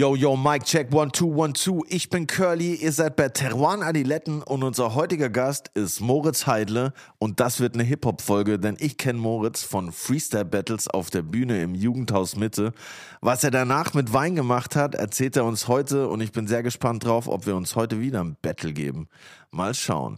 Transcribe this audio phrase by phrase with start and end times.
[0.00, 1.84] Yo, yo, Mike, check, one, two, one, two.
[1.86, 6.94] Ich bin Curly, ihr seid bei Teruan Adiletten und unser heutiger Gast ist Moritz Heidle
[7.18, 11.62] und das wird eine Hip-Hop-Folge, denn ich kenne Moritz von Freestyle Battles auf der Bühne
[11.62, 12.72] im Jugendhaus Mitte.
[13.20, 16.62] Was er danach mit Wein gemacht hat, erzählt er uns heute und ich bin sehr
[16.62, 19.06] gespannt drauf, ob wir uns heute wieder ein Battle geben.
[19.50, 20.16] Mal schauen.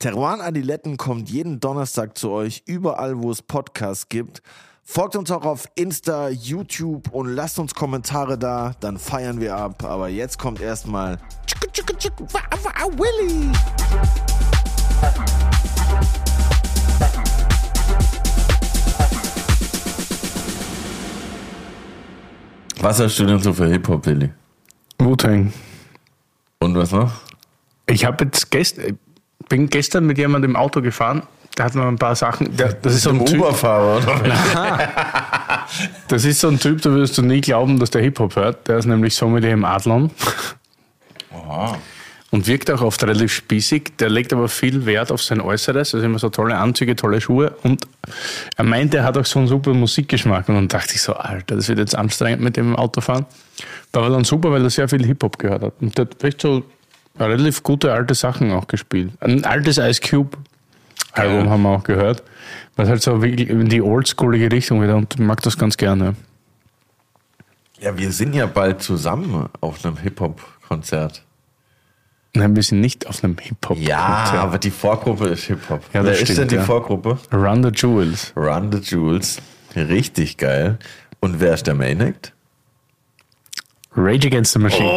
[0.00, 4.42] Teruan Adiletten kommt jeden Donnerstag zu euch, überall wo es Podcasts gibt.
[4.86, 9.82] Folgt uns auch auf Insta, YouTube und lasst uns Kommentare da, dann feiern wir ab.
[9.82, 11.18] Aber jetzt kommt erstmal
[12.92, 13.50] Willy.
[22.80, 24.30] Was hast du denn so für Hip-Hop, Willy?
[24.98, 25.50] Wu-Tang.
[26.58, 27.10] Und was noch?
[27.86, 28.98] Ich habe jetzt gestern,
[29.48, 31.22] bin gestern mit jemandem im Auto gefahren
[31.54, 32.56] da hat man ein paar Sachen.
[32.56, 34.88] Der, das ist so ein typ, Uberfahrer, oder?
[36.08, 38.66] das ist so ein Typ, da würdest du nie glauben, dass der Hip-Hop hört.
[38.68, 40.10] Der ist nämlich so mit dem Adlon.
[41.32, 41.78] Aha.
[42.30, 43.92] Und wirkt auch oft relativ spießig.
[44.00, 45.94] Der legt aber viel Wert auf sein Äußeres.
[45.94, 47.54] Also immer so tolle Anzüge, tolle Schuhe.
[47.62, 47.86] Und
[48.56, 50.48] er meint, er hat auch so einen super Musikgeschmack.
[50.48, 53.26] Und dann dachte ich so, Alter, das wird jetzt anstrengend mit dem Autofahren.
[53.92, 55.74] Da war dann super, weil er sehr viel Hip-Hop gehört hat.
[55.80, 56.64] Und der hat echt so
[57.20, 59.12] relativ gute alte Sachen auch gespielt.
[59.20, 60.36] Ein altes Ice Cube
[61.14, 62.22] Album haben wir auch gehört.
[62.76, 66.14] Was halt so in die oldschoolige Richtung wieder und mag das ganz gerne.
[67.80, 71.22] Ja, wir sind ja bald zusammen auf einem Hip-Hop-Konzert.
[72.34, 73.88] Nein, wir sind nicht auf einem Hip-Hop-Konzert.
[73.88, 75.82] Ja, aber die Vorgruppe ist Hip-Hop.
[75.92, 76.64] Ja, Wer stimmt, ist denn die ja.
[76.64, 77.18] Vorgruppe?
[77.32, 78.32] Run the Jewels.
[78.36, 79.40] Run the Jewels.
[79.76, 80.78] Richtig geil.
[81.20, 82.32] Und wer ist der Main Act?
[83.96, 84.88] Rage Against the Machine.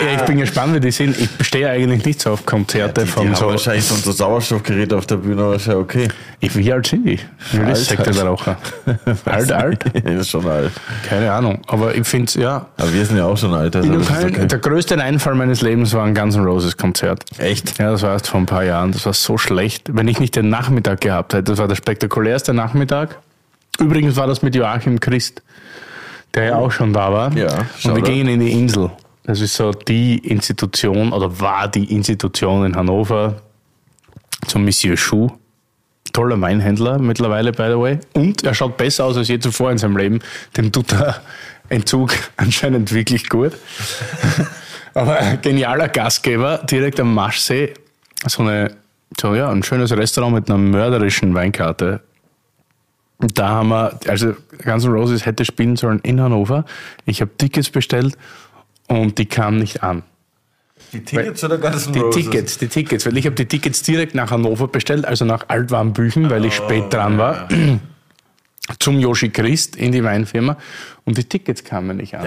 [0.00, 1.18] Ja, ich bin gespannt, wie die sind.
[1.18, 3.46] Ich stehe eigentlich nicht so auf Konzerte Die, die von so.
[3.48, 6.08] wahrscheinlich so ein Sauerstoffgerät auf der Bühne, aber ist ja okay.
[6.40, 7.18] Ich, wie alt sind die?
[7.52, 8.56] Wie alt sagt der Raucher?
[9.24, 9.84] alt, alt?
[10.04, 10.70] ist schon alt.
[11.08, 11.60] Keine Ahnung.
[11.66, 12.66] Aber ich finde es, ja.
[12.76, 13.74] Aber wir sind ja auch schon alt.
[13.74, 14.46] Also Köln, okay.
[14.46, 17.24] Der größte Einfall meines Lebens war ein Guns N' Roses Konzert.
[17.38, 17.78] Echt?
[17.78, 18.92] Ja, das war erst vor ein paar Jahren.
[18.92, 19.90] Das war so schlecht.
[19.92, 23.18] Wenn ich nicht den Nachmittag gehabt hätte, das war der spektakulärste Nachmittag.
[23.80, 25.42] Übrigens war das mit Joachim Christ,
[26.34, 27.32] der ja auch schon da war.
[27.36, 28.02] Ja, Und wir Shoutout.
[28.02, 28.90] gingen in die Insel.
[29.28, 33.42] Das ist so die Institution oder war die Institution in Hannover
[34.46, 35.28] zum Monsieur Chou.
[36.14, 37.98] Toller Weinhändler mittlerweile, by the way.
[38.14, 40.20] Und er schaut besser aus als je zuvor in seinem Leben.
[40.56, 41.20] Dem tut der
[41.68, 43.52] Entzug anscheinend wirklich gut.
[44.94, 47.74] Aber genialer Gastgeber, direkt am Maschsee.
[48.26, 48.78] So, eine,
[49.20, 52.00] so ja, ein schönes Restaurant mit einer mörderischen Weinkarte.
[53.18, 54.34] Da haben wir, also
[54.64, 56.64] Guns Roses hätte spielen sollen in Hannover.
[57.04, 58.16] Ich habe Tickets bestellt
[58.88, 60.02] und die kamen nicht an.
[60.92, 62.24] Die Tickets oder Guns N' Die Roses?
[62.24, 66.30] Tickets, die Tickets, weil ich habe die Tickets direkt nach Hannover bestellt, also nach Altwarmbüchen,
[66.30, 67.48] weil ich spät dran war,
[68.78, 70.56] zum Yoshi Christ in die Weinfirma
[71.04, 72.26] und die Tickets kamen nicht an.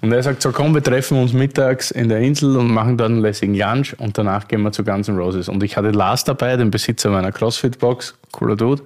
[0.00, 3.12] Und er sagt so, komm, wir treffen uns mittags in der Insel und machen dann
[3.12, 5.48] einen lässigen Lunch und danach gehen wir zu Guns N' Roses.
[5.48, 8.82] Und ich hatte Lars dabei, den Besitzer meiner Crossfit-Box, cooler Dude.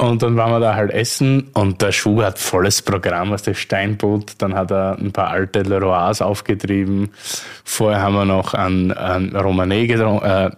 [0.00, 3.54] Und dann waren wir da halt essen und der Schuh hat volles Programm aus der
[3.54, 4.34] Steinbutt.
[4.38, 7.10] Dann hat er ein paar alte Leroys aufgetrieben.
[7.64, 10.50] Vorher haben wir noch ein, ein Romané getrunken, äh,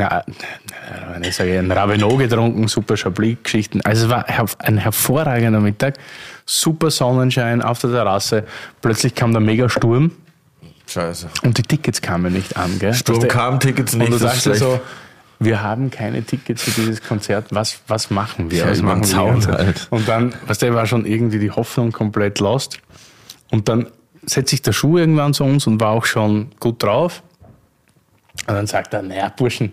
[0.00, 3.82] ja, äh, ich sage, ein Ravenot getrunken, super Chablis-Geschichten.
[3.82, 4.24] Also es war
[4.58, 5.98] ein hervorragender Mittag.
[6.46, 8.44] Super Sonnenschein auf der Terrasse.
[8.80, 10.12] Plötzlich kam der Megasturm
[10.86, 11.28] Scheiße.
[11.42, 12.78] und die Tickets kamen nicht an.
[12.78, 12.94] Gell?
[12.94, 14.60] Sturm Weißt du, kam, Tickets nicht, Und du schlecht.
[14.60, 14.80] so,
[15.40, 17.46] wir haben keine Tickets für dieses Konzert.
[17.50, 18.60] Was, was machen wir?
[18.60, 19.08] Ja, was machen wir?
[19.08, 19.86] Zaun Und- halt.
[19.90, 22.78] Und dann, weißt du, war schon irgendwie die Hoffnung komplett lost.
[23.50, 23.88] Und dann
[24.24, 27.22] setzt sich der Schuh irgendwann zu uns und war auch schon gut drauf.
[28.46, 29.72] Und dann sagt er, naja, Burschen,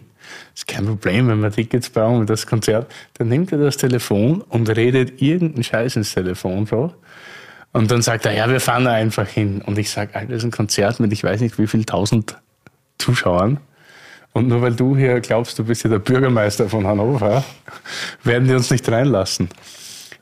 [0.54, 2.92] ist kein Problem, wenn wir Tickets brauchen für das Konzert.
[3.18, 6.94] Dann nimmt er das Telefon und redet irgendeinen Scheiß ins Telefon so.
[7.74, 9.62] Und dann sagt er, ja, wir fahren da einfach hin.
[9.62, 12.36] Und ich sage, Alter, das ist ein Konzert mit ich weiß nicht wie viel tausend
[12.98, 13.60] Zuschauern.
[14.34, 17.44] Und nur weil du hier glaubst, du bist ja der Bürgermeister von Hannover,
[18.24, 19.50] werden die uns nicht reinlassen.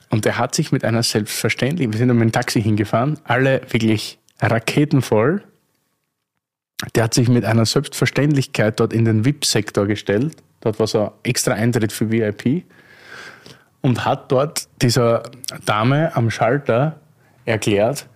[0.10, 4.18] Und er hat sich mit einer Selbstverständlichkeit, wir sind mit dem Taxi hingefahren, alle wirklich
[4.42, 5.44] raketenvoll.
[6.96, 10.38] Der hat sich mit einer Selbstverständlichkeit dort in den VIP-Sektor gestellt.
[10.62, 12.64] Dort war so extra Eintritt für VIP.
[13.82, 15.24] Und hat dort dieser
[15.66, 17.00] Dame am Schalter
[17.46, 18.08] erklärt,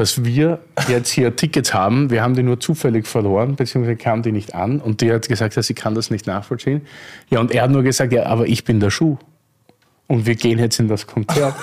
[0.00, 2.08] dass wir jetzt hier Tickets haben.
[2.08, 4.80] Wir haben die nur zufällig verloren, beziehungsweise kam die nicht an.
[4.80, 6.86] Und die hat gesagt, ja, sie kann das nicht nachvollziehen.
[7.28, 9.18] Ja, und er hat nur gesagt, ja, aber ich bin der Schuh.
[10.06, 11.54] Und wir gehen jetzt in das Konzert.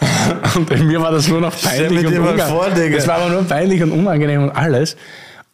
[0.56, 2.46] und mir war das nur noch peinlich und unangenehm.
[2.48, 2.70] vor.
[2.70, 4.96] Das war aber nur peinlich und unangenehm und alles.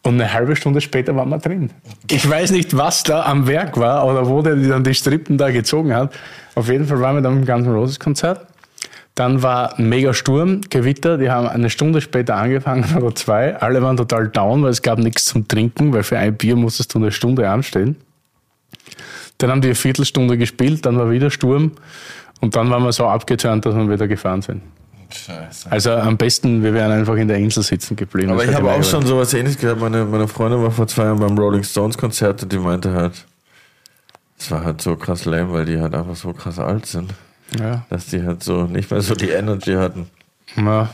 [0.01, 1.69] Und eine halbe Stunde später waren wir drin.
[2.09, 5.37] Ich weiß nicht, was da am Werk war oder wo der die dann die Strippen
[5.37, 6.13] da gezogen hat.
[6.55, 8.47] Auf jeden Fall waren wir dann im ganzen Roses Konzert.
[9.19, 13.53] Dann war ein mega Sturm, Gewitter, die haben eine Stunde später angefangen oder zwei.
[13.53, 16.93] Alle waren total down, weil es gab nichts zum Trinken, weil für ein Bier musstest
[16.93, 17.97] du eine Stunde anstehen.
[19.37, 21.73] Dann haben die eine Viertelstunde gespielt, dann war wieder Sturm
[22.39, 24.61] und dann waren wir so abgeturnt, dass wir wieder gefahren sind.
[25.09, 25.69] Scheiße.
[25.69, 28.31] Also am besten, wir wären einfach in der Insel sitzen geblieben.
[28.31, 29.81] Aber ich habe auch schon sowas ähnliches gehört.
[29.81, 33.25] Meine, meine Freundin war vor zwei Jahren beim Rolling Stones Konzert und die meinte halt,
[34.39, 37.13] es war halt so krass lame, weil die halt einfach so krass alt sind,
[37.57, 37.85] Ja.
[37.89, 40.07] dass die halt so nicht mehr so die Energy hatten.
[40.55, 40.89] Ja.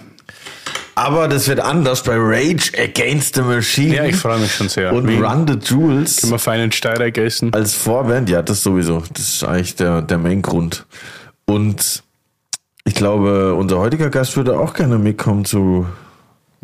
[0.98, 4.94] Aber das wird anders bei Rage Against the Machine ja, ich freue mich schon sehr.
[4.94, 5.24] und Wien.
[5.24, 7.54] Run the Jewels Können wir feinen Steireck essen?
[7.54, 8.30] als Vorband.
[8.30, 9.04] Ja, das sowieso.
[9.14, 10.86] Das ist eigentlich der, der Main-Grund.
[11.46, 12.02] Und
[12.86, 15.86] ich glaube, unser heutiger Gast würde auch gerne mitkommen zu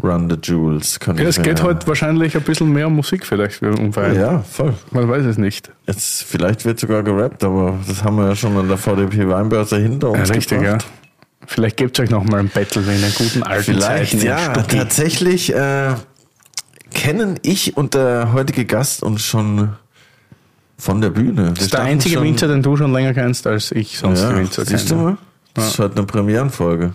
[0.03, 0.99] Run the Jewels.
[0.99, 3.61] Kann Ja, ich es geht heute wahrscheinlich ein bisschen mehr um Musik vielleicht.
[3.61, 3.91] Um.
[4.13, 4.73] Ja, voll.
[4.91, 5.71] Man weiß es nicht.
[5.87, 9.77] Jetzt, vielleicht wird sogar gerappt, aber das haben wir ja schon an der VDP Weinbörse
[9.77, 10.71] hinter uns Ja, richtig, ja.
[10.73, 10.85] gebracht.
[11.47, 14.25] Vielleicht gibt es euch noch mal ein Battle in den guten alten Vielleicht, Zeiten.
[14.25, 14.51] ja.
[14.53, 14.77] Stucki.
[14.77, 15.93] Tatsächlich äh,
[16.93, 19.69] kennen ich und der heutige Gast uns schon
[20.77, 21.51] von der Bühne.
[21.53, 24.35] Das ist der einzige Winzer, den du schon länger kennst, als ich sonst die ja,
[24.37, 25.03] Winzer siehst du kenne.
[25.11, 25.17] mal?
[25.53, 26.93] Das ist halt eine Premierenfolge.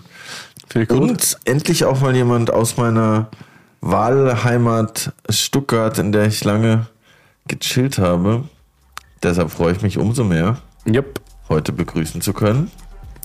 [0.89, 3.29] Und endlich auch mal jemand aus meiner
[3.81, 6.87] Wahlheimat Stuttgart, in der ich lange
[7.47, 8.43] gechillt habe.
[9.23, 11.21] Deshalb freue ich mich umso mehr, Yep.
[11.49, 12.69] heute begrüßen zu können.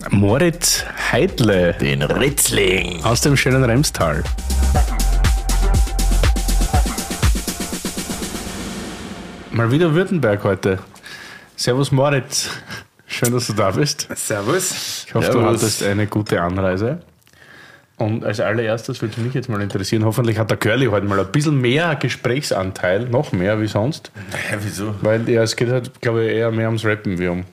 [0.09, 3.03] Moritz Heidle Den Ritzling.
[3.03, 4.23] aus dem schönen Remstal.
[9.51, 10.79] Mal wieder Württemberg heute.
[11.55, 12.49] Servus Moritz.
[13.05, 14.07] Schön, dass du da bist.
[14.15, 15.03] Servus.
[15.07, 15.61] Ich hoffe, du Servus.
[15.61, 17.01] hattest eine gute Anreise.
[17.97, 21.31] Und als allererstes würde mich jetzt mal interessieren, hoffentlich hat der Curly heute mal ein
[21.31, 24.11] bisschen mehr Gesprächsanteil, noch mehr wie sonst.
[24.49, 24.95] Hä, wieso?
[25.01, 27.45] Weil ja, es geht halt, glaube ich, eher mehr ums Rappen wie um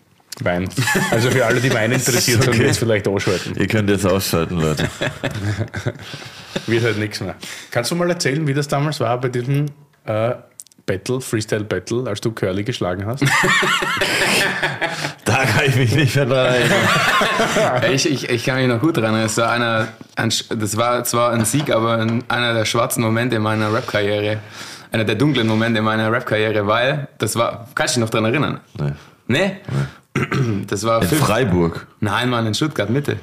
[0.42, 0.66] Wein.
[1.10, 2.64] Also für alle, die Wein interessiert sind, Okay.
[2.66, 3.54] jetzt vielleicht ausschalten.
[3.58, 4.88] Ihr könnt jetzt ausschalten, Leute.
[6.66, 7.34] Wird halt nichts mehr.
[7.70, 9.66] Kannst du mal erzählen, wie das damals war bei diesem
[10.06, 10.32] äh,
[10.90, 13.24] Battle, Freestyle Battle, als du Curly geschlagen hast?
[15.24, 16.54] Da kann ich mich nicht erinnern.
[17.92, 19.26] Ich, ich, ich kann mich noch gut dran erinnern.
[19.26, 23.38] Es war einer, ein, das war zwar ein Sieg, aber ein, einer der schwarzen Momente
[23.38, 24.38] meiner Rap-Karriere.
[24.90, 28.60] Einer der dunklen Momente meiner Rap-Karriere, weil das war, kannst du dich noch dran erinnern?
[28.76, 28.92] Nee.
[29.28, 29.56] Nee?
[30.66, 31.86] Das war In Fifth, Freiburg.
[32.00, 33.16] Nein, Mann, in Stuttgart Mitte.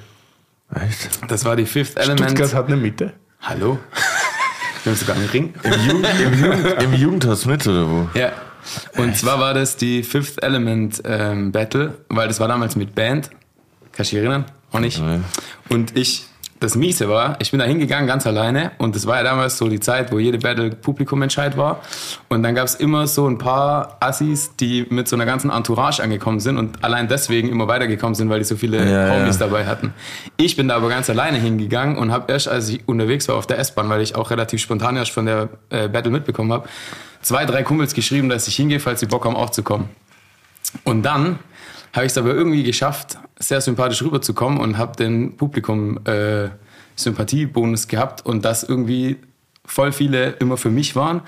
[0.73, 1.09] Echt?
[1.27, 2.31] Das war die Fifth Element.
[2.31, 3.13] Stuttgart hat eine Mitte.
[3.41, 3.79] Hallo?
[4.88, 5.54] Wir haben sogar einen Ring.
[5.63, 8.10] Im, Jugend, im, Jugend, Im Jugendhaus mit oder wo?
[8.18, 8.31] Ja.
[8.95, 13.30] Und zwar war das die Fifth Element ähm, Battle, weil das war damals mit Band.
[13.92, 14.45] Kannst du dich erinnern?
[14.72, 15.04] Auch nicht.
[15.68, 16.28] Und ich,
[16.59, 19.68] das Miese war, ich bin da hingegangen ganz alleine und das war ja damals so
[19.68, 21.81] die Zeit, wo jede Battle Publikumentscheid war.
[22.30, 26.01] Und dann gab es immer so ein paar Assis, die mit so einer ganzen Entourage
[26.01, 29.45] angekommen sind und allein deswegen immer weitergekommen sind, weil die so viele Ja, Homies ja.
[29.45, 29.94] dabei hatten.
[30.38, 33.45] Ich bin da aber ganz alleine hingegangen und habe erst, als ich unterwegs war auf
[33.45, 36.68] der S-Bahn, weil ich auch relativ spontan erst von der äh, Battle mitbekommen habe,
[37.21, 39.89] zwei, drei Kumpels geschrieben, dass ich hingehe, falls sie Bock haben aufzukommen.
[40.83, 41.39] Und dann
[41.97, 46.49] habe ich es aber irgendwie geschafft, sehr sympathisch rüberzukommen und habe den Publikum äh,
[46.95, 49.17] Sympathiebonus gehabt und das irgendwie
[49.67, 51.21] voll viele immer für mich waren.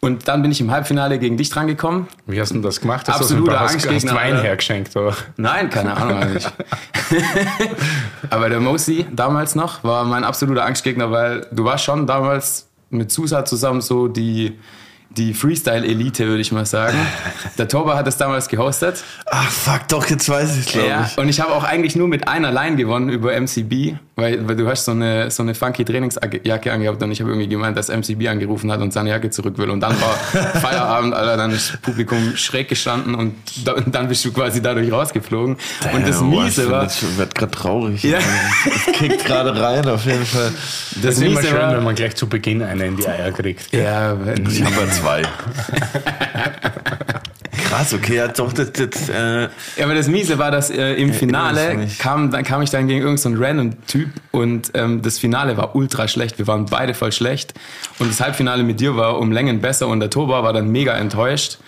[0.00, 2.08] Und dann bin ich im Halbfinale gegen dich drangekommen.
[2.26, 3.08] Wie hast du denn das gemacht?
[3.08, 4.44] Absoluter du hast, hast Angstgegner, Wein Alter.
[4.44, 5.14] hergeschenkt, oder?
[5.36, 6.46] Nein, keine Ahnung eigentlich.
[8.30, 13.12] Aber der Mosi damals noch war mein absoluter Angstgegner, weil du warst schon damals mit
[13.12, 14.58] Susa zusammen so die,
[15.10, 16.96] die Freestyle-Elite, würde ich mal sagen.
[17.58, 19.04] Der Toba hat es damals gehostet.
[19.26, 21.18] Ach, fuck, doch, jetzt weiß ich glaube Ja, ich.
[21.18, 24.66] und ich habe auch eigentlich nur mit einer Line gewonnen über MCB, weil, weil du
[24.68, 28.26] hast so eine, so eine funky Trainingsjacke angehabt und ich habe irgendwie gemeint, dass MCB
[28.28, 29.70] angerufen hat und seine Jacke zurück will.
[29.70, 30.14] Und dann war
[30.60, 33.34] Feierabend, Alter, dann ist das Publikum schräg gestanden und,
[33.64, 35.56] da, und dann bist du quasi dadurch rausgeflogen.
[35.92, 38.02] und das boah, Miese ich war, Ich werde gerade traurig.
[38.02, 38.18] Ja.
[38.66, 40.50] Es kickt gerade rein, auf jeden Fall.
[40.96, 43.30] Das das ist immer schön, wenn war, man gleich zu Beginn eine in die Eier
[43.30, 43.72] kriegt.
[43.72, 45.22] ja, wenn, Ich habe zwei.
[47.68, 49.48] Krass, okay, ja, doch, das, das äh, Ja,
[49.84, 53.36] aber das Miese war, dass äh, im Finale kam, dann kam ich dann gegen irgendeinen
[53.36, 56.38] so random Typ und ähm, das Finale war ultra schlecht.
[56.38, 57.52] Wir waren beide voll schlecht
[57.98, 60.94] und das Halbfinale mit dir war um Längen besser und der Toba war dann mega
[60.94, 61.58] enttäuscht.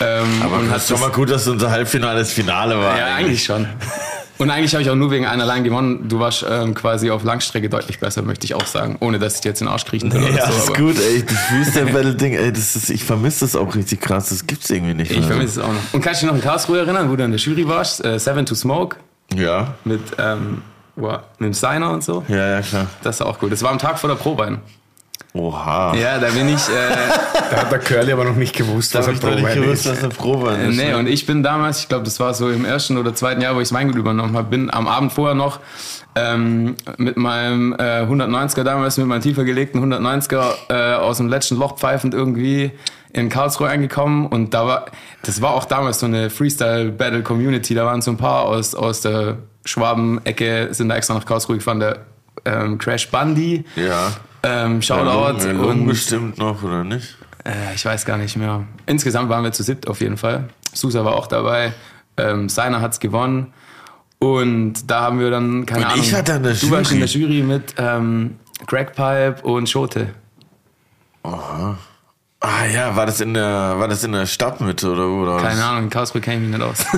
[0.00, 2.98] Ähm, aber und hat ist schon mal gut, dass unser Halbfinale das Finale war.
[2.98, 3.66] ja, eigentlich schon.
[4.38, 6.08] Und eigentlich habe ich auch nur wegen einer Line gewonnen.
[6.10, 8.98] Du warst ähm, quasi auf Langstrecke deutlich besser, möchte ich auch sagen.
[9.00, 10.58] Ohne dass ich dir jetzt in den Arsch kriechen will Ja, so.
[10.58, 11.24] ist gut, ey.
[11.24, 14.28] Das Freestyle-Battle-Ding, ey, das ist, ich vermisse das auch richtig krass.
[14.28, 15.28] Das gibt's irgendwie nicht Ich mehr.
[15.28, 15.80] vermisse es auch noch.
[15.94, 18.04] Und kannst du dich noch an Karlsruhe erinnern, wo du in der Jury warst?
[18.04, 18.96] Äh, Seven to Smoke
[19.34, 20.60] Ja, mit, ähm,
[20.96, 22.22] wow, mit dem Signer und so.
[22.28, 22.88] ja, ja, klar.
[23.02, 23.52] Das ist auch gut.
[23.52, 24.58] Das war am Tag vor der Probein.
[25.38, 25.94] Oha.
[25.96, 26.68] Ja, da bin ich.
[26.68, 26.72] Äh,
[27.50, 29.92] Da hat der Curly aber noch nicht gewusst, Da was ein nicht Prowein gewusst, ist.
[29.92, 30.76] dass eine Prowein ist.
[30.76, 30.96] nee, ne?
[30.98, 33.60] und ich bin damals, ich glaube, das war so im ersten oder zweiten Jahr, wo
[33.60, 35.60] ich das Weingut übernommen habe, bin am Abend vorher noch
[36.16, 41.56] ähm, mit meinem äh, 190er damals, mit meinem tiefer gelegten 190er äh, aus dem letzten
[41.56, 42.72] Loch pfeifend irgendwie
[43.12, 44.86] in Karlsruhe angekommen und da war,
[45.22, 49.36] das war auch damals so eine Freestyle-Battle-Community, da waren so ein paar aus, aus der
[49.64, 51.98] Schwaben-Ecke, sind da extra nach Karlsruhe gefahren, der
[52.44, 54.08] ähm, Crash Bundy, ja.
[54.46, 57.16] Ähm, Shoutout Ja, und bestimmt noch, oder nicht?
[57.44, 58.64] äh, ich weiß gar nicht mehr.
[58.86, 60.48] Insgesamt waren wir zu siebt auf jeden Fall.
[60.72, 61.72] Susa war auch dabei.
[62.16, 63.52] Ähm, Seiner hat's gewonnen.
[64.18, 66.04] Und da haben wir dann, keine Und Ahnung.
[66.04, 67.34] ich da in der du warst in der Jury.
[67.38, 68.36] Jury mit ähm,
[68.66, 70.14] Crackpipe und Schote.
[72.40, 75.22] Ah ja, war das in der, war das in der Stadtmitte oder wo?
[75.22, 76.84] Oder Keine Ahnung, in Karlsruhe kenne ich mich nicht aus.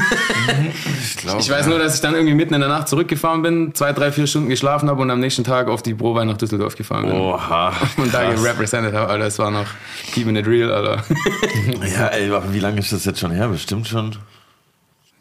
[1.01, 1.71] Ich, glaub, Ich weiß ja.
[1.71, 4.49] nur, dass ich dann irgendwie mitten in der Nacht zurückgefahren bin, zwei, drei, vier Stunden
[4.49, 7.15] geschlafen habe und am nächsten Tag auf die Prowein nach Düsseldorf gefahren bin.
[7.15, 7.73] Oha.
[7.97, 9.67] Und da gerepresented habe, Alter, es war noch
[10.13, 11.05] keeping it real, Alter.
[11.97, 13.49] Ja, ey, wie lange ist das jetzt schon her?
[13.49, 14.17] Bestimmt schon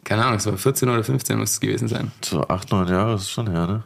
[0.04, 2.10] Keine Ahnung, es war 14 oder 15 muss es gewesen sein.
[2.24, 3.82] so acht, neun Jahre ist schon her, ne?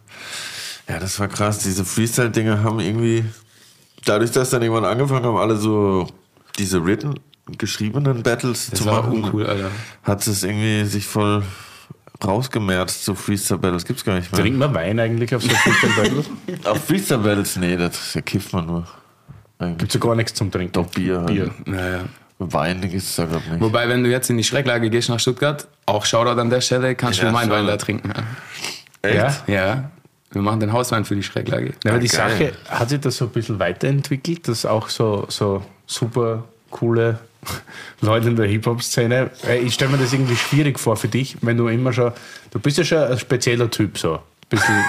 [0.89, 1.59] Ja, das war krass.
[1.59, 3.25] Diese Freestyle-Dinge haben irgendwie,
[4.05, 6.09] dadurch, dass dann irgendwann angefangen haben, alle so
[6.59, 7.15] diese written,
[7.59, 9.71] geschriebenen Battles Das zu war machen, uncool, Alter.
[10.03, 11.43] hat es irgendwie sich voll
[12.25, 13.85] rausgemerzt zu Freestyle-Battles.
[13.85, 14.41] Gibt's gar nicht mehr.
[14.41, 16.27] Trinkt man Wein eigentlich auf so Freestyle-Battles?
[16.67, 18.87] Auf Freestyle-Battles, nee, das kifft man nur.
[19.59, 19.79] Eigentlich.
[19.79, 20.73] Gibt ja gar nichts zum Trinken.
[20.73, 21.19] Doch Bier.
[21.19, 21.27] halt.
[21.29, 21.51] Bier.
[21.67, 22.05] Naja.
[22.39, 23.61] Wein gibt's da, glaub ich, nicht.
[23.61, 26.95] Wobei, wenn du jetzt in die Schräglage gehst nach Stuttgart, auch Shoutout an der Stelle,
[26.95, 28.13] kannst Ja, du meinen Wein da trinken.
[29.03, 29.15] Echt?
[29.17, 29.35] Ja?
[29.47, 29.91] Ja,
[30.33, 31.75] wir machen den Hauswein für die Schräglage.
[31.85, 32.31] Ja, aber die geil.
[32.31, 37.19] Sache hat sich das so ein bisschen weiterentwickelt, dass auch so, so super coole
[38.01, 39.31] Leute in der Hip-Hop-Szene.
[39.47, 42.13] Äh, Ich stelle mir das irgendwie schwierig vor für dich, wenn du immer schon.
[42.51, 44.21] Du bist ja schon ein spezieller Typ, so.
[44.49, 44.85] Bisschen.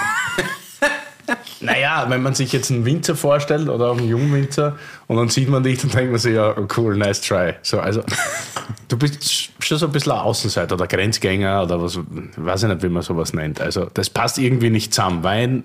[1.60, 5.48] naja, wenn man sich jetzt einen Winzer vorstellt oder auch einen Jungwinzer und dann sieht
[5.48, 7.54] man dich, dann denkt man sich, ja, oh, cool, nice try.
[7.62, 8.02] So, also,
[8.88, 11.98] du bist schon so ein bisschen ein Außenseiter oder Grenzgänger oder was,
[12.36, 13.60] weiß ich nicht, wie man sowas nennt.
[13.60, 15.24] Also, das passt irgendwie nicht zusammen.
[15.24, 15.64] Wein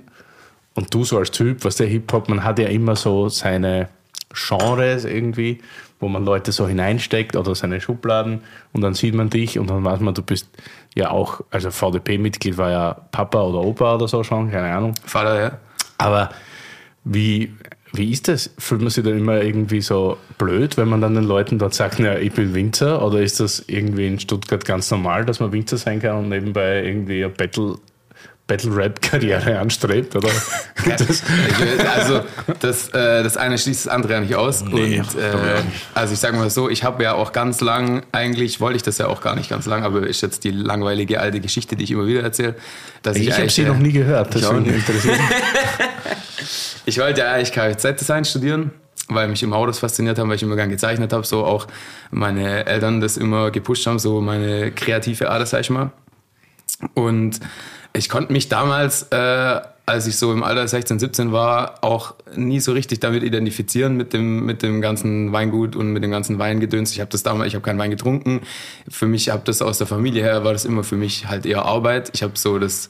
[0.75, 3.89] und du so als Typ, was der Hip-Hop, man hat ja immer so seine
[4.33, 5.59] Genres irgendwie,
[5.99, 8.41] wo man Leute so hineinsteckt oder seine Schubladen
[8.73, 10.47] und dann sieht man dich und dann weiß man, du bist
[10.95, 14.93] ja auch, also VDP-Mitglied war ja Papa oder Opa oder so schon, keine Ahnung.
[15.05, 15.57] Vater, ja.
[15.97, 16.29] Aber
[17.03, 17.53] wie,
[17.93, 18.51] wie ist das?
[18.57, 21.99] Fühlt man sich da immer irgendwie so blöd, wenn man dann den Leuten dort sagt,
[21.99, 23.05] ja, ich bin Winzer?
[23.05, 26.83] Oder ist das irgendwie in Stuttgart ganz normal, dass man Winzer sein kann und nebenbei
[26.83, 27.77] irgendwie eine Battle,
[28.49, 30.15] Battle-Rap-Karriere anstrebt?
[30.15, 30.27] Oder?
[30.97, 31.23] das,
[31.95, 32.21] Also
[32.59, 34.63] das, äh, das eine schließt das andere ja nicht aus.
[34.63, 35.61] Nee, und, äh,
[35.93, 38.97] also ich sage mal so, ich habe ja auch ganz lang, eigentlich wollte ich das
[38.97, 41.91] ja auch gar nicht ganz lang, aber ist jetzt die langweilige alte Geschichte, die ich
[41.91, 42.55] immer wieder erzähle.
[43.03, 44.75] Dass ich, ich habe sie äh, noch nie gehört, nicht.
[44.75, 45.29] interessiert mich.
[46.85, 48.71] Ich wollte ja eigentlich Kfz-Design studieren,
[49.09, 51.67] weil mich immer Autos fasziniert haben, weil ich immer gern gezeichnet habe, so auch
[52.09, 55.91] meine Eltern das immer gepusht haben, so meine kreative Ader, sag ich mal.
[56.93, 57.39] Und
[57.93, 62.59] ich konnte mich damals, äh, als ich so im Alter 16, 17 war, auch nie
[62.59, 66.91] so richtig damit identifizieren mit dem mit dem ganzen Weingut und mit dem ganzen Weingedöns.
[66.91, 68.41] Ich habe das damals, ich habe keinen Wein getrunken.
[68.87, 71.65] Für mich habe das aus der Familie her war das immer für mich halt eher
[71.65, 72.11] Arbeit.
[72.13, 72.89] Ich habe so das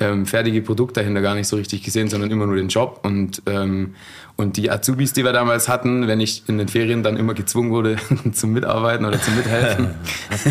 [0.00, 3.00] ähm, fertige Produkt dahinter gar nicht so richtig gesehen, sondern immer nur den Job.
[3.02, 3.94] Und, ähm,
[4.36, 7.70] und die Azubis, die wir damals hatten, wenn ich in den Ferien dann immer gezwungen
[7.70, 7.96] wurde
[8.32, 9.90] zum Mitarbeiten oder zum Mithelfen,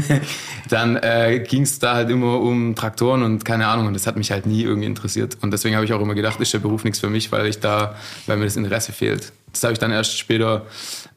[0.70, 3.88] dann äh, ging es da halt immer um Traktoren und keine Ahnung.
[3.88, 5.38] Und das hat mich halt nie irgendwie interessiert.
[5.42, 7.60] Und deswegen habe ich auch immer gedacht, ist der Beruf nichts für mich, weil ich
[7.60, 7.96] da,
[8.28, 9.34] weil mir das Interesse fehlt.
[9.54, 10.66] Das habe ich dann erst später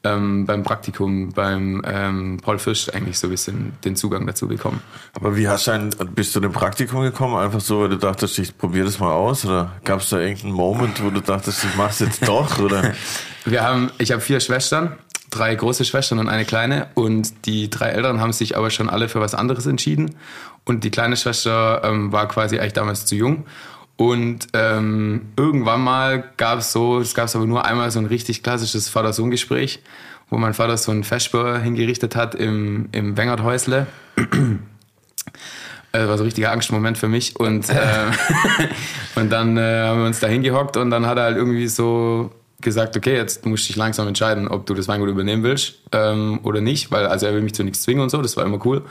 [0.05, 4.83] ähm, beim Praktikum beim ähm, Paul Fisch eigentlich so ein bisschen den Zugang dazu bekommen.
[5.15, 7.37] Aber wie hast du ein, bist du dem Praktikum gekommen?
[7.37, 9.45] Einfach so, weil du dachtest, ich probiere das mal aus?
[9.45, 12.59] Oder gab es da irgendeinen Moment, wo du dachtest, ich mach's jetzt doch?
[12.59, 12.93] Oder?
[13.47, 14.97] Wir haben, ich habe vier Schwestern,
[15.31, 16.89] drei große Schwestern und eine kleine.
[16.95, 20.15] Und die drei Älteren haben sich aber schon alle für was anderes entschieden.
[20.65, 23.47] Und die kleine Schwester ähm, war quasi eigentlich damals zu jung.
[23.97, 28.43] Und ähm, irgendwann mal gab es so, es gab aber nur einmal so ein richtig
[28.43, 29.83] klassisches Vater-Sohn-Gespräch,
[30.29, 33.87] wo mein Vater so ein Vesper hingerichtet hat im, im Wengerthäusle.
[35.93, 37.37] Das war so ein richtiger Angstmoment für mich.
[37.41, 37.75] Und, äh,
[39.15, 42.31] und dann äh, haben wir uns da hingehockt und dann hat er halt irgendwie so
[42.61, 46.41] gesagt, okay, jetzt musst du dich langsam entscheiden, ob du das Weingut übernehmen willst ähm,
[46.43, 48.65] oder nicht, weil also er will mich zu nichts zwingen und so, das war immer
[48.67, 48.83] cool.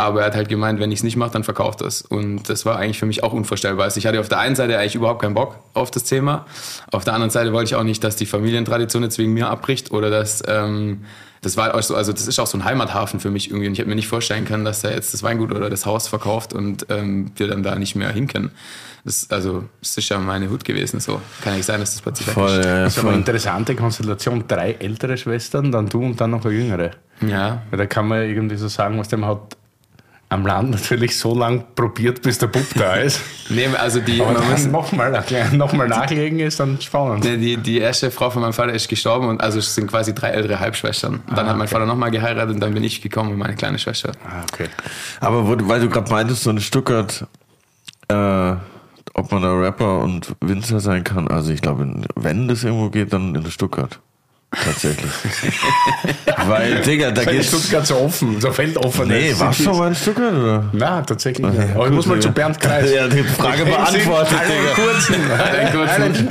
[0.00, 2.02] Aber er hat halt gemeint, wenn ich es nicht mache, dann verkauft das.
[2.02, 3.84] Und das war eigentlich für mich auch unvorstellbar.
[3.84, 6.46] Also ich hatte auf der einen Seite eigentlich überhaupt keinen Bock auf das Thema.
[6.90, 9.90] Auf der anderen Seite wollte ich auch nicht, dass die Familientradition jetzt wegen mir abbricht
[9.92, 11.04] oder dass, ähm,
[11.42, 13.66] das war auch so, also das ist auch so ein Heimathafen für mich irgendwie.
[13.66, 16.08] Und ich hätte mir nicht vorstellen können, dass er jetzt das Weingut oder das Haus
[16.08, 18.50] verkauft und ähm, wir dann da nicht mehr hin können.
[19.04, 21.00] Das, also, das ist ja meine Hut gewesen.
[21.00, 22.66] So kann nicht sein, dass das plötzlich Voll, weg ist.
[22.66, 23.18] ja, Das ist aber eine voll.
[23.20, 24.44] interessante Konstellation.
[24.46, 26.90] Drei ältere Schwestern, dann du und dann noch eine jüngere.
[27.26, 29.56] Ja, Weil da kann man irgendwie so sagen, was dem hat
[30.30, 33.20] am Land natürlich so lange probiert, bis der Bub da ist.
[33.50, 37.24] nee, also die, Aber man muss, nochmal noch mal nachlegen ist dann spannend.
[37.24, 40.14] Nee, Die, die erste Frau von meinem Vater ist gestorben und also es sind quasi
[40.14, 41.20] drei ältere Halbschwestern.
[41.26, 43.78] Und dann hat mein Vater nochmal geheiratet und dann bin ich gekommen und meine kleine
[43.78, 44.12] Schwester.
[44.24, 44.68] Ah, okay.
[45.18, 47.26] Aber wo, weil du gerade meintest, so ein Stuttgart,
[48.08, 48.52] äh,
[49.14, 53.12] ob man da Rapper und Winzer sein kann, also ich glaube, wenn das irgendwo geht,
[53.12, 53.98] dann in Stuttgart.
[54.52, 55.10] Tatsächlich.
[56.48, 57.52] weil, Digga, da geht's.
[57.52, 59.06] ist Stuttgart so offen, so feldoffen.
[59.06, 59.40] Nee, ist.
[59.40, 60.64] warst du mal in Stuttgart, oder?
[60.72, 61.74] Na, tatsächlich nicht.
[61.74, 62.90] Aber ich muss mal zu Bernd Kreis.
[62.94, 64.74] Ja, die Frage beantwortet, Digga.
[64.74, 65.14] kurzen.
[65.30, 66.28] Einen kurzen.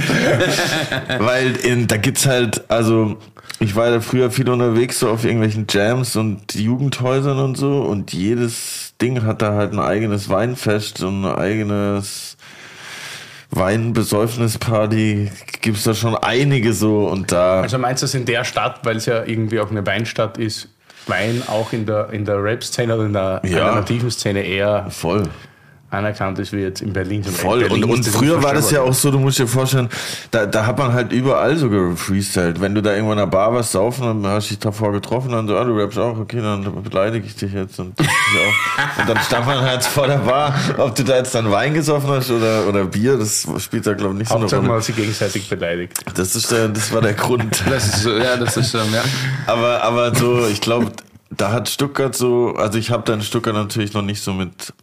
[1.19, 3.17] Weil in, da gibt's halt, also
[3.59, 8.11] ich war ja früher viel unterwegs, so auf irgendwelchen Jams und Jugendhäusern und so und
[8.11, 12.37] jedes Ding hat da halt ein eigenes Weinfest und ein eigenes
[13.51, 15.31] Weinbesäufnisparty.
[15.61, 17.61] Gibt's da schon einige so und da.
[17.61, 20.69] Also meinst du, dass in der Stadt, weil es ja irgendwie auch eine Weinstadt ist,
[21.07, 23.65] Wein auch in der, in der Rap-Szene oder in der Ja.
[23.65, 25.23] alternativen Szene eher Voll.
[25.91, 27.23] Anerkannt ist wie jetzt in Berlin.
[27.23, 27.59] Zum Voll.
[27.61, 29.89] Berlin Und, und früher war das ja auch so, du musst dir vorstellen,
[30.31, 32.61] da, da hat man halt überall so gefreestylt.
[32.61, 35.31] Wenn du da irgendwo in einer Bar warst, saufen, dann hast du dich davor getroffen,
[35.31, 37.79] dann so, ah, du rappst auch, okay, dann beleidige ich dich jetzt.
[37.79, 41.73] Und, und dann stand man halt vor der Bar, ob du da jetzt dann Wein
[41.73, 44.73] gesoffen hast oder, oder Bier, das spielt da, glaube ich, nicht so eine Hauptsache Rolle.
[44.73, 45.93] man sich gegenseitig beleidigt.
[46.15, 47.63] Das, ist der, das war der Grund.
[47.69, 49.03] Das ist ja, das ist schon, ja.
[49.45, 50.91] Aber, aber so, ich glaube,
[51.29, 54.73] da hat Stuttgart so, also ich habe da in Stuttgart natürlich noch nicht so mit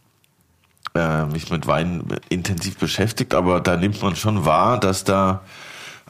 [0.97, 5.41] äh, mich mit Wein intensiv beschäftigt, aber da nimmt man schon wahr, dass da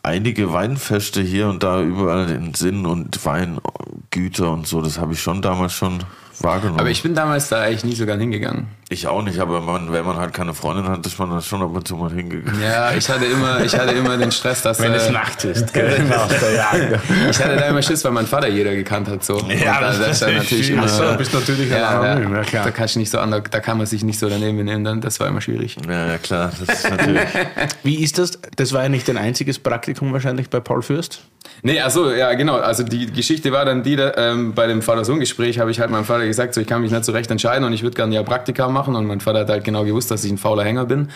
[0.04, 5.22] einige Weinfeste hier und da überall in Sinn und Weingüter und so, das habe ich
[5.22, 6.00] schon damals schon
[6.44, 6.80] wahrgenommen.
[6.80, 8.68] Aber ich bin damals da eigentlich nie so gern hingegangen.
[8.90, 11.62] ich auch nicht, aber man, wenn man halt keine Freundin hat, ist man da schon
[11.62, 12.62] ab und zu mal hingegangen.
[12.62, 15.74] Ja, ich hatte immer, ich hatte immer den Stress, dass Wenn es äh, nachts ist,
[15.74, 16.04] gell?
[16.10, 17.00] Nach der Jagd.
[17.30, 19.38] ich hatte da immer Schiss, weil mein Vater jeder gekannt hat so.
[19.38, 20.84] Ja, Und da- das ist dann natürlich immer.
[20.84, 22.66] Ach so, du bist natürlich ein ja, Anonym, ja, ja, klar.
[22.66, 25.02] Da kannst du nicht so an, da kann man sich nicht so daneben nehmen, dann
[25.02, 25.78] das war immer schwierig.
[25.88, 27.22] Ja, ja, klar, das ist natürlich.
[27.84, 28.40] Wie ist das?
[28.56, 31.22] Das war ja nicht dein einziges Praktikum wahrscheinlich bei Paul Fürst.
[31.64, 32.58] Nee, ach so, ja, genau.
[32.58, 36.06] Also die Geschichte war dann die, da, ähm, bei dem Vater-Sohn-Gespräch habe ich halt meinem
[36.06, 38.24] Vater gesagt, so ich kann mich nicht so recht entscheiden und ich würde gerne ja
[38.24, 38.96] Praktika machen.
[38.96, 41.10] Und mein Vater hat halt genau gewusst, dass ich ein fauler Hänger bin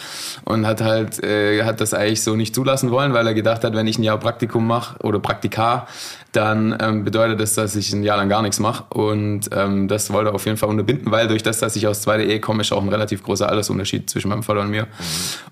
[0.45, 3.75] und hat halt äh, hat das eigentlich so nicht zulassen wollen, weil er gedacht hat,
[3.75, 5.87] wenn ich ein Jahr Praktikum mache oder Praktika,
[6.31, 8.85] dann ähm, bedeutet das, dass ich ein Jahr lang gar nichts mache.
[8.89, 12.01] Und ähm, das wollte er auf jeden Fall unterbinden, weil durch das, dass ich aus
[12.01, 14.87] zweiter Ehe komme, ist auch ein relativ großer Altersunterschied zwischen meinem Vater und mir.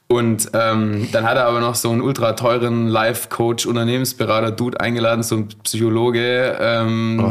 [0.08, 5.22] Und ähm, dann hat er aber noch so einen ultra teuren Life-Coach, Unternehmensberater, Dude eingeladen,
[5.22, 7.24] so ein Psychologe, ähm,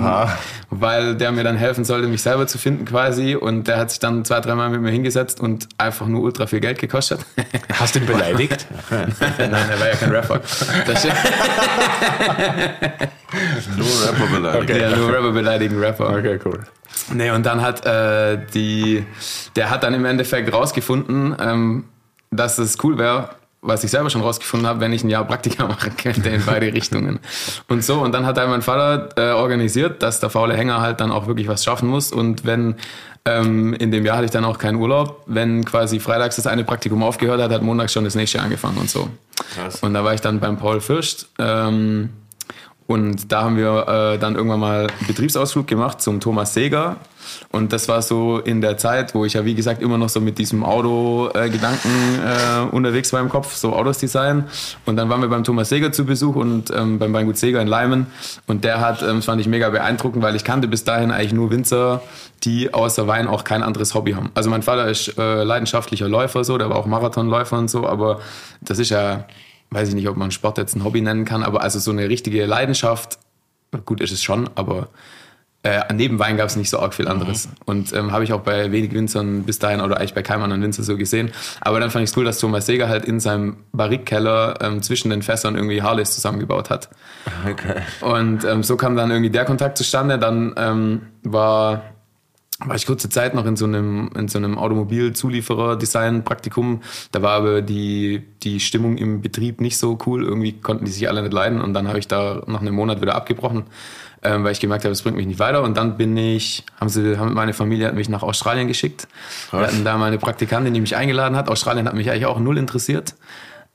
[0.71, 3.35] weil der mir dann helfen sollte, mich selber zu finden quasi.
[3.35, 6.61] Und der hat sich dann zwei, dreimal mit mir hingesetzt und einfach nur ultra viel
[6.61, 7.19] Geld gekostet.
[7.73, 8.67] Hast du ihn beleidigt?
[8.91, 10.41] Nein, er war ja kein Rapper.
[13.77, 14.81] Nur Rapper beleidigt.
[14.81, 16.11] ja, nur Rapper beleidigen Rapper.
[16.11, 16.61] Okay, cool.
[17.13, 19.05] Nee, und dann hat äh, die,
[19.57, 21.85] der hat dann im Endeffekt rausgefunden, ähm,
[22.31, 25.67] dass es cool wäre, was ich selber schon rausgefunden habe, wenn ich ein Jahr Praktika
[25.69, 27.19] machen könnte in beide Richtungen.
[27.69, 31.01] Und so, und dann hat dann mein Vater äh, organisiert, dass der faule Hänger halt
[31.01, 32.13] dann auch wirklich was schaffen muss.
[32.13, 32.77] Und wenn
[33.25, 36.65] ähm, in dem Jahr hatte ich dann auch keinen Urlaub, wenn quasi freitags das eine
[36.65, 39.09] Praktikum aufgehört hat, hat montags schon das nächste angefangen und so.
[39.55, 39.83] Krass.
[39.83, 41.29] Und da war ich dann beim Paul Fürst.
[41.39, 42.11] Ähm,
[42.89, 46.97] und da haben wir äh, dann irgendwann mal einen Betriebsausflug gemacht zum Thomas Seger.
[47.53, 50.23] Und das war so in der Zeit, wo ich ja wie gesagt immer noch so
[50.23, 51.91] mit diesem Auto-Gedanken
[52.25, 54.45] äh, unterwegs war im Kopf, so Autos design.
[54.87, 57.69] Und dann waren wir beim Thomas Seger zu Besuch und ähm, beim Weingut Seger in
[57.69, 58.07] Leimen.
[58.47, 61.35] Und der hat, ähm, das fand ich mega beeindruckend, weil ich kannte bis dahin eigentlich
[61.35, 62.01] nur Winzer,
[62.45, 64.31] die außer Wein auch kein anderes Hobby haben.
[64.33, 68.21] Also mein Vater ist äh, leidenschaftlicher Läufer, so, der war auch Marathonläufer und so, aber
[68.63, 69.27] das ist ja
[69.71, 72.09] weiß ich nicht, ob man Sport jetzt ein Hobby nennen kann, aber also so eine
[72.09, 73.19] richtige Leidenschaft,
[73.85, 74.89] gut ist es schon, aber
[75.65, 77.49] äh, neben Wein gab es nicht so arg viel anderes.
[77.65, 80.63] Und ähm, habe ich auch bei wenig Winzern bis dahin oder eigentlich bei keinem anderen
[80.63, 81.33] Winzer so gesehen.
[81.61, 85.11] Aber dann fand ich es cool, dass Thomas Seger halt in seinem Barrikkeller ähm, zwischen
[85.11, 86.89] den Fässern irgendwie Harleys zusammengebaut hat.
[87.49, 87.83] Okay.
[88.01, 90.19] Und ähm, so kam dann irgendwie der Kontakt zustande.
[90.19, 91.83] Dann ähm, war,
[92.65, 96.83] war ich kurze Zeit noch in so einem, in so einem Automobilzulieferer-Design-Praktikum.
[97.13, 100.25] Da war aber die, die Stimmung im Betrieb nicht so cool.
[100.25, 101.61] Irgendwie konnten die sich alle nicht leiden.
[101.61, 103.67] Und dann habe ich da nach einem Monat wieder abgebrochen,
[104.25, 105.63] ähm, weil ich gemerkt habe, es bringt mich nicht weiter.
[105.63, 109.07] Und dann bin ich, haben sie, haben meine Familie hat mich nach Australien geschickt.
[109.53, 111.49] Wir hatten da meine Praktikantin, die mich eingeladen hat.
[111.49, 113.15] Australien hat mich eigentlich auch null interessiert.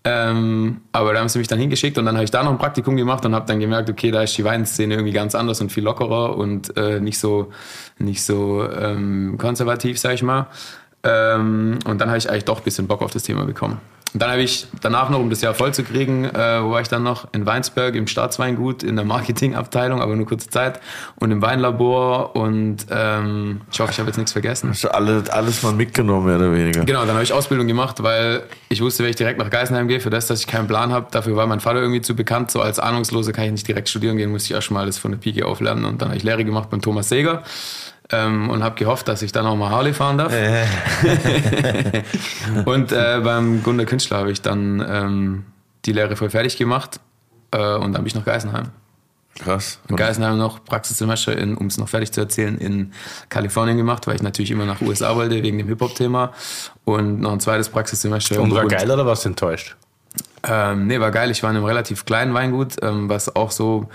[0.05, 2.57] Ähm, aber da haben sie mich dann hingeschickt und dann habe ich da noch ein
[2.57, 5.71] Praktikum gemacht und habe dann gemerkt, okay, da ist die Weinszene irgendwie ganz anders und
[5.71, 7.51] viel lockerer und äh, nicht so,
[7.99, 10.47] nicht so ähm, konservativ, sag ich mal.
[11.03, 13.79] Ähm, und dann habe ich eigentlich doch ein bisschen Bock auf das Thema bekommen.
[14.13, 16.81] Und dann habe ich danach noch, um das Jahr voll zu kriegen, äh, wo war
[16.81, 17.27] ich dann noch?
[17.33, 20.79] In Weinsberg im Staatsweingut in der Marketingabteilung, aber nur kurze Zeit
[21.15, 24.69] und im Weinlabor und ähm, ich hoffe, ich habe jetzt nichts vergessen.
[24.69, 26.85] Hast du alles, alles mal mitgenommen, mehr oder weniger?
[26.85, 29.99] Genau, dann habe ich Ausbildung gemacht, weil ich wusste, wenn ich direkt nach Geisenheim gehe,
[29.99, 32.51] für das, dass ich keinen Plan habe, dafür war mein Vater irgendwie zu bekannt.
[32.51, 35.11] So als Ahnungslose kann ich nicht direkt studieren gehen, musste ich erst mal alles von
[35.11, 35.85] der Pike auflernen.
[35.85, 37.43] Und dann habe ich Lehre gemacht beim Thomas Seger
[38.11, 40.33] ähm, und habe gehofft, dass ich dann auch mal Harley fahren darf.
[42.65, 45.45] und äh, beim Gunter Künstler habe ich dann ähm,
[45.85, 46.99] die Lehre voll fertig gemacht
[47.51, 48.69] äh, und dann bin ich nach Geisenheim.
[49.39, 49.79] Krass.
[49.89, 52.93] In Geisenheim noch Praxissemester, um es noch fertig zu erzählen, in
[53.29, 56.33] Kalifornien gemacht, weil ich natürlich immer nach USA wollte, wegen dem Hip-Hop-Thema.
[56.85, 58.39] Und noch ein zweites Praxissemester.
[58.39, 59.75] Und war geil oder warst du enttäuscht?
[60.43, 61.31] Ähm, nee, war geil.
[61.31, 63.89] Ich war in einem relativ kleinen Weingut, ähm, was auch so,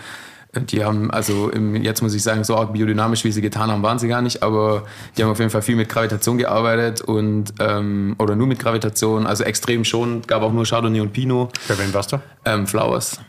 [0.55, 3.83] die haben, also im, jetzt muss ich sagen, so arg biodynamisch, wie sie getan haben,
[3.83, 4.85] waren sie gar nicht, aber
[5.17, 9.27] die haben auf jeden Fall viel mit Gravitation gearbeitet und, ähm, oder nur mit Gravitation,
[9.27, 12.21] also extrem schon, gab auch nur Chardonnay und Pinot, Bei wem warst du?
[12.45, 13.21] ähm, Flowers.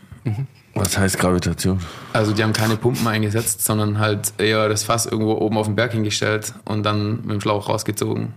[0.74, 1.80] Was heißt Gravitation?
[2.12, 5.74] Also die haben keine Pumpen eingesetzt, sondern halt eher das Fass irgendwo oben auf den
[5.74, 8.34] Berg hingestellt und dann mit dem Schlauch rausgezogen.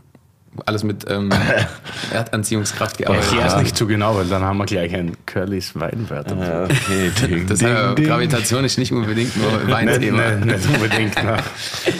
[0.65, 1.29] Alles mit ähm,
[2.13, 3.27] Erdanziehungskraft gearbeitet.
[3.31, 6.35] Ich erst nicht zu genau, weil dann haben wir gleich ein Curlys Weinwörter.
[6.37, 10.31] Ja, okay, ding, Das äh, Gravitation ist nicht unbedingt nur Weinthema.
[10.31, 11.23] nicht, nicht unbedingt.
[11.23, 11.37] Ne.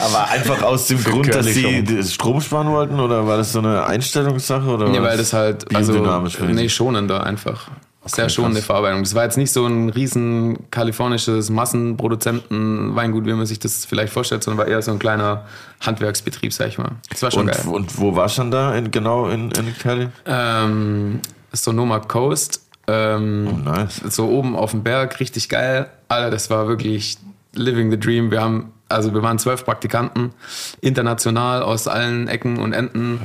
[0.00, 3.58] Aber einfach aus dem Grund, dass Curly sie Strom sparen wollten oder war das so
[3.58, 4.66] eine Einstellungssache?
[4.68, 5.08] Oder Nee, was?
[5.08, 7.68] weil das halt, also, für nee, schonender einfach.
[8.06, 8.34] Sehr krass.
[8.34, 9.02] schonende Verarbeitung.
[9.02, 14.42] Das war jetzt nicht so ein riesen kalifornisches Massenproduzenten-Weingut, wie man sich das vielleicht vorstellt,
[14.42, 15.44] sondern war eher so ein kleiner
[15.80, 16.92] Handwerksbetrieb, sag ich mal.
[17.10, 17.60] Das war schon geil.
[17.66, 18.74] Und, und wo war schon da?
[18.74, 20.08] In, genau in, in Cali?
[20.26, 21.20] Ähm,
[21.52, 22.62] Sonoma Coast.
[22.86, 23.96] Ähm, Oh, nice.
[24.10, 25.88] So oben auf dem Berg, richtig geil.
[26.08, 27.16] Alter, das war wirklich
[27.54, 28.30] living the dream.
[28.30, 30.32] Wir haben, also wir waren zwölf Praktikanten,
[30.80, 33.20] international aus allen Ecken und Enden.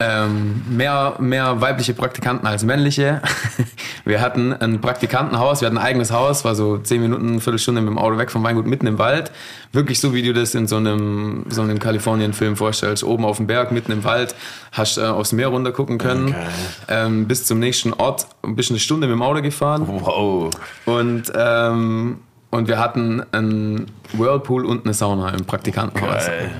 [0.00, 3.22] Ähm, mehr, mehr weibliche Praktikanten als männliche.
[4.04, 7.82] Wir hatten ein Praktikantenhaus, wir hatten ein eigenes Haus, war so zehn Minuten, eine Viertelstunde
[7.82, 9.30] mit dem Auto weg vom Weingut, mitten im Wald.
[9.72, 13.04] Wirklich so, wie du das in so einem, so einem Kalifornien-Film vorstellst.
[13.04, 14.34] Oben auf dem Berg, mitten im Wald,
[14.72, 16.34] hast äh, aufs Meer runter gucken können.
[16.88, 19.82] Ähm, bis zum nächsten Ort, ein bisschen eine Stunde mit dem Auto gefahren.
[19.86, 20.50] Wow.
[20.86, 26.26] Und, ähm, und wir hatten einen Whirlpool und eine Sauna im Praktikantenhaus.
[26.26, 26.50] Geil.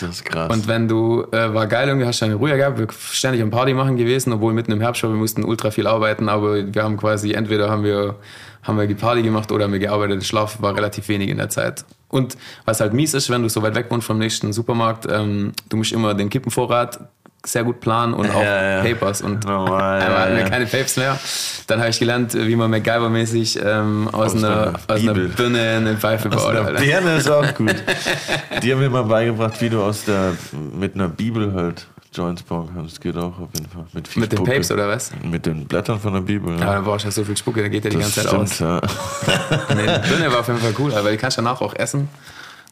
[0.00, 0.52] Das ist krass.
[0.52, 3.50] Und wenn du, äh, war geil, irgendwie hast du eine Ruhe gehabt, wir ständig am
[3.50, 6.82] Party machen gewesen, obwohl mitten im Herbst schon, wir mussten ultra viel arbeiten, aber wir
[6.82, 8.16] haben quasi, entweder haben wir,
[8.62, 11.36] haben wir die Party gemacht oder haben wir gearbeitet, der Schlaf war relativ wenig in
[11.36, 11.84] der Zeit.
[12.08, 15.52] Und was halt mies ist, wenn du so weit weg wohnst vom nächsten Supermarkt, ähm,
[15.68, 17.00] du musst immer den Kippenvorrat
[17.44, 18.82] sehr gut planen und auch Ja, ja.
[18.82, 20.48] Papers und Normal, einmal hatten ja, wir ja.
[20.50, 21.18] keine Papes mehr.
[21.66, 25.14] Dann habe ich gelernt, wie man MacGyver-mäßig ähm, aus, Aus einer, einer aus einer.
[25.14, 26.50] Birne eine Pfeife Aus baut.
[26.56, 26.80] einer Alter.
[26.80, 27.74] Birne ist auch gut.
[28.62, 30.32] Die haben mir mal beigebracht, wie du aus der,
[30.78, 33.00] mit einer Bibel halt Joints bauen kannst.
[33.00, 33.84] Geht auch auf jeden Fall.
[33.92, 34.44] Mit, viel Mit den.
[34.44, 35.10] Papes oder was?
[35.22, 36.54] Mit den Blättern von der Bibel.
[36.54, 38.40] Aber dann brauchst du ja so viel Spucke, dann geht der die das ganze Zeit
[38.40, 38.54] aus.
[38.54, 39.74] stimmt, ja.
[39.74, 42.08] Nee, die Birne war auf jeden Fall cool, aber die kannst du danach auch essen.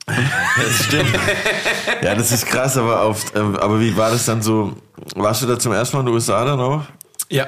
[0.07, 1.11] Das stimmt.
[2.03, 4.73] Ja, das ist krass, aber, auf, ähm, aber wie war das dann so?
[5.15, 6.83] Warst du da zum ersten Mal in den USA dann auch?
[7.29, 7.47] Ja.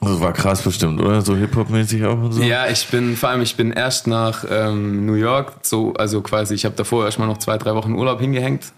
[0.00, 1.22] Das war krass bestimmt, oder?
[1.22, 2.42] So Hip-Hop-mäßig auch und so?
[2.42, 6.54] Ja, ich bin, vor allem, ich bin erst nach ähm, New York, so, also quasi,
[6.54, 8.72] ich habe davor erstmal noch zwei, drei Wochen Urlaub hingehängt.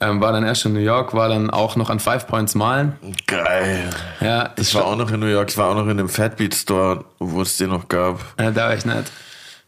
[0.00, 2.94] Ähm, war dann erst in New York, war dann auch noch an Five Points malen.
[3.26, 3.90] Geil.
[4.20, 6.36] Ja, Ich war auch noch in New York, ich war auch noch in dem Fat
[6.36, 8.20] Beat Store, wo es den noch gab.
[8.36, 9.12] äh, da war ich nicht.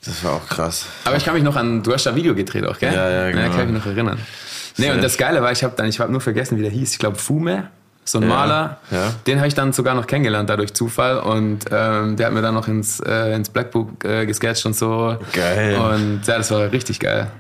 [0.07, 0.87] Das war auch krass.
[1.05, 2.93] Aber ich kann mich noch an, du hast da Video gedreht auch, gell?
[2.93, 3.43] Ja, ja, genau.
[3.43, 4.19] Ja, kann ich mich noch erinnern.
[4.77, 6.71] Nee, Sehr und das Geile war, ich habe dann, ich habe nur vergessen, wie der
[6.71, 6.93] hieß.
[6.93, 7.69] Ich glaube Fume,
[8.05, 8.79] so ein Ja, Maler.
[8.91, 9.13] ja.
[9.27, 11.19] Den habe ich dann sogar noch kennengelernt, dadurch Zufall.
[11.19, 15.17] Und ähm, der hat mir dann noch ins, äh, ins Blackbook äh, gesketcht und so.
[15.33, 15.77] Geil.
[15.77, 17.31] Und ja, das war richtig geil.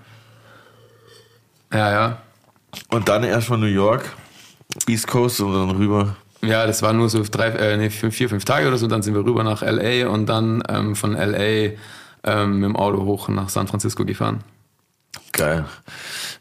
[1.72, 2.18] Ja, ja.
[2.90, 4.04] Und dann erst von New York,
[4.88, 6.16] East Coast und dann rüber.
[6.42, 8.86] Ja, das war nur so drei, äh, nee, vier, fünf Tage oder so.
[8.86, 10.08] Dann sind wir rüber nach L.A.
[10.08, 11.72] und dann ähm, von L.A.
[12.24, 14.40] Ähm, mit dem Auto hoch nach San Francisco gefahren.
[15.32, 15.64] Geil.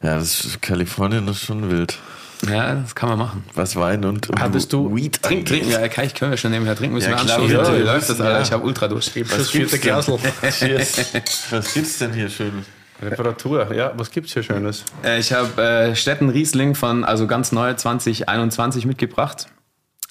[0.02, 1.98] Ja, das ist, Kalifornien ist schon wild.
[2.50, 3.44] Ja, das kann man machen.
[3.54, 6.76] Was Wein und Hattest du- Weed Trinken, trinken, ja, kann ich, können wir schon nebenher
[6.76, 8.34] trinken, müssen Ja, wir ja, Wie läuft das, Alter?
[8.38, 8.42] ja.
[8.42, 8.88] Ich habe ultra.
[8.88, 10.18] Das vierte Glasl.
[10.52, 11.14] Cheers.
[11.52, 12.66] Was gibt's denn hier schön?
[13.02, 14.86] Reparatur, ja, was gibt's hier Schönes?
[15.04, 19.48] Äh, Ich habe äh, Stetten Riesling von, also ganz neu 2021 mitgebracht.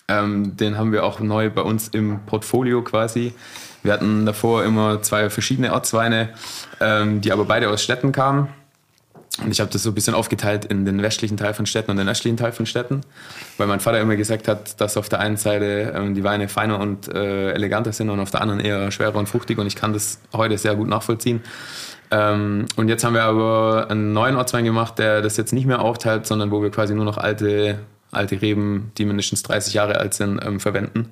[0.08, 3.34] Ähm, den haben wir auch neu bei uns im Portfolio quasi.
[3.82, 6.30] Wir hatten davor immer zwei verschiedene Ortsweine,
[6.80, 8.48] ähm, die aber beide aus Städten kamen.
[9.40, 11.96] Und ich habe das so ein bisschen aufgeteilt in den westlichen Teil von Städten und
[11.96, 13.00] den östlichen Teil von Städten,
[13.56, 16.78] weil mein Vater immer gesagt hat, dass auf der einen Seite ähm, die Weine feiner
[16.78, 19.94] und äh, eleganter sind und auf der anderen eher schwerer und fruchtig und ich kann
[19.94, 21.40] das heute sehr gut nachvollziehen.
[22.10, 25.80] Ähm, und jetzt haben wir aber einen neuen Ortswein gemacht, der das jetzt nicht mehr
[25.80, 27.78] aufteilt, sondern wo wir quasi nur noch alte,
[28.10, 31.08] alte Reben, die mindestens 30 Jahre alt sind, ähm, verwenden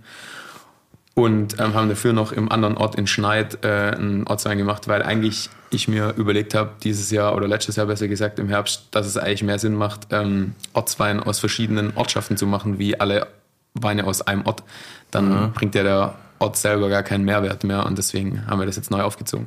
[1.15, 5.03] und ähm, haben dafür noch im anderen Ort in Schneid äh, einen Ortswein gemacht, weil
[5.03, 9.07] eigentlich ich mir überlegt habe, dieses Jahr oder letztes Jahr besser gesagt im Herbst, dass
[9.07, 13.27] es eigentlich mehr Sinn macht, ähm, Ortswein aus verschiedenen Ortschaften zu machen, wie alle
[13.75, 14.63] Weine aus einem Ort.
[15.11, 15.53] Dann mhm.
[15.53, 18.91] bringt ja der Ort selber gar keinen Mehrwert mehr und deswegen haben wir das jetzt
[18.91, 19.47] neu aufgezogen.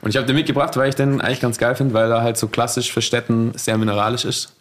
[0.00, 2.38] Und ich habe den mitgebracht, weil ich den eigentlich ganz geil finde, weil er halt
[2.38, 4.54] so klassisch für Städten sehr mineralisch ist.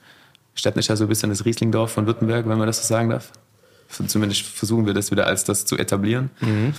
[0.56, 3.12] Städten ist ja so ein bisschen das Rieslingdorf von Württemberg, wenn man das so sagen
[3.12, 3.32] darf.
[3.90, 6.30] Zumindest versuchen wir das wieder als das zu etablieren.
[6.42, 6.74] Mhm.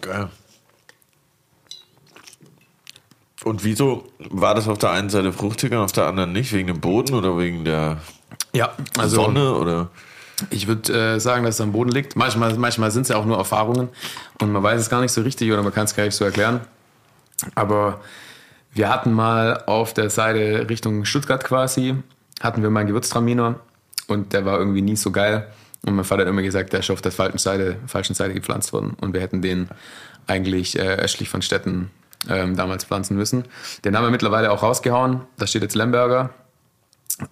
[0.00, 0.28] Geil.
[3.44, 6.52] Und wieso war das auf der einen Seite fruchtiger und auf der anderen nicht?
[6.52, 7.98] Wegen dem Boden oder wegen der
[8.52, 9.54] ja, also, Sonne?
[9.54, 9.90] Oder?
[10.50, 12.16] Ich würde äh, sagen, dass es am Boden liegt.
[12.16, 13.88] Manchmal, manchmal sind es ja auch nur Erfahrungen
[14.40, 16.24] und man weiß es gar nicht so richtig oder man kann es gar nicht so
[16.24, 16.60] erklären.
[17.54, 18.00] Aber
[18.72, 21.96] wir hatten mal auf der Seite Richtung Stuttgart quasi,
[22.40, 23.60] hatten wir mal einen Gewürztraminer
[24.08, 25.46] und der war irgendwie nie so geil.
[25.86, 28.72] Und mein Vater hat immer gesagt, der ist auf der falschen Seite, falschen Seite gepflanzt
[28.72, 28.96] worden.
[29.00, 29.68] Und wir hätten den
[30.26, 31.90] eigentlich äh, östlich von Städten
[32.28, 33.44] ähm, damals pflanzen müssen.
[33.84, 35.20] Den haben wir mittlerweile auch rausgehauen.
[35.38, 36.30] Da steht jetzt Lemberger.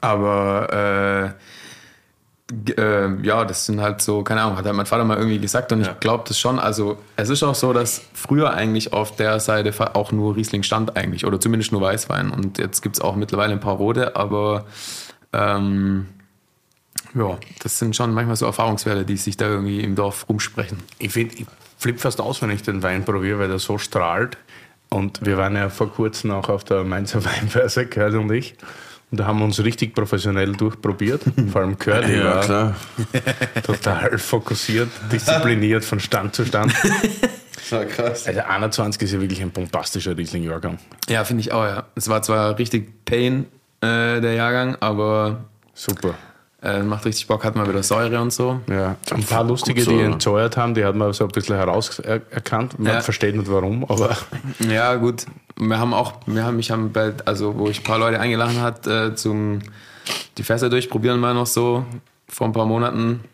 [0.01, 5.17] Aber äh, äh, ja, das sind halt so, keine Ahnung, hat halt mein Vater mal
[5.17, 5.93] irgendwie gesagt und ja.
[5.93, 6.59] ich glaube das schon.
[6.59, 10.97] Also es ist auch so, dass früher eigentlich auf der Seite auch nur Riesling stand
[10.97, 12.31] eigentlich oder zumindest nur Weißwein.
[12.31, 14.67] Und jetzt gibt es auch mittlerweile ein paar rote, aber
[15.33, 16.07] ähm,
[17.14, 20.79] ja, das sind schon manchmal so Erfahrungswerte, die sich da irgendwie im Dorf rumsprechen.
[20.99, 21.47] Ich finde, ich
[21.79, 24.37] flippe fast aus, wenn ich den Wein probiere, weil der so strahlt.
[24.88, 28.55] Und wir waren ja vor kurzem auch auf der Mainzer Weinbörse, Curly und ich.
[29.11, 31.23] Und da haben wir uns richtig professionell durchprobiert.
[31.53, 32.77] Vor allem Curly ja, war klar.
[33.62, 36.73] total fokussiert, diszipliniert von Stand zu Stand.
[37.69, 38.29] So krass.
[38.29, 40.79] Also 21 ist ja wirklich ein bombastischer Riesling-Jahrgang.
[41.09, 41.87] Ja, finde ich auch, ja.
[41.97, 43.47] Es war zwar richtig Pain,
[43.81, 46.14] äh, der Jahrgang, aber super.
[46.62, 48.61] Äh, macht richtig Bock, hat mal wieder Säure und so.
[48.66, 52.79] Ja, ein paar lustige, so, die entsäuert haben, die hat man so ein bisschen herauserkannt.
[52.79, 53.01] Man ja.
[53.03, 54.16] versteht nicht warum, aber.
[54.61, 55.27] Ja, gut.
[55.59, 58.61] Wir haben auch, wir haben mich haben bei, also wo ich ein paar Leute eingeladen
[58.62, 59.61] hat, äh, zum
[60.38, 61.85] die Fässer durchprobieren mal noch so
[62.29, 63.25] vor ein paar Monaten,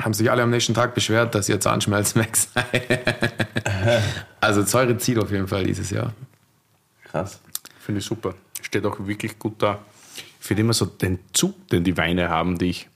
[0.00, 2.64] haben sich alle am nächsten Tag beschwert, dass ihr Zahnschmelz weg sei.
[4.40, 6.12] also Säure zieht auf jeden Fall dieses Jahr.
[7.04, 7.40] Krass.
[7.80, 8.34] Finde ich super.
[8.62, 9.78] Steht auch wirklich gut da
[10.46, 12.88] finde immer so den Zug, den die Weine haben, die ich.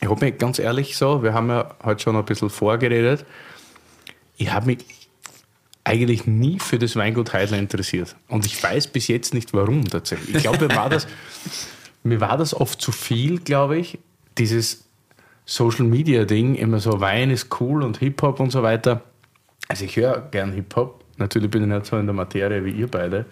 [0.00, 3.24] Ich habe mich ganz ehrlich so, wir haben ja heute schon ein bisschen vorgeredet.
[4.36, 4.78] Ich habe mich
[5.84, 8.16] eigentlich nie für das Weingut Heidler interessiert.
[8.28, 10.34] Und ich weiß bis jetzt nicht warum tatsächlich.
[10.34, 11.06] Ich glaube, mir war das,
[12.02, 13.98] mir war das oft zu viel, glaube ich.
[14.38, 14.84] Dieses
[15.44, 19.02] Social Media Ding, immer so Wein ist cool und Hip-Hop und so weiter.
[19.68, 21.04] Also ich höre gern Hip-Hop.
[21.18, 23.26] Natürlich bin ich nicht so in der Materie wie ihr beide.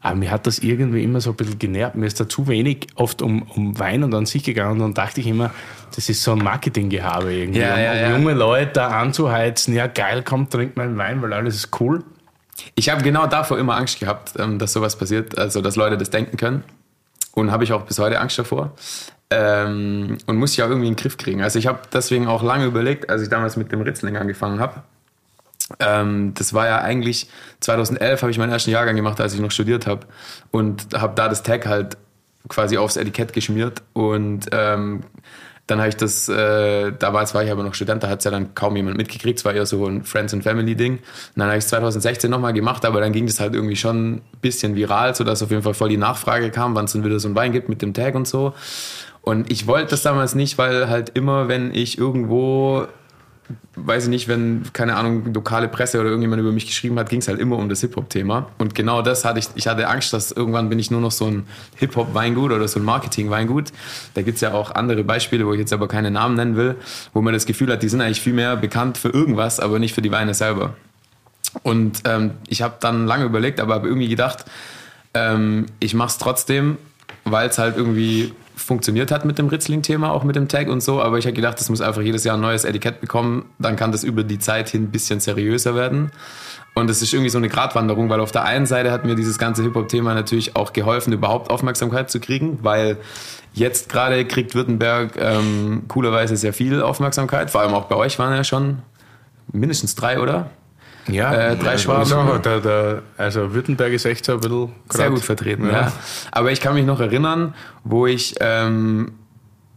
[0.00, 1.96] Aber mir hat das irgendwie immer so ein bisschen genervt.
[1.96, 4.72] Mir ist da zu wenig oft um, um Wein und an sich gegangen.
[4.72, 5.50] Und dann dachte ich immer,
[5.94, 7.60] das ist so ein Marketinggehabe irgendwie.
[7.60, 8.16] Ja, ja, um ja.
[8.16, 12.04] junge Leute da anzuheizen, ja geil, komm, trink mal Wein, weil alles ist cool.
[12.74, 16.10] Ich habe genau davor immer Angst gehabt, ähm, dass sowas passiert, also dass Leute das
[16.10, 16.64] denken können.
[17.34, 18.72] Und habe ich auch bis heute Angst davor.
[19.28, 21.42] Ähm, und muss ich auch irgendwie in den Griff kriegen.
[21.42, 24.82] Also ich habe deswegen auch lange überlegt, als ich damals mit dem Ritzling angefangen habe,
[25.80, 27.28] ähm, das war ja eigentlich
[27.60, 30.06] 2011 habe ich meinen ersten Jahrgang gemacht, als ich noch studiert habe
[30.50, 31.96] und habe da das Tag halt
[32.48, 35.02] quasi aufs Etikett geschmiert und ähm,
[35.66, 38.30] dann habe ich das, äh, damals war ich aber noch Student, da hat es ja
[38.30, 40.94] dann kaum jemand mitgekriegt, es war eher so ein Friends and Family Ding.
[40.94, 41.02] Und
[41.34, 44.22] dann habe ich es 2016 nochmal gemacht, aber dann ging das halt irgendwie schon ein
[44.40, 47.28] bisschen viral, sodass auf jeden Fall voll die Nachfrage kam, wann es dann wieder so
[47.28, 48.54] ein Wein gibt mit dem Tag und so.
[49.22, 52.86] Und ich wollte das damals nicht, weil halt immer, wenn ich irgendwo
[53.76, 57.20] weiß ich nicht, wenn, keine Ahnung, lokale Presse oder irgendjemand über mich geschrieben hat, ging
[57.20, 58.50] es halt immer um das Hip-Hop-Thema.
[58.58, 61.26] Und genau das hatte ich, ich hatte Angst, dass irgendwann bin ich nur noch so
[61.26, 63.72] ein Hip-Hop-Weingut oder so ein Marketing-Weingut.
[64.14, 66.76] Da gibt es ja auch andere Beispiele, wo ich jetzt aber keine Namen nennen will,
[67.12, 69.94] wo man das Gefühl hat, die sind eigentlich viel mehr bekannt für irgendwas, aber nicht
[69.94, 70.74] für die Weine selber.
[71.62, 74.44] Und ähm, ich habe dann lange überlegt, aber habe irgendwie gedacht,
[75.14, 76.78] ähm, ich mache es trotzdem,
[77.24, 81.00] weil es halt irgendwie funktioniert hat mit dem Ritzling-Thema, auch mit dem Tag und so.
[81.00, 83.44] Aber ich habe gedacht, das muss einfach jedes Jahr ein neues Etikett bekommen.
[83.58, 86.10] Dann kann das über die Zeit hin ein bisschen seriöser werden.
[86.74, 89.38] Und es ist irgendwie so eine Gratwanderung, weil auf der einen Seite hat mir dieses
[89.38, 92.96] ganze Hip-Hop-Thema natürlich auch geholfen, überhaupt Aufmerksamkeit zu kriegen, weil
[93.52, 97.50] jetzt gerade kriegt Württemberg ähm, coolerweise sehr viel Aufmerksamkeit.
[97.50, 98.78] Vor allem auch bei euch waren ja schon
[99.52, 100.50] mindestens drei, oder?
[101.08, 102.04] Ja, äh, drei also, Schwaben.
[102.04, 105.72] sag, der, der, also Württemberg ist echt so ein bisschen Sehr grad- gut vertreten, ja.
[105.82, 105.92] Ja.
[106.32, 109.12] Aber ich kann mich noch erinnern, wo ich, ähm,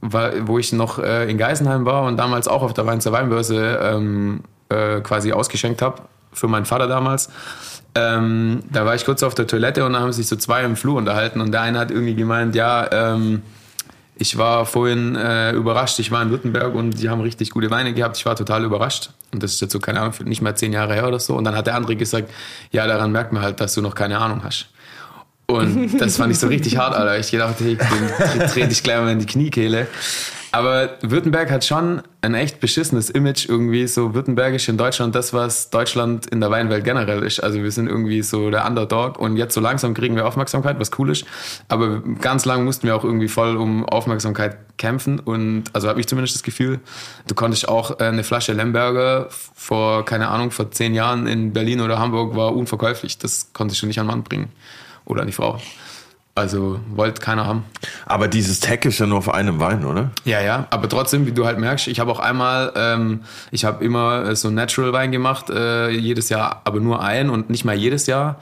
[0.02, 3.12] war, wo ich noch äh, in Geisenheim war und damals auch auf der Wein zur
[3.12, 6.02] Weinbörse ähm, äh, quasi ausgeschenkt habe
[6.34, 7.30] für meinen Vater damals.
[7.96, 10.76] Ähm, da war ich kurz auf der Toilette und da haben sich so zwei im
[10.76, 13.42] Flur unterhalten und der eine hat irgendwie gemeint, ja, ähm,
[14.19, 17.93] ich war vorhin äh, überrascht, ich war in Württemberg und die haben richtig gute Weine
[17.93, 18.17] gehabt.
[18.17, 19.12] Ich war total überrascht.
[19.32, 21.36] Und das ist jetzt so, keine Ahnung, nicht mal zehn Jahre her oder so.
[21.36, 22.29] Und dann hat der andere gesagt,
[22.71, 24.67] ja, daran merkt man halt, dass du noch keine Ahnung hast.
[25.45, 27.17] Und das fand ich so richtig hart, Alter.
[27.17, 29.88] Ich gedacht, hey, den trete ich gleich mal in die Kniekehle.
[30.51, 35.69] Aber Württemberg hat schon ein echt beschissenes Image irgendwie, so württembergisch in Deutschland, das, was
[35.69, 37.39] Deutschland in der Weinwelt generell ist.
[37.39, 40.91] Also wir sind irgendwie so der Underdog und jetzt so langsam kriegen wir Aufmerksamkeit, was
[40.97, 41.25] cool ist.
[41.67, 46.07] Aber ganz lang mussten wir auch irgendwie voll um Aufmerksamkeit kämpfen und also habe ich
[46.07, 46.79] zumindest das Gefühl,
[47.27, 51.81] du konntest auch äh, eine Flasche Lemberger vor, keine Ahnung, vor zehn Jahren in Berlin
[51.81, 53.17] oder Hamburg war unverkäuflich.
[53.17, 54.49] Das konntest du nicht an Mann bringen.
[55.05, 55.59] Oder an die Frau.
[56.39, 57.65] Also wollte keiner haben.
[58.06, 60.12] Aber dieses Tag ist ja nur auf einem Wein, oder?
[60.25, 63.21] Ja, ja, aber trotzdem, wie du halt merkst, ich habe auch einmal, ähm,
[63.52, 67.49] ich habe immer äh, so Natural Wein gemacht, äh, jedes Jahr, aber nur ein und
[67.49, 68.39] nicht mal jedes Jahr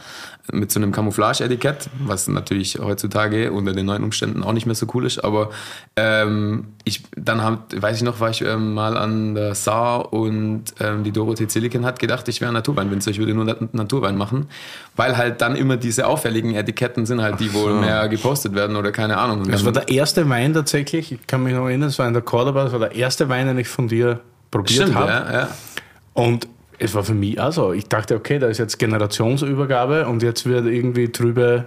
[0.51, 4.87] mit so einem Camouflage-Etikett, was natürlich heutzutage unter den neuen Umständen auch nicht mehr so
[4.93, 5.49] cool ist, aber
[5.95, 10.63] ähm, ich, dann hab, weiß ich noch, war ich ähm, mal an der Saar und
[10.79, 14.15] ähm, die Dorothee Zilliken hat gedacht, ich wäre ein Naturweinwinzer, ich würde nur Nat- Naturwein
[14.17, 14.47] machen,
[14.95, 18.91] weil halt dann immer diese auffälligen Etiketten sind halt die, wo mehr gepostet werden oder
[18.91, 19.43] keine Ahnung.
[19.49, 22.21] Das war der erste Wein tatsächlich, ich kann mich noch erinnern, es war in der
[22.23, 25.11] Cordoba, das war der erste Wein, den ich von dir probiert habe.
[25.11, 25.47] ja, ja.
[26.13, 26.47] Und
[26.79, 27.73] es war für mich auch so.
[27.73, 31.65] Ich dachte, okay, da ist jetzt Generationsübergabe und jetzt wird irgendwie drüber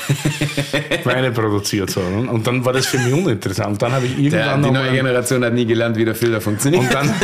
[1.04, 1.90] Weine produziert.
[1.90, 2.00] So.
[2.00, 2.30] ne?
[2.30, 3.80] Und dann war das für mich uninteressant.
[3.80, 6.40] Dann habe ich Der, irgendwann die noch neue Generation hat nie gelernt, wie der Filter
[6.40, 6.82] funktioniert.
[6.82, 7.08] und dann,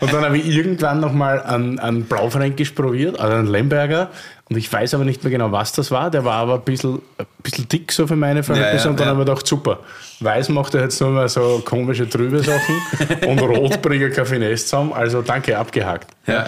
[0.00, 4.10] und dann habe ich irgendwann nochmal einen, einen Blaufränkisch probiert, also einen Lemberger.
[4.50, 6.10] Und ich weiß aber nicht mehr genau, was das war.
[6.10, 8.76] Der war aber ein bisschen, ein bisschen dick so für meine Verhältnisse.
[8.76, 9.10] Ja, ja, und dann ja.
[9.12, 9.78] habe ich gedacht, super.
[10.20, 12.76] Weiß macht er jetzt nur mal so komische trübe Sachen
[13.26, 14.92] und rot bringt kein Finesse zusammen.
[14.92, 16.10] Also danke, abgehakt.
[16.26, 16.46] ja.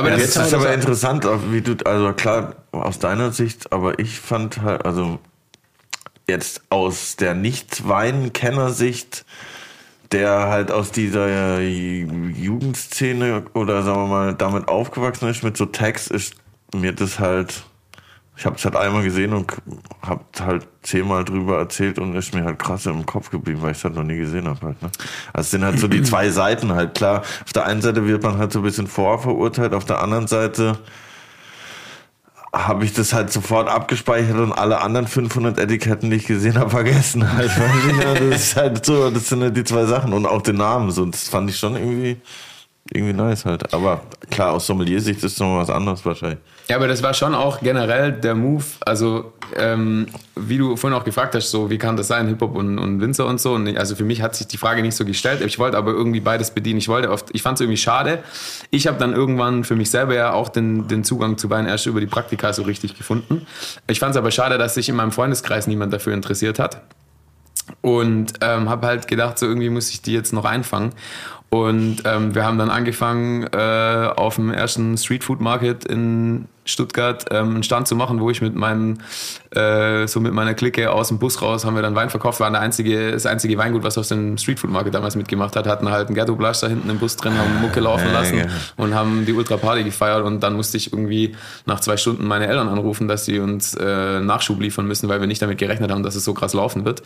[0.00, 3.98] Aber Ja, das haben ist aber interessant, wie du, also klar, aus deiner Sicht, aber
[3.98, 5.18] ich fand halt, also
[6.26, 9.26] jetzt aus der Nicht-Wein-Kenner-Sicht,
[10.10, 16.06] der halt aus dieser Jugendszene oder sagen wir mal damit aufgewachsen ist mit so Tags,
[16.06, 16.34] ist
[16.74, 17.64] mir das halt,
[18.40, 19.52] ich habe es halt einmal gesehen und
[20.00, 23.76] habe halt zehnmal drüber erzählt und ist mir halt krass im Kopf geblieben, weil ich
[23.76, 24.80] es halt noch nie gesehen habe halt.
[24.80, 24.90] Ne?
[25.34, 26.94] Also es sind halt so die zwei Seiten halt.
[26.94, 30.26] Klar, auf der einen Seite wird man halt so ein bisschen vorverurteilt, auf der anderen
[30.26, 30.78] Seite
[32.50, 36.70] habe ich das halt sofort abgespeichert und alle anderen 500 Etiketten, die ich gesehen habe,
[36.70, 37.30] vergessen.
[37.30, 37.50] Halt,
[38.30, 41.04] das ist halt so, das sind halt die zwei Sachen und auch den Namen so.
[41.04, 42.16] Das fand ich schon irgendwie,
[42.92, 43.72] irgendwie nice halt.
[43.72, 46.40] Aber klar, aus Sommelier-Sicht ist es noch was anderes wahrscheinlich.
[46.68, 48.64] Ja, aber das war schon auch generell der Move.
[48.80, 52.78] Also, ähm, wie du vorhin auch gefragt hast, so wie kann das sein, Hip-Hop und,
[52.78, 53.54] und Winzer und so.
[53.54, 55.40] Und also für mich hat sich die Frage nicht so gestellt.
[55.40, 56.78] Ich wollte aber irgendwie beides bedienen.
[56.78, 58.22] Ich wollte oft, ich fand es irgendwie schade.
[58.70, 61.86] Ich habe dann irgendwann für mich selber ja auch den, den Zugang zu Wein erst
[61.86, 63.46] über die Praktika so richtig gefunden.
[63.86, 66.82] Ich fand es aber schade, dass sich in meinem Freundeskreis niemand dafür interessiert hat.
[67.82, 70.92] Und ähm, habe halt gedacht, so irgendwie muss ich die jetzt noch einfangen.
[71.50, 77.24] Und ähm, wir haben dann angefangen, äh, auf dem ersten Street Food Market in Stuttgart
[77.32, 78.98] ähm, einen Stand zu machen, wo ich mit meinem,
[79.50, 82.38] äh, so mit meiner Clique aus dem Bus raus haben wir dann Wein verkauft.
[82.38, 85.56] Wir waren der einzige, das einzige Weingut, was aus dem Street Food Market damals mitgemacht
[85.56, 85.66] hat.
[85.66, 88.44] Hatten halt einen Ghetto Blasch da hinten im Bus drin, haben Mucke laufen lassen ja.
[88.76, 90.24] und haben die Ultra Party gefeiert.
[90.24, 91.34] Und dann musste ich irgendwie
[91.66, 95.26] nach zwei Stunden meine Eltern anrufen, dass sie uns äh, Nachschub liefern müssen, weil wir
[95.26, 97.02] nicht damit gerechnet haben, dass es so krass laufen wird.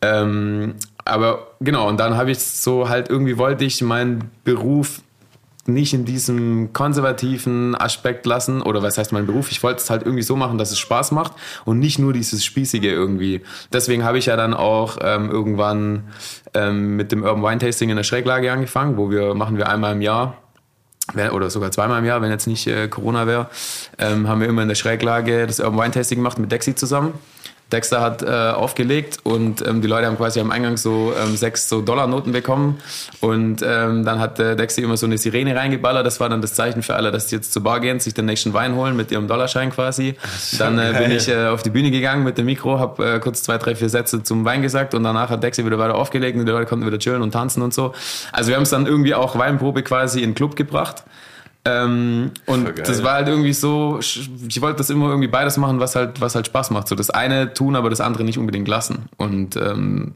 [0.00, 5.00] Ähm, aber genau, und dann habe ich so halt irgendwie wollte ich meinen Beruf
[5.66, 9.50] nicht in diesem konservativen Aspekt lassen, oder was heißt mein Beruf?
[9.50, 11.32] Ich wollte es halt irgendwie so machen, dass es Spaß macht
[11.64, 13.42] und nicht nur dieses Spießige irgendwie.
[13.72, 16.04] Deswegen habe ich ja dann auch ähm, irgendwann
[16.52, 19.94] ähm, mit dem Urban Wine Tasting in der Schräglage angefangen, wo wir machen wir einmal
[19.94, 20.36] im Jahr
[21.32, 23.48] oder sogar zweimal im Jahr, wenn jetzt nicht äh, Corona wäre,
[23.98, 27.12] ähm, haben wir immer in der Schräglage das Urban Wine Tasting gemacht mit Dexy zusammen.
[27.72, 31.68] Dexter hat äh, aufgelegt und ähm, die Leute haben quasi am Eingang so ähm, sechs
[31.68, 32.78] so Dollarnoten bekommen
[33.20, 36.06] und ähm, dann hat äh, Dexter immer so eine Sirene reingeballert.
[36.06, 38.26] Das war dann das Zeichen für alle, dass die jetzt zur Bar gehen, sich den
[38.26, 40.14] nächsten Wein holen mit ihrem Dollarschein quasi.
[40.58, 43.42] Dann äh, bin ich äh, auf die Bühne gegangen mit dem Mikro, habe äh, kurz
[43.42, 46.46] zwei, drei, vier Sätze zum Wein gesagt und danach hat Dexter wieder weiter aufgelegt und
[46.46, 47.94] die Leute konnten wieder chillen und tanzen und so.
[48.30, 51.02] Also wir haben es dann irgendwie auch Weinprobe quasi in den Club gebracht.
[51.66, 55.96] Ähm, und das war halt irgendwie so, ich wollte das immer irgendwie beides machen, was
[55.96, 56.88] halt, was halt Spaß macht.
[56.88, 59.06] So das eine tun, aber das andere nicht unbedingt lassen.
[59.16, 60.14] Und ähm,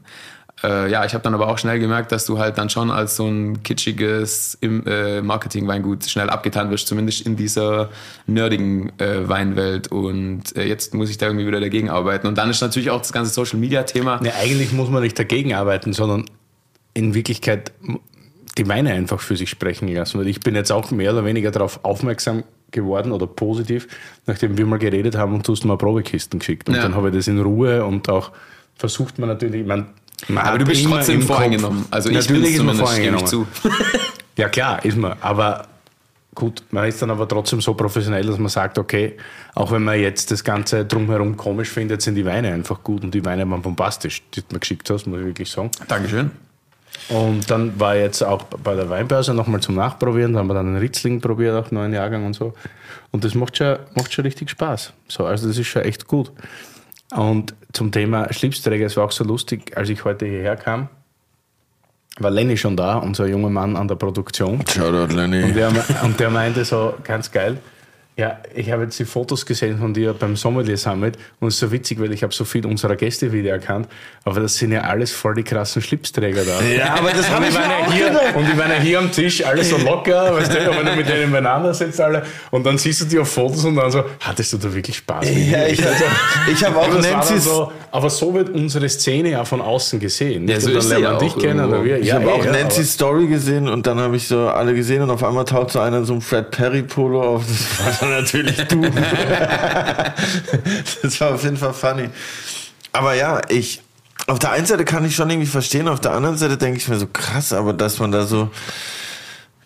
[0.63, 3.15] äh, ja, ich habe dann aber auch schnell gemerkt, dass du halt dann schon als
[3.15, 7.89] so ein kitschiges äh, Marketing-Weingut schnell abgetan wirst, zumindest in dieser
[8.27, 9.87] nerdigen äh, Weinwelt.
[9.87, 12.27] Und äh, jetzt muss ich da irgendwie wieder dagegen arbeiten.
[12.27, 14.19] Und dann ist natürlich auch das ganze Social-Media-Thema.
[14.21, 16.25] Nee, eigentlich muss man nicht dagegen arbeiten, sondern
[16.93, 17.71] in Wirklichkeit
[18.57, 20.19] die Weine einfach für sich sprechen lassen.
[20.19, 23.87] Weil ich bin jetzt auch mehr oder weniger darauf aufmerksam geworden oder positiv,
[24.27, 26.69] nachdem wir mal geredet haben und du hast mal Probekisten geschickt.
[26.69, 26.83] Und Ja.
[26.83, 28.31] dann habe ich das in Ruhe und auch
[28.75, 29.87] versucht man natürlich, man,
[30.27, 31.85] man Aber du bist trotzdem im Kopf- voreingenommen.
[31.91, 33.45] Also ich Natürlich bin ist man zumindest, gebe ich zu.
[33.45, 33.99] voreingenommen.
[34.37, 35.17] Ja, klar, ist man.
[35.19, 35.67] Aber
[36.33, 39.17] gut, man ist dann aber trotzdem so professionell, dass man sagt, okay,
[39.53, 43.13] auch wenn man jetzt das Ganze drumherum komisch findet, sind die Weine einfach gut und
[43.13, 45.71] die Weine waren bombastisch, die du mir geschickt hast, muss ich wirklich sagen.
[45.89, 46.31] Dankeschön.
[47.07, 50.33] Und dann war ich jetzt auch bei der Weinbörse nochmal zum Nachprobieren.
[50.33, 52.53] Da haben wir dann einen Ritzling probiert, auch neuen Jahrgang und so.
[53.11, 54.93] Und das macht schon, macht schon richtig Spaß.
[55.07, 56.31] So, also das ist schon echt gut.
[57.11, 60.89] Und zum Thema Schlipsträger, es war auch so lustig, als ich heute hierher kam,
[62.19, 64.63] war Lenny schon da, unser junger Mann an der Produktion.
[64.67, 65.43] Shoutout, Lenny.
[65.43, 65.71] Und der,
[66.03, 67.57] und der meinte so ganz geil,
[68.19, 71.61] ja, ich habe jetzt die Fotos gesehen von dir beim Sommelier Summit und es ist
[71.61, 73.87] so witzig, weil ich habe so viel unserer Gäste wieder erkannt,
[74.25, 76.61] aber das sind ja alles voll die krassen Schlipsträger da.
[76.61, 78.35] Ja, aber das Und habe die ich waren mir ja auch hier, gedacht.
[78.35, 81.07] und die waren ja hier am Tisch, alles so locker, weißt du, wenn du mit
[81.07, 84.51] denen beieinander sitzt, alle, und dann siehst du die auf Fotos und dann so, hattest
[84.51, 85.81] du da wirklich Spaß Ja, ich,
[86.51, 90.45] ich habe auch Nancy's, so, aber so wird unsere Szene ja von außen gesehen.
[90.47, 90.61] Ja, nicht?
[90.63, 91.65] so und dann lernt man ja dich kennen.
[91.69, 91.99] oder wir.
[91.99, 94.75] ich ja, habe eh, auch ja, Nancy's Story gesehen und dann habe ich so alle
[94.75, 97.43] gesehen und auf einmal taucht so einer in so einem Fred Perry Polo auf.
[97.47, 98.81] Das natürlich du.
[101.01, 102.09] das war auf jeden Fall funny.
[102.91, 103.81] Aber ja, ich,
[104.27, 106.87] auf der einen Seite kann ich schon irgendwie verstehen, auf der anderen Seite denke ich
[106.87, 108.49] mir so krass, aber dass man da so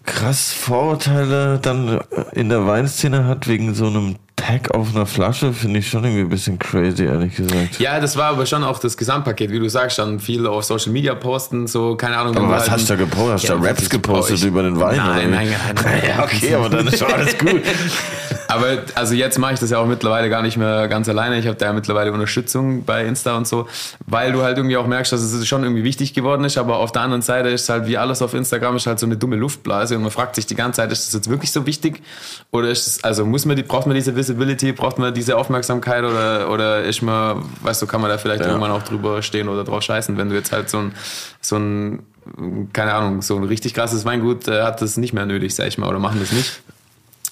[0.06, 2.02] krass Vorurteile dann
[2.34, 6.22] in der Weinszene hat wegen so einem Tag auf einer Flasche, finde ich schon irgendwie
[6.24, 7.80] ein bisschen crazy, ehrlich gesagt.
[7.80, 10.91] Ja, das war aber schon auch das Gesamtpaket, wie du sagst, dann viel auf Social
[10.91, 12.36] Media posten, so, keine Ahnung.
[12.38, 13.34] Aber was halt hast du da gepostet?
[13.34, 14.98] Hast du Ja, da Raps gepostet brauch ich- über den Wein?
[14.98, 16.02] Nein, nein, nein, nein.
[16.08, 17.62] Ja, okay, aber dann ist schon alles gut.
[18.50, 21.39] Aber also jetzt mache ich das ja auch mittlerweile gar nicht mehr ganz alleine.
[21.39, 23.68] Ich habe da ja mittlerweile Unterstützung bei Insta und so,
[24.06, 26.60] weil du halt irgendwie auch merkst, dass es schon irgendwie wichtig geworden ist.
[26.60, 29.18] Aber auf der anderen Seite ist halt wie alles auf Instagram ist halt so eine
[29.18, 32.04] dumme Luftblase und man fragt sich die ganze Zeit, ist das jetzt wirklich so wichtig
[32.52, 36.04] oder ist es, also muss man die, braucht man diese Visibility, braucht man diese Aufmerksamkeit
[36.04, 38.48] oder oder ist man, weißt du, kann man da vielleicht Ja.
[38.48, 40.94] irgendwann auch drüber stehen oder drauf scheißen, wenn du jetzt halt so ein
[41.42, 42.04] so ein
[42.74, 45.78] keine Ahnung, so ein richtig krasses Weingut äh, hat das nicht mehr nötig, sag ich
[45.78, 46.62] mal, oder machen das nicht.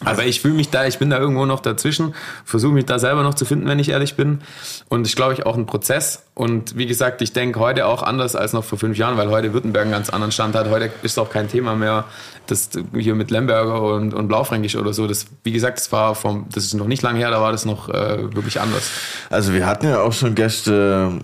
[0.04, 3.24] Aber ich fühle mich da, ich bin da irgendwo noch dazwischen, versuche mich da selber
[3.24, 4.42] noch zu finden, wenn ich ehrlich bin.
[4.90, 6.24] Und ich glaube, ich auch ein Prozess.
[6.34, 9.54] Und wie gesagt, ich denke heute auch anders als noch vor fünf Jahren, weil heute
[9.54, 10.70] Württemberg einen ganz anderen Stand hat.
[10.70, 12.06] Heute ist auch kein Thema mehr,
[12.48, 15.08] das hier mit Lemberger und, und Blaufränkisch oder so.
[15.08, 17.66] Das, wie gesagt, das war vom, das ist noch nicht lange her, da war das
[17.66, 18.90] noch äh, wirklich anders.
[19.30, 21.20] Also wir hatten ja auch schon Gäste,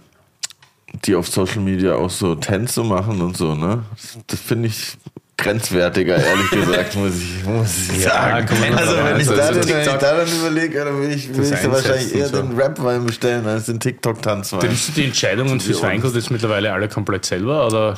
[1.06, 3.84] die auf Social Media auch so Tänze machen und so, ne?
[3.96, 4.98] Das, das finde ich
[5.38, 8.48] grenzwertiger, ehrlich gesagt, muss ich, muss ich Ja, sagen.
[8.76, 11.12] also wenn ich, also da so dann, wenn ich TikTok- da dann überlege, dann will
[11.12, 12.42] ich, will ich so wahrscheinlich eher so.
[12.42, 14.62] den Rap-Wein bestellen als den TikTok-Tanzwein.
[14.62, 17.68] Triffst du die Entscheidungen fürs Weingut jetzt mittlerweile alle komplett selber?
[17.68, 17.96] Oder?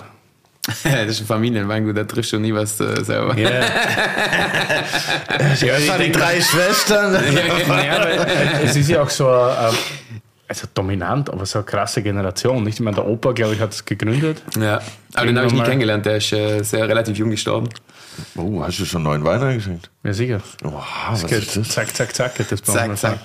[0.83, 3.35] das ist ein Familienweingut, da triffst du nie was äh, selber.
[3.37, 3.49] Ja.
[3.49, 3.59] ja,
[5.39, 7.15] Das waren die drei Schwestern.
[7.15, 9.71] Äh, es ist ja auch so äh,
[10.49, 12.63] also dominant, aber so eine krasse Generation.
[12.63, 12.75] Nicht?
[12.75, 14.41] Ich meine, der Opa, glaube ich, hat es gegründet.
[14.59, 14.81] Ja,
[15.13, 17.69] aber den habe ich nie kennengelernt, der ist äh, sehr relativ jung gestorben.
[18.35, 19.89] Oh, hast du schon neuen Wein eingeschenkt?
[20.03, 20.41] Ja, sicher.
[20.63, 21.69] Wow, was Geht, ist das?
[21.69, 23.19] zack, zack, zack, geht das bei Zack, zack.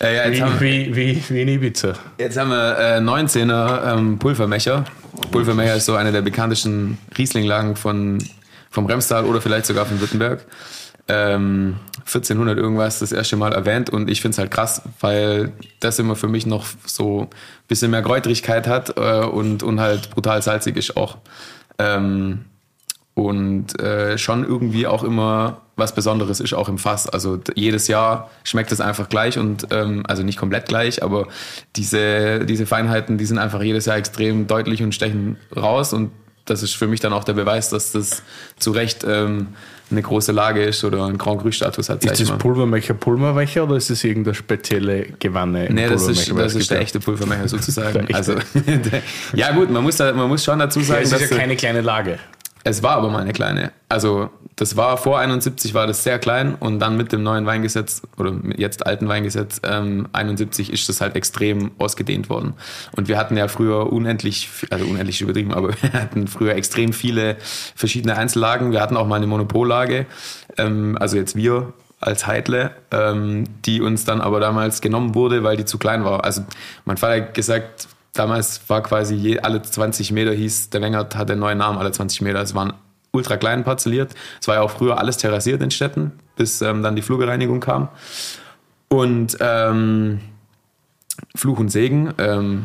[0.00, 1.92] Äh, ja, jetzt, haben, Wie, wie, wie, wie in Ibiza.
[2.18, 4.84] jetzt haben wir äh, 19er ähm, Pulvermecher.
[5.30, 8.18] Pulvermecher ist so eine der bekanntesten Rieslinglagen von,
[8.70, 10.44] vom Remstal oder vielleicht sogar von Württemberg.
[11.08, 15.98] Ähm, 1400 irgendwas das erste Mal erwähnt und ich finde es halt krass, weil das
[15.98, 17.28] immer für mich noch so ein
[17.66, 21.18] bisschen mehr Kräutrigkeit hat äh, und, und halt brutal salzig ist auch.
[21.78, 22.44] Ähm,
[23.14, 27.08] und äh, schon irgendwie auch immer was Besonderes ist, auch im Fass.
[27.08, 31.26] Also jedes Jahr schmeckt es einfach gleich und ähm, also nicht komplett gleich, aber
[31.76, 36.10] diese, diese Feinheiten, die sind einfach jedes Jahr extrem deutlich und stechen raus und
[36.44, 38.22] das ist für mich dann auch der Beweis, dass das
[38.58, 39.48] zu Recht ähm,
[39.90, 42.04] eine große Lage ist oder einen Grand Cru-Status hat.
[42.04, 42.38] Ist das.
[42.38, 45.68] Pulvermecher Pulvermecher oder ist das irgendeine spezielle Gewanne?
[45.70, 48.06] Nee, das ist, das ist der echte Pulvermecher sozusagen.
[48.06, 49.02] Der also, echte.
[49.34, 51.36] ja gut, man muss, da, man muss schon dazu Ja, sagen, es ist dass ja
[51.36, 52.18] keine kleine Lage.
[52.68, 53.72] Es war aber mal eine kleine.
[53.88, 58.02] Also das war vor 71 war das sehr klein und dann mit dem neuen Weingesetz
[58.18, 62.52] oder jetzt alten Weingesetz ähm, 71 ist das halt extrem ausgedehnt worden.
[62.94, 67.36] Und wir hatten ja früher unendlich, also unendlich übertrieben, aber wir hatten früher extrem viele
[67.74, 68.70] verschiedene Einzellagen.
[68.70, 70.04] Wir hatten auch mal eine Monopollage,
[70.58, 75.56] ähm, also jetzt wir als Heidle, ähm, die uns dann aber damals genommen wurde, weil
[75.56, 76.24] die zu klein war.
[76.24, 76.44] Also
[76.84, 77.88] mein Vater hat gesagt,
[78.18, 81.92] damals war quasi je, alle 20 Meter hieß, der Wengert hat einen neuen Namen, alle
[81.92, 82.40] 20 Meter.
[82.42, 82.72] Es waren
[83.12, 84.14] ultra klein parzelliert.
[84.40, 87.88] Es war ja auch früher alles terrassiert in Städten, bis ähm, dann die Flurbereinigung kam.
[88.88, 90.20] Und ähm,
[91.34, 92.64] Fluch und Segen, ähm,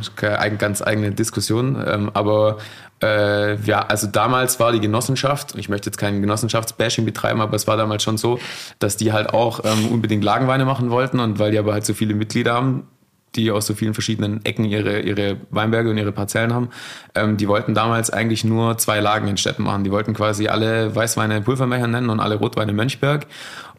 [0.57, 2.57] ganz eigene Diskussion, ähm, aber
[3.01, 7.67] äh, ja, also damals war die Genossenschaft, ich möchte jetzt kein Genossenschaftsbashing betreiben, aber es
[7.67, 8.39] war damals schon so,
[8.79, 11.93] dass die halt auch ähm, unbedingt Lagenweine machen wollten und weil die aber halt so
[11.93, 12.87] viele Mitglieder haben,
[13.35, 16.69] die aus so vielen verschiedenen Ecken ihre, ihre Weinberge und ihre Parzellen haben,
[17.15, 19.83] ähm, die wollten damals eigentlich nur zwei Lagen in Städten machen.
[19.83, 23.27] Die wollten quasi alle Weißweine Pulvermecher nennen und alle Rotweine Mönchberg.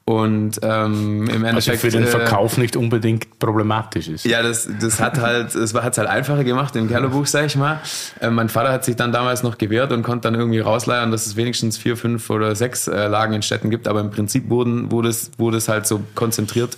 [0.06, 1.68] Und ähm, im Endeffekt.
[1.68, 4.26] Also für den äh, Verkauf nicht unbedingt problematisch ist.
[4.26, 7.56] ja, das, das hat halt, es hat es halt einfacher gemacht im Kellerbuch, sag ich
[7.56, 7.80] mal.
[8.20, 11.24] Äh, mein Vater hat sich dann damals noch gewehrt und konnte dann irgendwie rausleiern, dass
[11.24, 13.88] es wenigstens vier, fünf oder sechs äh, Lagen in Städten gibt.
[13.88, 16.76] Aber im Prinzip wurden, wurde, es, wurde es halt so konzentriert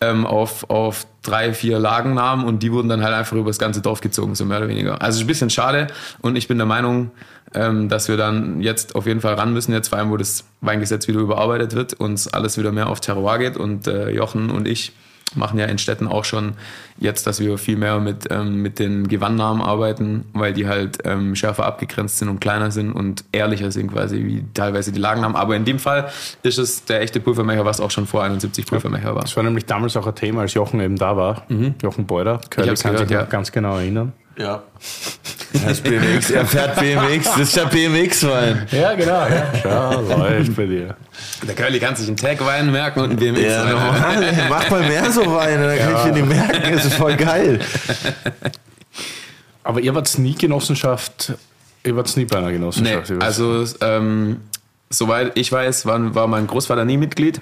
[0.00, 3.82] ähm, auf, auf drei, vier Lagennamen und die wurden dann halt einfach über das ganze
[3.82, 5.00] Dorf gezogen, so mehr oder weniger.
[5.00, 5.86] Also ist ein bisschen schade
[6.22, 7.10] und ich bin der Meinung,
[7.54, 10.44] ähm, dass wir dann jetzt auf jeden Fall ran müssen, jetzt vor allem, wo das
[10.60, 14.66] Weingesetz wieder überarbeitet wird und alles wieder mehr auf Terroir geht und äh, Jochen und
[14.66, 14.92] ich
[15.36, 16.54] machen ja in Städten auch schon
[16.98, 21.34] jetzt, dass wir viel mehr mit, ähm, mit den Gewannnamen arbeiten, weil die halt ähm,
[21.34, 25.36] schärfer abgegrenzt sind und kleiner sind und ehrlicher sind quasi wie teilweise die Lagennamen.
[25.36, 26.10] Aber in dem Fall
[26.42, 29.22] ist es der echte Pulvermecher, was auch schon vor 71 Pulvermecher war.
[29.22, 31.46] Das war nämlich damals auch ein Thema, als Jochen eben da war.
[31.82, 32.40] Jochen Beuder.
[32.50, 33.24] Curly kann gehört, sich ja.
[33.24, 34.12] ganz genau erinnern.
[34.36, 34.62] Ja.
[35.52, 38.66] Das ist BMX, er fährt BMX, das ist ja BMX-Wein.
[38.72, 39.26] Ja, genau.
[39.26, 39.52] Ja.
[39.62, 40.96] Schau, läuft bei dir.
[41.46, 43.40] Der Curly kann sich einen Tag-Wein merken und einen BMX.
[43.42, 44.32] Ja, normal.
[44.48, 47.60] Mach mal mehr so Weine, dann kann ich mir die merken, das ist voll geil.
[49.64, 51.34] Aber ihr wart nie Genossenschaft,
[51.84, 53.10] ihr wart nie bei einer Nee, Genossenschaft.
[53.10, 54.40] Wart- also ähm,
[54.90, 57.40] soweit ich weiß, war, war mein Großvater nie Mitglied.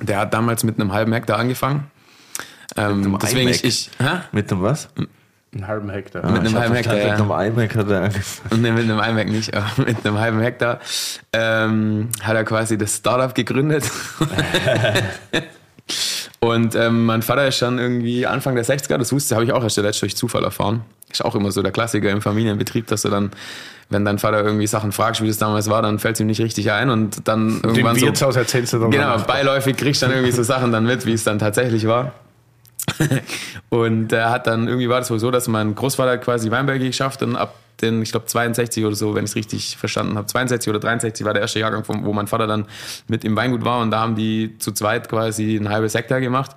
[0.00, 1.90] Der hat damals mit einem halben Hektar angefangen.
[2.76, 3.64] Ähm, deswegen ich, iMac.
[3.64, 4.20] ich hä?
[4.32, 4.88] Mit einem was?
[5.54, 6.30] Einen halben Hektar.
[6.30, 7.12] Mit einem halben Hektar, ja.
[7.12, 8.62] Mit einem iMac hat er angefangen.
[8.62, 10.80] Nee, mit einem iMac nicht, aber mit einem halben Hektar
[11.32, 13.84] ähm, hat er quasi das Startup gegründet.
[16.40, 19.62] Und ähm, mein Vater ist schon irgendwie Anfang der 60er, das wusste, habe ich auch
[19.62, 20.82] erst letztens durch Zufall erfahren.
[21.10, 23.30] Ist auch immer so der Klassiker im Familienbetrieb, dass du dann,
[23.90, 26.40] wenn dein Vater irgendwie Sachen fragst, wie das damals war, dann fällt es ihm nicht
[26.40, 30.06] richtig ein und dann Dem irgendwann so, Wirtshaus erzählst du dann Genau, beiläufig kriegst du
[30.06, 32.12] dann irgendwie so Sachen dann mit, wie es dann tatsächlich war.
[33.70, 37.22] und er hat dann irgendwie war das wohl so, dass mein Großvater quasi Weinberge geschafft
[37.22, 40.70] und ab den, ich glaube 62 oder so, wenn ich es richtig verstanden habe, 62
[40.70, 42.66] oder 63 war der erste Jahrgang, vom- wo mein Vater dann
[43.08, 46.52] mit im Weingut war und da haben die zu zweit quasi ein halbes Hektar gemacht.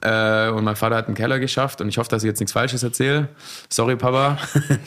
[0.00, 2.52] Äh, und mein Vater hat einen Keller geschafft und ich hoffe, dass ich jetzt nichts
[2.52, 3.28] Falsches erzähle.
[3.68, 4.38] Sorry, Papa.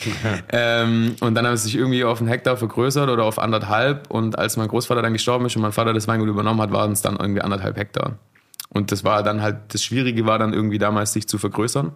[0.50, 4.10] ähm, und dann haben sie sich irgendwie auf einen Hektar vergrößert oder auf anderthalb.
[4.10, 6.92] Und als mein Großvater dann gestorben ist und mein Vater das Weingut übernommen hat, waren
[6.92, 8.14] es dann irgendwie anderthalb Hektar.
[8.72, 11.92] Und das war dann halt, das Schwierige war dann irgendwie damals, sich zu vergrößern.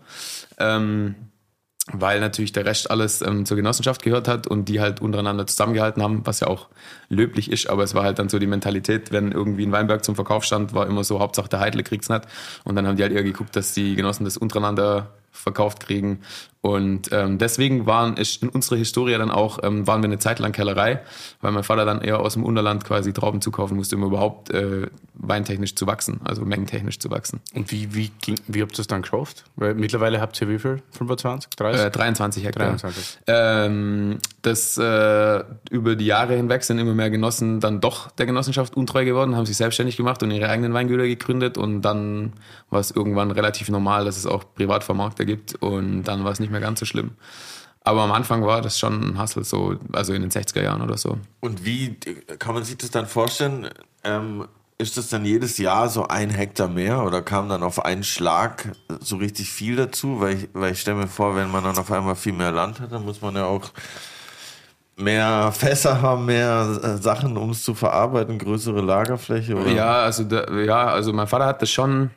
[0.59, 1.15] Ähm,
[1.93, 6.03] weil natürlich der Rest alles ähm, zur Genossenschaft gehört hat und die halt untereinander zusammengehalten
[6.03, 6.69] haben, was ja auch
[7.09, 10.17] löblich ist, aber es war halt dann so die Mentalität, wenn irgendwie ein Weinberg zum
[10.17, 12.23] Verkauf stand, war immer so, Hauptsache der Heidle kriegt's nicht
[12.65, 16.23] und dann haben die halt eher geguckt, dass die Genossen das untereinander verkauft kriegen
[16.67, 20.41] und ähm, deswegen waren ist in unserer Historie dann auch, ähm, waren wir eine Zeit
[20.41, 21.01] lang Kellerei,
[21.41, 24.89] weil mein Vater dann eher aus dem Unterland quasi Trauben zukaufen musste, um überhaupt äh,
[25.15, 27.41] weintechnisch zu wachsen, also mengentechnisch zu wachsen.
[27.55, 29.45] Und wie, wie, ging, wie habt ihr das dann geschafft?
[29.55, 30.83] Weil mittlerweile habt ihr wie viel?
[30.91, 31.51] 25?
[31.51, 31.87] 30?
[31.87, 32.67] Äh, 23 Hektar.
[32.67, 33.19] 23.
[33.29, 38.77] Ähm, das äh, über die Jahre hinweg sind immer mehr Genossen dann doch der Genossenschaft
[38.77, 42.33] untreu geworden, haben sich selbstständig gemacht und ihre eigenen Weingüter gegründet und dann
[42.71, 46.51] war es irgendwann relativ normal, dass es auch Privatvermarkter gibt und dann war es nicht
[46.51, 47.13] mehr ganz so schlimm.
[47.87, 50.99] Aber am Anfang war das schon ein Hustle, so, also in den 60er Jahren oder
[50.99, 51.19] so.
[51.41, 51.95] Und wie
[52.39, 53.69] kann man sich das dann vorstellen?
[54.03, 54.49] Ähm,
[54.79, 58.73] ist das dann jedes Jahr so ein Hektar mehr oder kam dann auf einen Schlag
[59.01, 60.21] so richtig viel dazu?
[60.21, 62.81] Weil ich, weil ich stelle mir vor, wenn man dann auf einmal viel mehr Land
[62.81, 63.71] hat, dann muss man ja auch
[64.97, 69.71] mehr Fässer haben, mehr äh, Sachen, um es zu verarbeiten, größere Lagerfläche oder?
[69.71, 72.11] Ja, also da, ja, also mein Vater hat das schon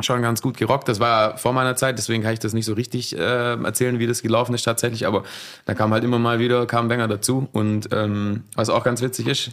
[0.00, 0.88] schon ganz gut gerockt.
[0.88, 4.06] Das war vor meiner Zeit, deswegen kann ich das nicht so richtig äh, erzählen, wie
[4.06, 5.06] das gelaufen ist tatsächlich.
[5.06, 5.24] Aber
[5.66, 7.48] da kam halt immer mal wieder, kam Wenger dazu.
[7.52, 9.50] Und ähm, was auch ganz witzig ist,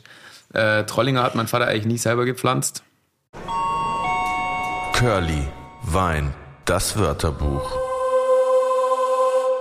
[0.53, 2.83] äh, Trollinger hat mein Vater eigentlich nie selber gepflanzt.
[4.93, 5.47] Curly,
[5.83, 6.33] Wein,
[6.65, 7.71] das Wörterbuch.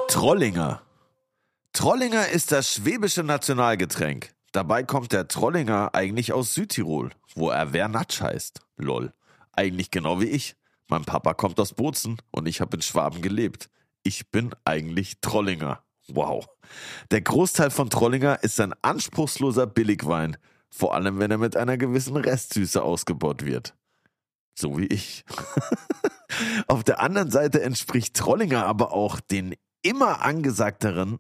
[0.09, 0.83] Trollinger.
[1.73, 4.33] Trollinger ist das schwäbische Nationalgetränk.
[4.53, 8.61] Dabei kommt der Trollinger eigentlich aus Südtirol, wo er Wernatsch heißt.
[8.77, 9.13] Lol.
[9.53, 10.57] Eigentlich genau wie ich.
[10.91, 13.71] Mein Papa kommt aus Bozen und ich habe in Schwaben gelebt.
[14.03, 15.85] Ich bin eigentlich Trollinger.
[16.09, 16.49] Wow.
[17.13, 20.37] Der Großteil von Trollinger ist ein anspruchsloser Billigwein,
[20.69, 23.77] vor allem wenn er mit einer gewissen Restsüße ausgebaut wird.
[24.59, 25.25] So wie ich.
[26.67, 31.19] Auf der anderen Seite entspricht Trollinger aber auch den immer angesagteren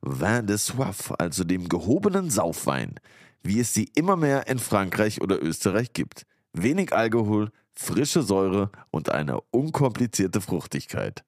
[0.00, 2.98] Vin de Soif, also dem gehobenen Saufwein,
[3.42, 6.24] wie es sie immer mehr in Frankreich oder Österreich gibt.
[6.54, 7.50] Wenig Alkohol,
[7.80, 11.24] frische Säure und eine unkomplizierte Fruchtigkeit.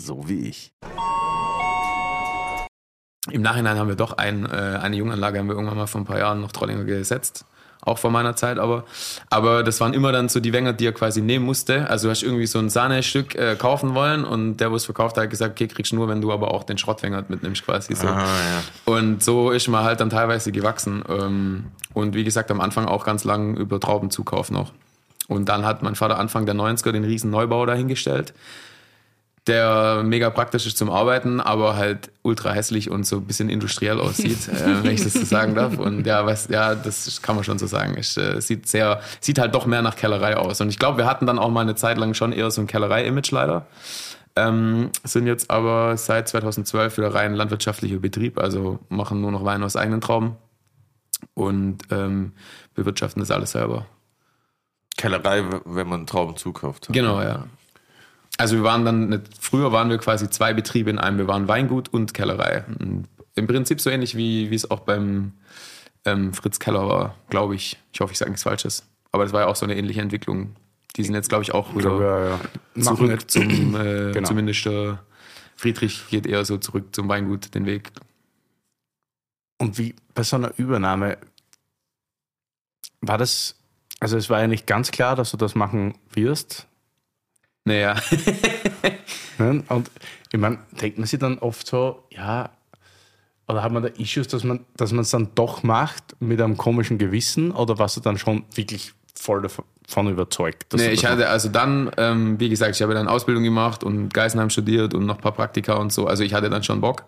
[0.00, 0.72] So wie ich.
[3.30, 6.06] Im Nachhinein haben wir doch ein, äh, eine Junganlage haben wir irgendwann mal vor ein
[6.06, 7.44] paar Jahren noch Trollinger gesetzt.
[7.82, 8.84] Auch vor meiner Zeit, aber,
[9.30, 11.88] aber das waren immer dann so die Wenger, die er quasi nehmen musste.
[11.88, 15.16] Also du hast irgendwie so ein Sahnestück äh, kaufen wollen und der, wo es verkauft
[15.16, 17.94] hat, hat gesagt, okay, kriegst du nur, wenn du aber auch den Schrottwenger mitnimmst quasi
[17.94, 18.06] so.
[18.06, 18.92] Ah, ja.
[18.92, 21.02] Und so ist man halt dann teilweise gewachsen.
[21.08, 24.72] Ähm, und wie gesagt, am Anfang auch ganz lang über Traubenzukauf noch.
[25.30, 28.34] Und dann hat mein Vater Anfang der 90er den riesen Neubau dahingestellt
[29.46, 33.98] der mega praktisch ist zum Arbeiten, aber halt ultra hässlich und so ein bisschen industriell
[33.98, 35.78] aussieht, äh, wenn ich das so sagen darf.
[35.78, 37.96] Und ja, was, ja, das kann man schon so sagen.
[37.98, 40.60] Es äh, sieht sehr, sieht halt doch mehr nach Kellerei aus.
[40.60, 42.66] Und ich glaube, wir hatten dann auch mal eine Zeit lang schon eher so ein
[42.66, 43.66] Kellerei-Image leider.
[44.36, 49.62] Ähm, sind jetzt aber seit 2012 wieder rein landwirtschaftlicher Betrieb, also machen nur noch Wein
[49.64, 50.36] aus eigenen Trauben
[51.34, 52.32] und ähm,
[52.74, 53.86] bewirtschaften das alles selber.
[55.00, 56.88] Kellerei, wenn man Trauben zukauft.
[56.92, 57.46] Genau, ja.
[58.36, 61.16] Also wir waren dann, nicht, früher waren wir quasi zwei Betriebe in einem.
[61.18, 62.64] Wir waren Weingut und Kellerei.
[62.78, 65.32] Und Im Prinzip so ähnlich wie, wie es auch beim
[66.04, 67.78] ähm, Fritz Keller war, glaube ich.
[67.92, 68.84] Ich hoffe, ich sage nichts Falsches.
[69.12, 70.54] Aber das war ja auch so eine ähnliche Entwicklung.
[70.96, 72.28] Die sind jetzt, glaube ich, auch wieder Ja,
[72.76, 72.82] ja.
[72.82, 74.28] Zurück nicht- zum, äh, Genau.
[74.28, 75.02] zumindest der
[75.56, 77.90] Friedrich geht eher so zurück zum Weingut den Weg.
[79.58, 81.18] Und wie bei so einer Übernahme
[83.02, 83.56] war das,
[84.00, 86.66] also es war ja nicht ganz klar, dass du das machen wirst.
[87.64, 87.96] Naja,
[89.40, 89.64] Ne?
[89.68, 89.90] Und
[90.32, 92.50] ich meine, denkt man sich dann oft so, ja,
[93.48, 96.98] oder hat man da Issues, dass man dass es dann doch macht mit einem komischen
[96.98, 100.72] Gewissen oder warst du dann schon wirklich voll davon überzeugt?
[100.72, 104.14] dass nee, ich hatte also dann, ähm, wie gesagt, ich habe dann Ausbildung gemacht und
[104.14, 106.06] Geisenheim studiert und noch ein paar Praktika und so.
[106.06, 107.04] Also ich hatte dann schon Bock.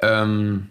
[0.00, 0.68] Ähm,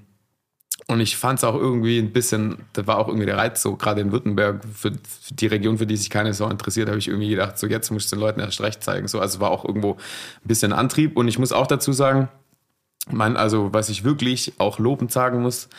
[0.92, 3.78] und ich fand es auch irgendwie ein bisschen, das war auch irgendwie der Reiz, so
[3.78, 7.08] gerade in Württemberg, für, für die Region, für die sich keine Sau interessiert, habe ich
[7.08, 9.08] irgendwie gedacht, so jetzt muss ich den Leuten erst recht zeigen.
[9.08, 9.98] So, also war auch irgendwo ein
[10.44, 11.16] bisschen Antrieb.
[11.16, 12.28] Und ich muss auch dazu sagen,
[13.10, 15.70] mein, also was ich wirklich auch lobend sagen muss,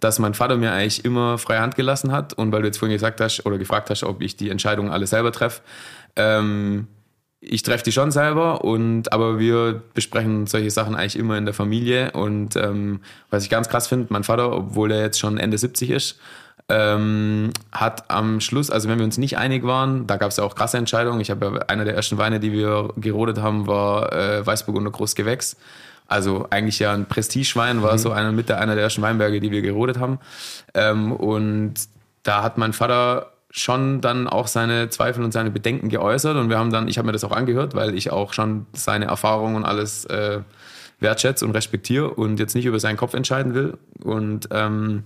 [0.00, 2.32] dass mein Vater mir eigentlich immer freie Hand gelassen hat.
[2.32, 5.06] Und weil du jetzt vorhin gesagt hast oder gefragt hast, ob ich die Entscheidungen alle
[5.06, 5.60] selber treffe,
[6.16, 6.86] ähm,
[7.44, 11.54] ich treffe die schon selber und aber wir besprechen solche Sachen eigentlich immer in der
[11.54, 15.58] Familie und ähm, was ich ganz krass finde, mein Vater, obwohl er jetzt schon Ende
[15.58, 16.20] 70 ist,
[16.68, 20.44] ähm, hat am Schluss, also wenn wir uns nicht einig waren, da gab es ja
[20.44, 21.20] auch krasse Entscheidungen.
[21.20, 25.56] Ich habe ja einer der ersten Weine, die wir gerodet haben, war äh, Weißburgunder Großgewächs.
[26.06, 29.50] Also eigentlich ja ein Prestigewein, war so einer mit der einer der ersten Weinberge, die
[29.50, 30.20] wir gerodet haben.
[30.74, 31.74] Ähm, und
[32.22, 36.58] da hat mein Vater schon dann auch seine Zweifel und seine Bedenken geäußert und wir
[36.58, 39.64] haben dann, ich habe mir das auch angehört, weil ich auch schon seine Erfahrungen und
[39.64, 40.40] alles äh,
[41.00, 43.76] wertschätze und respektiere und jetzt nicht über seinen Kopf entscheiden will.
[44.02, 45.04] Und ähm,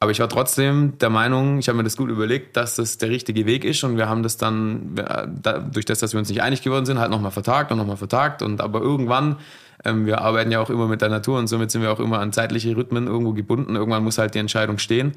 [0.00, 3.10] aber ich war trotzdem der Meinung, ich habe mir das gut überlegt, dass das der
[3.10, 6.42] richtige Weg ist und wir haben das dann, da- durch das, dass wir uns nicht
[6.42, 9.36] einig geworden sind, halt nochmal vertagt und nochmal vertagt und aber irgendwann,
[9.84, 12.20] ähm, wir arbeiten ja auch immer mit der Natur und somit sind wir auch immer
[12.20, 13.76] an zeitliche Rhythmen irgendwo gebunden.
[13.76, 15.12] Irgendwann muss halt die Entscheidung stehen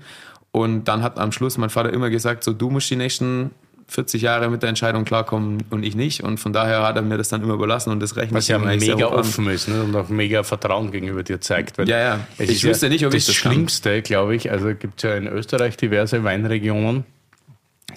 [0.51, 3.51] und dann hat am Schluss mein Vater immer gesagt, so du musst die nächsten
[3.87, 7.17] 40 Jahre mit der Entscheidung klarkommen und ich nicht und von daher hat er mir
[7.17, 9.13] das dann immer überlassen und das rechnet Was ja mega an.
[9.13, 9.83] offen ist ne?
[9.83, 11.77] und auch mega Vertrauen gegenüber dir zeigt.
[11.77, 12.19] Ja, ja.
[12.37, 13.35] Ich wüsste nicht, ob das ich das.
[13.35, 17.03] Schlimmste, glaube ich, also gibt es ja in Österreich diverse Weinregionen,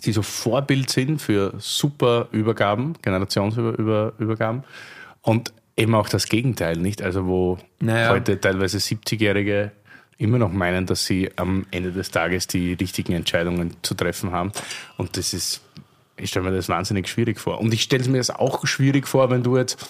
[0.04, 4.64] die so Vorbild sind für super Übergaben, Generationsübergaben
[5.22, 7.02] und eben auch das Gegenteil, nicht?
[7.02, 8.10] Also wo Naja.
[8.10, 9.70] heute teilweise 70-Jährige
[10.18, 14.52] immer noch meinen, dass sie am Ende des Tages die richtigen Entscheidungen zu treffen haben
[14.96, 15.62] und das ist
[16.16, 17.60] ich stelle mir das wahnsinnig schwierig vor.
[17.60, 19.84] Und ich stelle mir das auch schwierig vor, wenn du jetzt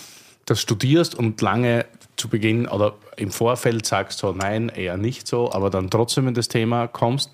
[0.46, 5.52] das studierst und lange zu Beginn oder im Vorfeld sagst so, nein, eher nicht so,
[5.52, 7.30] aber dann trotzdem in das Thema kommst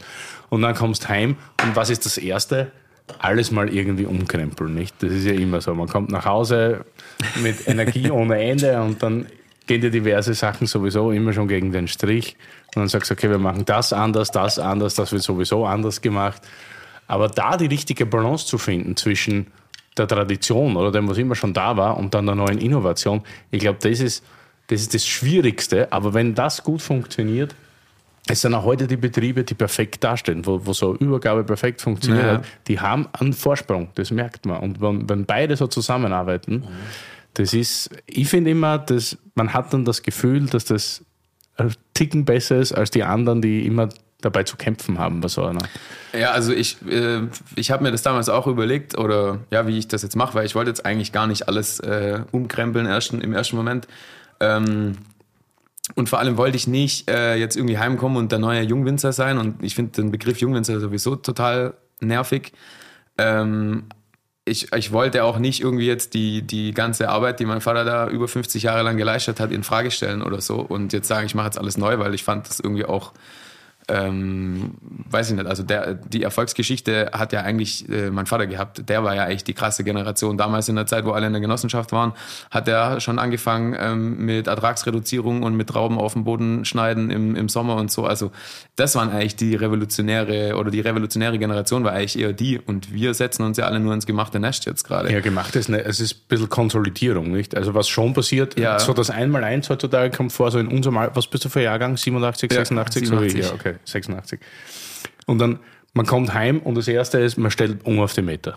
[0.48, 2.72] und dann kommst heim und was ist das Erste?
[3.18, 4.94] Alles mal irgendwie umkrempeln, nicht?
[5.02, 5.74] Das ist ja immer so.
[5.74, 6.84] Man kommt nach Hause
[7.42, 9.26] mit Energie ohne Ende und dann
[9.66, 12.36] gehen dir diverse Sachen sowieso immer schon gegen den Strich
[12.74, 16.00] und dann sagst du, okay, wir machen das anders, das anders, das wird sowieso anders
[16.00, 16.42] gemacht.
[17.06, 19.48] Aber da die richtige Balance zu finden zwischen
[19.96, 23.60] der Tradition oder dem, was immer schon da war, und dann der neuen Innovation, ich
[23.60, 24.24] glaube, das ist,
[24.68, 25.92] das ist das Schwierigste.
[25.92, 27.54] Aber wenn das gut funktioniert,
[28.28, 31.80] es sind auch heute die Betriebe, die perfekt dastehen, wo, wo so eine Übergabe perfekt
[31.80, 32.32] funktioniert Ja.
[32.34, 34.60] hat, die haben einen Vorsprung, das merkt man.
[34.60, 36.64] Und wenn, wenn beide so zusammenarbeiten,
[37.34, 41.04] das ist, ich finde immer, dass man hat dann das Gefühl, dass das
[41.94, 43.88] Ticken besser ist als die anderen, die immer
[44.20, 45.62] dabei zu kämpfen haben bei so einer.
[46.12, 47.22] Ja, also ich, äh,
[47.56, 50.46] ich habe mir das damals auch überlegt, oder ja, wie ich das jetzt mache, weil
[50.46, 53.88] ich wollte jetzt eigentlich gar nicht alles äh, umkrempeln ersten, im ersten Moment.
[54.40, 54.96] Ähm,
[55.96, 59.38] Und vor allem wollte ich nicht äh, jetzt irgendwie heimkommen und der neue Jungwinzer sein.
[59.38, 62.52] Und ich finde den Begriff Jungwinzer sowieso total nervig.
[63.18, 63.84] Ähm,
[64.50, 68.08] ich, ich wollte auch nicht irgendwie jetzt die, die ganze Arbeit, die mein Vater da
[68.08, 70.56] über 50 Jahre lang geleistet hat, in Frage stellen oder so.
[70.56, 73.12] Und jetzt sagen, ich mache jetzt alles neu, weil ich fand das irgendwie auch
[73.92, 74.72] ähm,
[75.10, 78.88] weiß ich nicht, also der, die Erfolgsgeschichte hat ja eigentlich äh, mein Vater gehabt.
[78.88, 80.36] Der war ja echt die krasse Generation.
[80.38, 82.12] Damals in der Zeit, wo alle in der Genossenschaft waren,
[82.50, 87.36] hat er schon angefangen ähm, mit Ertragsreduzierung und mit Trauben auf dem Boden schneiden im,
[87.36, 88.04] im Sommer und so.
[88.06, 88.30] Also
[88.76, 92.58] das waren eigentlich die revolutionäre oder die revolutionäre Generation war eigentlich eher die.
[92.58, 95.12] Und wir setzen uns ja alle nur ins gemachte Nest jetzt gerade.
[95.12, 97.56] Ja, gemacht ist, ne, es ist ein bisschen Konsolidierung, nicht?
[97.56, 98.78] Also was schon passiert, Ja.
[98.78, 101.96] so das Einmal-Eins heutzutage kommt vor, so in unserem, Al- was bist du für Jahrgang?
[101.96, 103.08] 87, Ja, 86?
[103.08, 103.44] So wie 87.
[103.44, 104.40] hier, okay, 86.
[105.26, 105.60] Und dann,
[105.92, 108.56] man kommt heim und das Erste ist, man stellt um auf den Meter.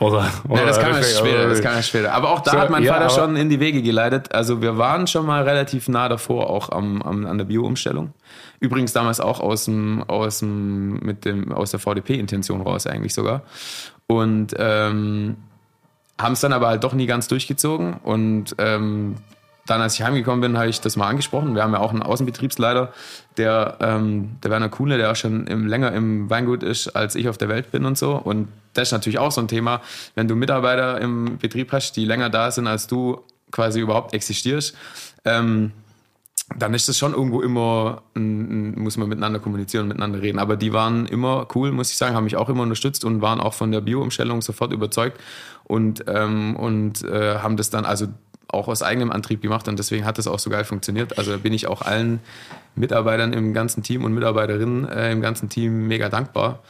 [0.00, 2.12] Oder, oder Ja, das kam erst später, das kam erst später.
[2.12, 4.34] Aber auch da So, hat mein ja, Vater schon in die Wege geleitet.
[4.34, 8.12] Also wir waren schon mal relativ nah davor, auch am, am, an der Bio-Umstellung.
[8.58, 13.42] Übrigens damals auch aus dem, aus dem, mit dem, aus der VDP-Intention raus eigentlich sogar.
[14.08, 15.36] Und ähm,
[16.20, 17.94] haben es dann aber halt doch nie ganz durchgezogen.
[18.02, 19.16] Und ähm,
[19.66, 21.54] dann, als ich heimgekommen bin, habe ich das mal angesprochen.
[21.54, 22.92] Wir haben ja auch einen Außenbetriebsleiter,
[23.36, 27.28] der, ähm, der Werner Kuhle, der auch schon im, länger im Weingut ist, als ich
[27.28, 28.14] auf der Welt bin und so.
[28.14, 29.80] Und das ist natürlich auch so ein Thema,
[30.14, 34.76] wenn du Mitarbeiter im Betrieb hast, die länger da sind, als du quasi überhaupt existierst.
[35.24, 35.72] Ähm,
[36.58, 40.38] dann ist das schon irgendwo immer, muss man miteinander kommunizieren und miteinander reden.
[40.38, 43.40] Aber die waren immer cool, muss ich sagen, haben mich auch immer unterstützt und waren
[43.40, 45.18] auch von der Bio-Umstellung sofort überzeugt
[45.64, 48.08] und, ähm, und äh, haben das dann also
[48.48, 51.18] auch aus eigenem Antrieb gemacht und deswegen hat das auch so geil funktioniert.
[51.18, 52.20] Also bin ich auch allen
[52.76, 56.60] Mitarbeitern im ganzen Team und Mitarbeiterinnen äh, im ganzen Team mega dankbar.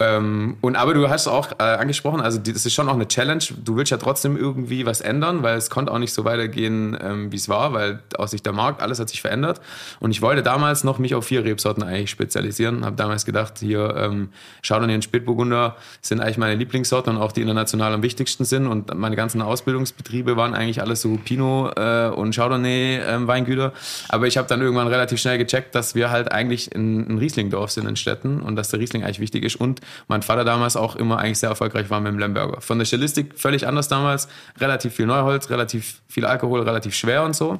[0.00, 3.44] Ähm, und aber du hast auch äh, angesprochen, also das ist schon auch eine Challenge.
[3.64, 7.30] Du willst ja trotzdem irgendwie was ändern, weil es konnte auch nicht so weitergehen, ähm,
[7.30, 9.60] wie es war, weil aus Sicht der Markt alles hat sich verändert.
[10.00, 12.84] Und ich wollte damals noch mich auf vier Rebsorten eigentlich spezialisieren.
[12.84, 14.30] Habe damals gedacht, hier ähm,
[14.66, 18.66] Chardonnay und Spätburgunder sind eigentlich meine Lieblingssorten und auch die international am wichtigsten sind.
[18.66, 23.72] Und meine ganzen Ausbildungsbetriebe waren eigentlich alles so Pinot äh, und Chardonnay ähm, Weingüter.
[24.08, 27.70] Aber ich habe dann irgendwann relativ schnell gecheckt, dass wir halt eigentlich ein, ein Rieslingdorf
[27.70, 29.54] sind in Städten und dass der Riesling eigentlich wichtig ist.
[29.54, 32.60] Und mein Vater damals auch immer eigentlich sehr erfolgreich war mit dem Lemberger.
[32.60, 34.28] Von der Stilistik völlig anders damals.
[34.60, 37.58] Relativ viel Neuholz, relativ viel Alkohol, relativ schwer und so.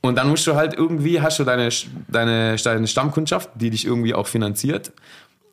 [0.00, 1.68] Und dann musst du halt irgendwie, hast du deine,
[2.08, 4.92] deine, deine Stammkundschaft, die dich irgendwie auch finanziert.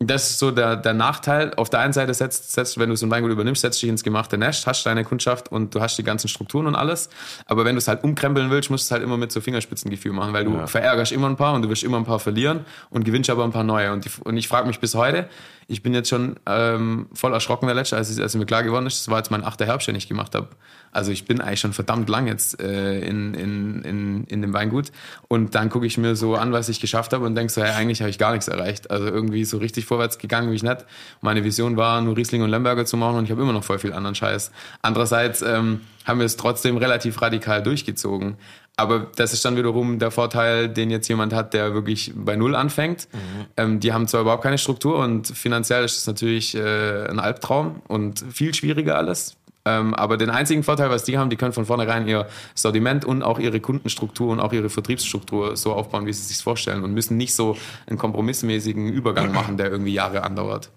[0.02, 1.54] Das ist so der, der Nachteil.
[1.56, 4.02] Auf der einen Seite setzt, setzt, wenn du so ein Weingut übernimmst, setzt dich ins
[4.02, 7.10] gemachte Nest, hast deine Kundschaft und du hast die ganzen Strukturen und alles.
[7.47, 10.14] Aber wenn du es halt umkrempeln willst, musst du es halt immer mit so Fingerspitzengefühl
[10.14, 13.04] machen, weil du verärgerst immer ein paar und du wirst immer ein paar verlieren und
[13.04, 13.91] gewinnst aber ein paar neue.
[13.91, 15.28] Und, die, und ich frage mich bis heute,
[15.68, 18.88] ich bin jetzt schon ähm, voll erschrocken der letzte, als, es- als mir klar geworden
[18.88, 20.47] ist, das war jetzt mein achter Herbst, den ich gemacht habe.
[20.91, 24.91] Also ich bin eigentlich schon verdammt lang jetzt äh, in, in, in, in dem Weingut.
[25.28, 27.70] Und dann gucke ich mir so an, was ich geschafft habe und denke so, hey,
[27.72, 28.89] eigentlich habe ich gar nichts erreicht.
[28.89, 30.85] Also irgendwie so richtig vorwärts gegangen bin ich nicht.
[31.19, 33.79] Meine Vision war, nur Riesling und Lemberger zu machen und ich habe immer noch voll
[33.79, 34.51] viel anderen Scheiß.
[34.81, 38.37] Andererseits ähm, haben wir es trotzdem relativ radikal durchgezogen.
[38.77, 42.55] Aber das ist dann wiederum der Vorteil, den jetzt jemand hat, der wirklich bei Null
[42.55, 43.09] anfängt.
[43.57, 47.81] Ähm, die haben zwar überhaupt keine Struktur und finanziell ist es natürlich äh, ein Albtraum
[47.89, 49.35] und viel schwieriger alles.
[49.66, 53.24] Ähm, aber den einzigen Vorteil, was die haben, die können von vornherein ihr Sortiment und
[53.24, 57.18] auch ihre Kundenstruktur und auch ihre Vertriebsstruktur so aufbauen, wie sie sich vorstellen und müssen
[57.18, 57.57] nicht so
[57.88, 60.70] einen kompromissmäßigen Übergang machen, der irgendwie Jahre andauert.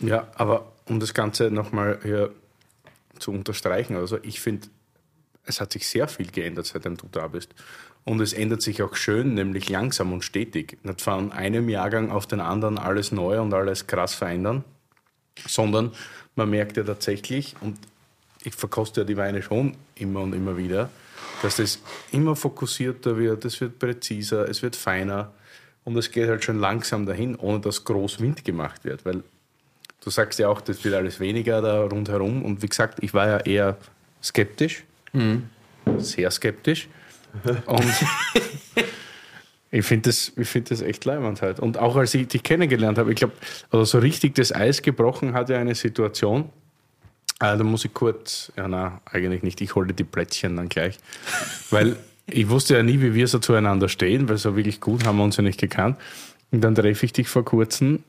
[0.00, 2.30] Ja, aber um das Ganze nochmal hier
[3.18, 4.68] zu unterstreichen, also ich finde,
[5.46, 7.54] es hat sich sehr viel geändert, seitdem du da bist.
[8.04, 10.78] Und es ändert sich auch schön, nämlich langsam und stetig.
[10.84, 14.62] Nicht von einem Jahrgang auf den anderen alles neu und alles krass verändern,
[15.48, 15.92] sondern
[16.36, 17.78] man merkt ja tatsächlich, und
[18.46, 20.90] ich verkoste ja die Weine schon immer und immer wieder,
[21.42, 21.80] dass das
[22.12, 25.32] immer fokussierter wird, es wird präziser, es wird feiner
[25.84, 29.22] und es geht halt schon langsam dahin, ohne dass groß Wind gemacht wird, weil
[30.06, 32.44] Du sagst ja auch, das wird alles weniger da rundherum.
[32.44, 33.76] Und wie gesagt, ich war ja eher
[34.22, 34.84] skeptisch,
[35.98, 36.88] sehr skeptisch.
[37.66, 37.84] Und
[39.72, 41.58] ich finde das, find das echt leibend halt.
[41.58, 43.32] Und auch als ich dich kennengelernt habe, ich glaube,
[43.72, 46.50] also so richtig das Eis gebrochen hat ja eine Situation.
[47.40, 50.98] Äh, da muss ich kurz, ja, na, eigentlich nicht, ich hole die Plättchen dann gleich.
[51.70, 55.18] Weil ich wusste ja nie, wie wir so zueinander stehen, weil so wirklich gut haben
[55.18, 55.98] wir uns ja nicht gekannt.
[56.50, 58.02] Und dann treffe ich dich vor kurzem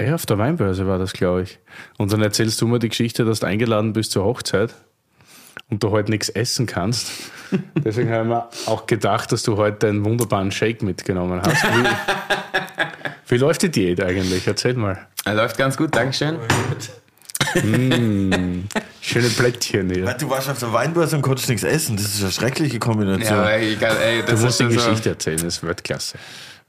[0.00, 1.58] ja, auf der Weinbörse war das, glaube ich.
[1.96, 4.74] Und dann erzählst du mir die Geschichte, dass du eingeladen bist zur Hochzeit
[5.70, 7.10] und du heute nichts essen kannst.
[7.74, 11.64] Deswegen habe ich mir auch gedacht, dass du heute einen wunderbaren Shake mitgenommen hast.
[11.64, 11.84] Wie,
[13.34, 14.46] wie läuft die Diät eigentlich?
[14.46, 15.06] Erzähl mal.
[15.24, 16.38] Er läuft ganz gut, Dankeschön.
[17.54, 20.04] Schöne Plättchen hier.
[20.14, 21.96] Du warst auf der Weinbörse und konntest nichts essen.
[21.96, 23.38] Das ist eine schreckliche Kombination.
[23.38, 26.18] Ja, egal, ey, Du das musst die ist schon so Geschichte erzählen, das ist Weltklasse.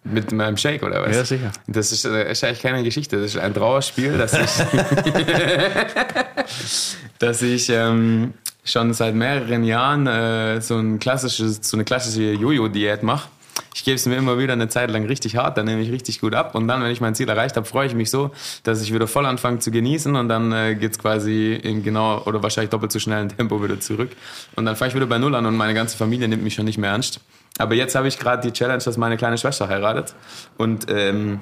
[0.04, 1.16] mit meinem Shake oder was?
[1.16, 1.52] Ja, sicher.
[1.68, 4.50] Das ist, äh, ist eigentlich keine Geschichte, das ist ein Trauerspiel, dass ich,
[7.20, 13.04] dass ich ähm, schon seit mehreren Jahren äh, so, ein klassisches, so eine klassische Jojo-Diät
[13.04, 13.30] mache.
[13.74, 16.22] Ich gebe es mir immer wieder eine Zeit lang richtig hart, dann nehme ich richtig
[16.22, 18.32] gut ab und dann, wenn ich mein Ziel erreicht habe, freue ich mich so,
[18.64, 22.22] dass ich wieder voll anfange zu genießen und dann äh, geht es quasi in genau
[22.26, 24.12] oder wahrscheinlich doppelt so schnellen Tempo wieder zurück
[24.56, 26.66] und dann fange ich wieder bei Null an und meine ganze Familie nimmt mich schon
[26.66, 27.22] nicht mehr ernst.
[27.58, 30.16] Aber jetzt habe ich gerade die Challenge, dass meine kleine Schwester heiratet
[30.58, 31.42] und ähm,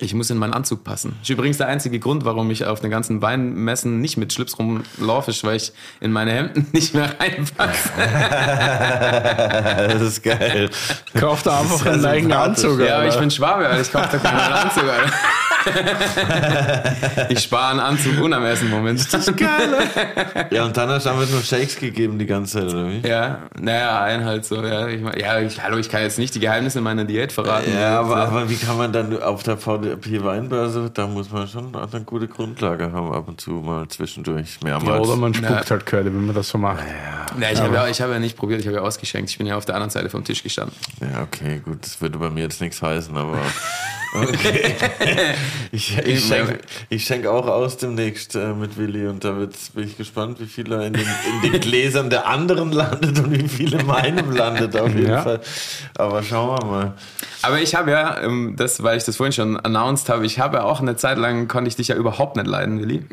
[0.00, 1.10] ich muss in meinen Anzug passen.
[1.20, 4.58] Das ist übrigens der einzige Grund, warum ich auf den ganzen Weinmessen nicht mit Schlips
[4.58, 7.90] rumlaufe, ist, weil ich in meine Hemden nicht mehr reinpasse.
[9.88, 10.70] Das ist geil.
[11.18, 12.32] Kauf da einfach ja einen eigenen.
[12.36, 12.80] Anzug.
[12.80, 13.14] Ja, aber Alter.
[13.14, 13.80] ich bin Schwabe, Alter.
[13.80, 14.84] ich kaufe da keinen Anzug.
[14.84, 15.12] Alter.
[17.28, 19.04] Ich spare einen Anzug und am ersten Moment.
[20.50, 23.00] Ja, und dann hast du einfach nur Shakes gegeben die ganze Zeit, oder wie?
[23.06, 24.62] Ja, naja, ein halt so.
[24.64, 27.72] Ja, ich, mein- ja ich, hallo, ich kann jetzt nicht die Geheimnisse meiner Diät verraten.
[27.74, 29.56] Ja, aber, aber wie kann man dann auf der
[29.90, 34.58] VDP Weinbörse, da muss man schon eine gute Grundlage haben, ab und zu mal zwischendurch
[34.62, 35.06] Ja, mehrmals.
[35.08, 35.70] oder man spuckt Ja.
[35.70, 36.84] halt Curly, wenn man das so macht.
[37.40, 39.30] Ja, ich habe ja, ich hab ja nicht probiert, ich habe ja ausgeschenkt.
[39.30, 40.74] Ich bin ja auf der anderen Seite vom Tisch gestanden.
[41.00, 43.38] Ja, okay, gut, das würde bei mir jetzt nichts heißen, aber
[44.14, 44.74] okay.
[45.72, 46.58] ich ich schenke
[46.98, 50.70] schenk auch aus demnächst äh, mit Willi und da wird's, bin ich gespannt, wie viel
[50.72, 51.06] er in den,
[51.42, 55.22] in den Gläsern der anderen landet und wie viel in meinem landet auf jeden Ja.
[55.22, 55.40] Fall.
[55.98, 56.92] Aber schauen wir mal.
[57.42, 60.58] Aber ich habe ja, ähm, das, weil ich das vorhin schon announced habe, ich habe
[60.58, 63.04] ja auch eine Zeit lang, konnte ich dich ja überhaupt nicht leiden, Willi.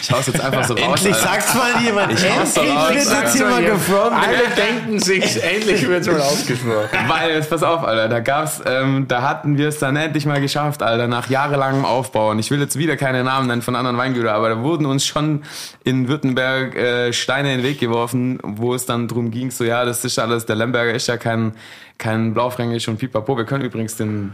[0.00, 0.82] Ich hau's jetzt einfach so raus.
[1.04, 1.26] Endlich Alter.
[1.26, 2.12] sagt's mal jemand.
[2.12, 4.12] Ich hau's so Endlich raus, wird jetzt mal gefragt.
[4.26, 6.88] Alle denken sich, endlich wird mal ausgesprochen.
[7.08, 10.40] Weil, jetzt pass auf, Alter, da gab's, ähm, da hatten wir es dann endlich mal
[10.40, 12.30] geschafft, Alter, nach jahrelangem Aufbau.
[12.30, 15.06] Und ich will jetzt wieder keine Namen nennen von anderen Weingütern, aber da wurden uns
[15.06, 15.42] schon
[15.84, 19.84] in Württemberg äh, Steine in den Weg geworfen, wo es dann drum ging, so, ja,
[19.84, 21.52] das ist alles, der Lemberger ist ja kein,
[21.98, 23.36] kein Blaufränkisch und pipapo.
[23.36, 24.32] Wir können übrigens den,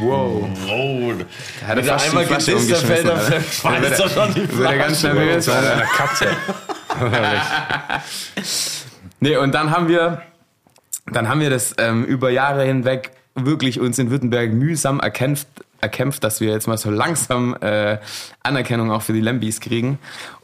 [0.00, 0.48] wow.
[0.68, 1.12] Oh,
[1.60, 4.70] Da hat er fast einmal Flasche gedisst, dann fällt er schmeißt er schon die Wird
[4.70, 5.14] er ganz Flasche.
[5.16, 5.72] nervös, Alter.
[5.72, 6.26] einer Katze.
[9.20, 10.22] Nee, und dann haben wir,
[11.06, 15.46] dann haben wir das ähm, über Jahre hinweg wirklich uns in Württemberg mühsam erkämpft,
[15.80, 17.98] erkämpft, dass wir jetzt mal so langsam äh,
[18.42, 19.98] Anerkennung auch für die Lambis kriegen.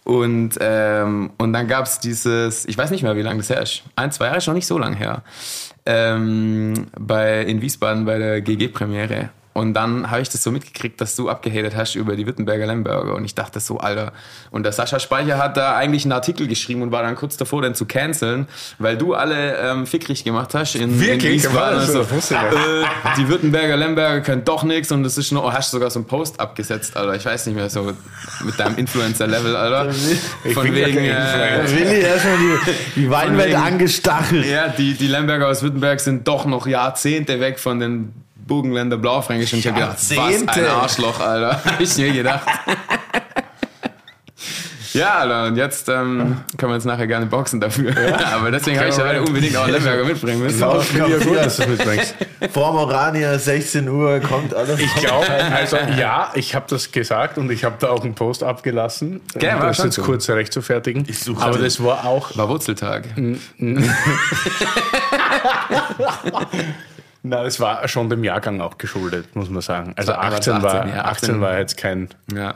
[0.04, 3.60] Und, ähm, und dann gab es dieses, ich weiß nicht mehr, wie lange das her
[3.60, 3.82] ist.
[3.94, 5.22] Ein, zwei Jahre ist noch nicht so lange her.
[5.84, 9.30] Ähm, bei, in Wiesbaden bei der GG-Premiere.
[9.58, 13.14] Und dann habe ich das so mitgekriegt, dass du abgehatet hast über die Württemberger Lemberger.
[13.14, 14.12] Und ich dachte so, Alter.
[14.52, 17.62] Und der Sascha Speicher hat da eigentlich einen Artikel geschrieben und war dann kurz davor,
[17.62, 18.46] den zu canceln,
[18.78, 21.24] weil du alle ähm, fickrig gemacht hast in, Wirklich?
[21.24, 21.78] in Wiesbaden.
[21.78, 21.98] War das so?
[22.00, 22.84] Also, äh,
[23.16, 26.38] die Württemberger Lemberger können doch nichts und das ist noch, hast sogar so einen Post
[26.38, 27.14] abgesetzt, Alter.
[27.16, 27.82] Ich weiß nicht mehr, so
[28.44, 29.92] mit deinem Influencer-Level, Alter.
[30.54, 31.76] Von wegen, äh, Influencer.
[31.78, 34.46] Willi erstmal die, die Weinwelt wegen- angestachelt.
[34.46, 38.12] ja, die, die Lemberger aus Württemberg sind doch noch Jahrzehnte weg von den
[38.48, 39.52] Burgenländer Blaufränkisch.
[39.52, 41.64] Und ich habe gedacht, was ein Arschloch, Alter.
[41.64, 42.42] Hab ich mir gedacht.
[44.94, 47.92] Ja, Alter, und jetzt ähm, können wir uns nachher gerne boxen dafür.
[48.34, 50.58] Aber deswegen habe ich ja heute unbedingt auch einen Lemberger mitbringen müssen.
[50.58, 50.80] Genau.
[50.80, 52.14] Finde ich ja gut, dass du mitbringst.
[52.52, 54.80] Vor Morania, 16 Uhr, kommt alles.
[54.80, 58.42] Ich glaube, also ja, ich habe das gesagt und ich habe da auch einen Post
[58.42, 60.02] abgelassen, Gell, um war das schon jetzt so.
[60.02, 61.04] kurz rechtzufertigen.
[61.06, 61.64] Ich suche Aber den.
[61.64, 63.04] das war auch, War Wurzeltag.
[67.28, 69.92] Na, das war schon dem Jahrgang auch geschuldet, muss man sagen.
[69.96, 72.54] Also war 18 war, 18, ja, 18 war jetzt kein Ja.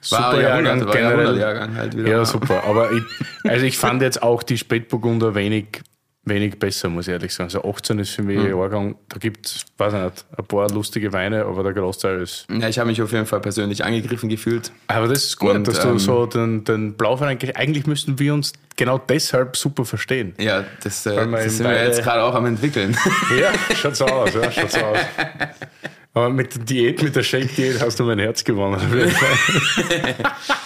[0.00, 1.16] super Jahrhundert, Jahrgang war generell.
[1.18, 2.08] Jahrhundertjahrgang halt wieder.
[2.10, 2.64] Ja, super.
[2.64, 3.02] Aber ich,
[3.48, 5.82] also ich fand jetzt auch die Spätburgunder wenig,
[6.26, 7.48] wenig besser, muss ich ehrlich sagen.
[7.48, 8.44] Also 18 ist für mich Hm.
[8.46, 12.20] ein Jahrgang, da gibt es, weiß ich nicht, ein paar lustige Weine, aber der Großteil
[12.22, 12.46] ist.
[12.50, 14.72] Ja, ich habe mich auf jeden Fall persönlich angegriffen gefühlt.
[14.86, 18.18] Aber das ist gut, Und, dass du ähm, so den, den Blaufein eigentlich, eigentlich müssten
[18.18, 20.34] wir uns genau deshalb super verstehen.
[20.38, 22.96] Ja, das, äh, das in sind wir jetzt gerade auch am entwickeln.
[23.38, 24.98] Ja, schaut so aus, ja, schaut so aus.
[26.16, 28.80] Aber mit der Diät, mit der Shake-Diät hast du mein Herz gewonnen.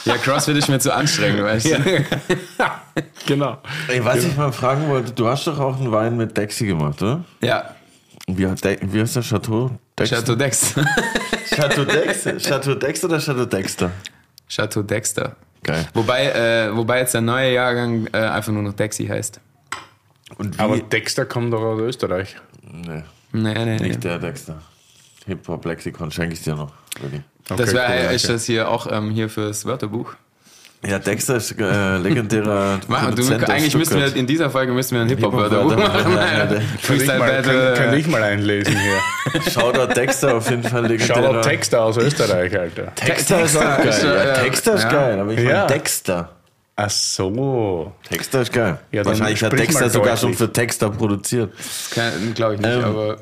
[0.04, 2.04] ja, CrossFit ist mir zu anstrengend, weißt du?
[3.26, 3.56] genau.
[3.88, 7.00] Ey, was ich mal fragen wollte, du hast doch auch einen Wein mit Dexy gemacht,
[7.00, 7.24] oder?
[7.40, 7.74] Ja,
[8.26, 9.70] Wie, heißt der Chateau?
[9.98, 10.74] Dex Chateau Dex.
[11.54, 12.24] Chateau Dex?
[12.46, 13.90] Chateau Dex oder Chateau Dexter?
[14.50, 15.34] Chateau Dexter.
[15.62, 15.88] Geil.
[15.94, 19.40] Wobei, äh, wobei jetzt der neue Jahrgang äh, einfach nur noch Dexy heißt.
[20.36, 20.62] Und wie?
[20.62, 22.36] Aber Dexter kommt doch aus Österreich.
[22.62, 23.88] nee, Nee, nee, nee.
[23.88, 24.60] nicht der Dexter.
[25.28, 26.72] Hip-Hop-Lexikon schenke ich dir noch.
[27.00, 27.22] Willi.
[27.48, 30.14] Das Okay, wäre cool, ist das hier auch ähm, hier fürs Wörterbuch.
[30.86, 35.02] Ja, Dexter ist äh, legendärer Machen, du, eigentlich müssten wir in dieser Folge müssen wir
[35.02, 36.48] ein Hip-Hop-Wörterbuch Hip-Hop-Wörterbuch, machen.
[36.48, 37.74] Kann ich, Freestyle mal, kann, Battle.
[37.74, 39.42] kann ich mal einlesen hier.
[39.50, 41.22] Shoutout Dexter auf jeden Fall legendärer.
[41.24, 42.94] Shoutout Texter aus Österreich, Alter.
[42.94, 43.88] Texter ist auch Texter geil.
[43.88, 44.90] ist, ja, äh, Texter ist ja.
[44.90, 45.44] geil, aber ich Ja.
[45.52, 46.30] meine Dexter.
[46.80, 47.92] Ach so.
[48.08, 48.78] Texter ist geil.
[48.92, 50.20] Ja, dann Wahrscheinlich hat Texter mal sogar deutlich.
[50.20, 51.52] schon für Texter produziert.
[52.36, 53.16] Glaube ich nicht, Ähm, aber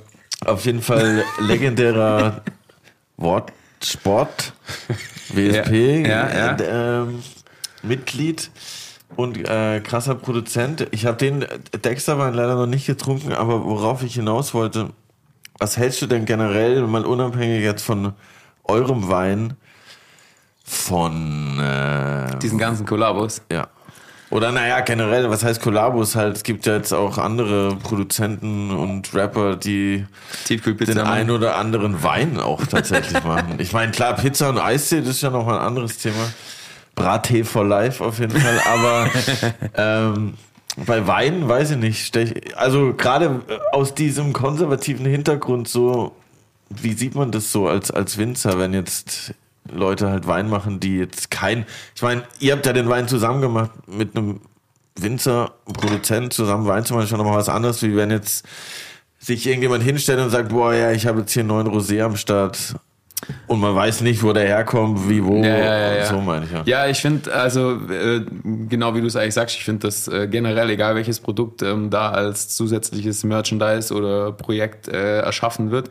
[0.45, 2.43] Auf jeden Fall legendärer
[3.17, 4.53] Wortsport,
[5.31, 7.23] WSP, Ja, ja, äh, ähm,
[7.83, 8.51] Mitglied
[9.17, 10.89] und äh, krasser Produzent.
[10.91, 11.47] Ich habe den
[11.85, 14.91] Dexter-Wein leider noch nicht getrunken, aber worauf ich hinaus wollte,
[15.59, 18.13] was hältst du denn generell, mal unabhängig jetzt von
[18.65, 19.57] eurem Wein,
[20.65, 23.43] von äh, diesen ganzen Kollabos.
[23.51, 23.69] ja.
[24.31, 26.37] Oder naja, generell, was heißt Kollabos halt?
[26.37, 30.05] Es gibt ja jetzt auch andere Produzenten und Rapper, die
[30.49, 33.55] den einen oder anderen Wein auch tatsächlich machen.
[33.59, 36.33] Ich meine, klar, Pizza und Eistee, das ist ja noch mal ein anderes Thema.
[36.97, 38.61] Brattee for life auf jeden Fall.
[38.67, 39.11] Aber
[39.77, 40.35] ähm,
[40.77, 42.19] bei Wein weiß ich nicht.
[42.57, 46.17] Also gerade aus diesem konservativen Hintergrund so,
[46.69, 49.35] wie sieht man das so als, als Winzer, wenn jetzt
[49.73, 51.67] Leute halt Wein machen, die jetzt kein.
[51.95, 54.41] Ich meine, ihr habt ja den Wein zusammen gemacht mit einem
[54.99, 58.47] Winzer, Produzent zusammen Wein zu machen, ist schon nochmal was anderes, wie wenn jetzt
[59.19, 62.17] sich irgendjemand hinstellt und sagt, boah, ja, ich habe jetzt hier einen neuen Rosé am
[62.17, 62.77] Start
[63.47, 66.07] und man weiß nicht, wo der herkommt, wie, wo, Ja, ja, ja, ja.
[66.07, 66.63] so meine ich ja.
[66.65, 68.25] Ja, ich finde, also äh,
[68.69, 71.91] genau wie du es eigentlich sagst, ich finde das äh, generell, egal welches Produkt ähm,
[71.91, 75.91] da als zusätzliches Merchandise oder Projekt äh, erschaffen wird,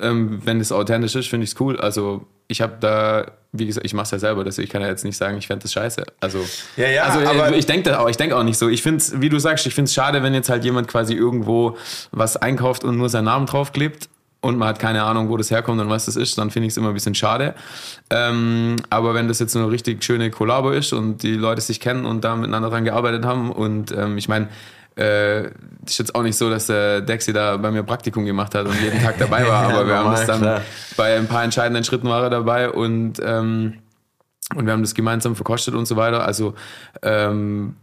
[0.00, 1.80] ähm, wenn es authentisch ist, finde ich es cool.
[1.80, 4.88] Also ich habe da, wie gesagt, ich mache es ja selber, deswegen ich kann ja
[4.88, 6.02] jetzt nicht sagen, ich fände das scheiße.
[6.20, 6.38] Also,
[6.76, 8.68] Ja, ja, also äh, aber- ich denke auch, ich denke auch nicht so.
[8.68, 11.14] Ich finde es, wie du sagst, ich finde es schade, wenn jetzt halt jemand quasi
[11.14, 11.76] irgendwo
[12.10, 14.08] was einkauft und nur seinen Namen draufklebt
[14.40, 16.72] und man hat keine Ahnung, wo das herkommt und was das ist, dann finde ich
[16.72, 17.54] es immer ein bisschen schade.
[18.10, 21.80] Ähm, aber wenn das jetzt so eine richtig schöne Kollabo ist und die Leute sich
[21.80, 24.48] kennen und da miteinander dran gearbeitet haben und ähm, ich meine,
[24.98, 25.46] äh,
[25.86, 28.80] ist jetzt auch nicht so, dass der Dexy da bei mir Praktikum gemacht hat und
[28.80, 30.62] jeden Tag dabei war, aber wir haben das dann klar.
[30.96, 33.74] bei ein paar entscheidenden Schritten war er dabei und ähm,
[34.54, 36.24] und wir haben das gemeinsam verkostet und so weiter.
[36.24, 36.54] Also
[37.02, 37.76] ähm,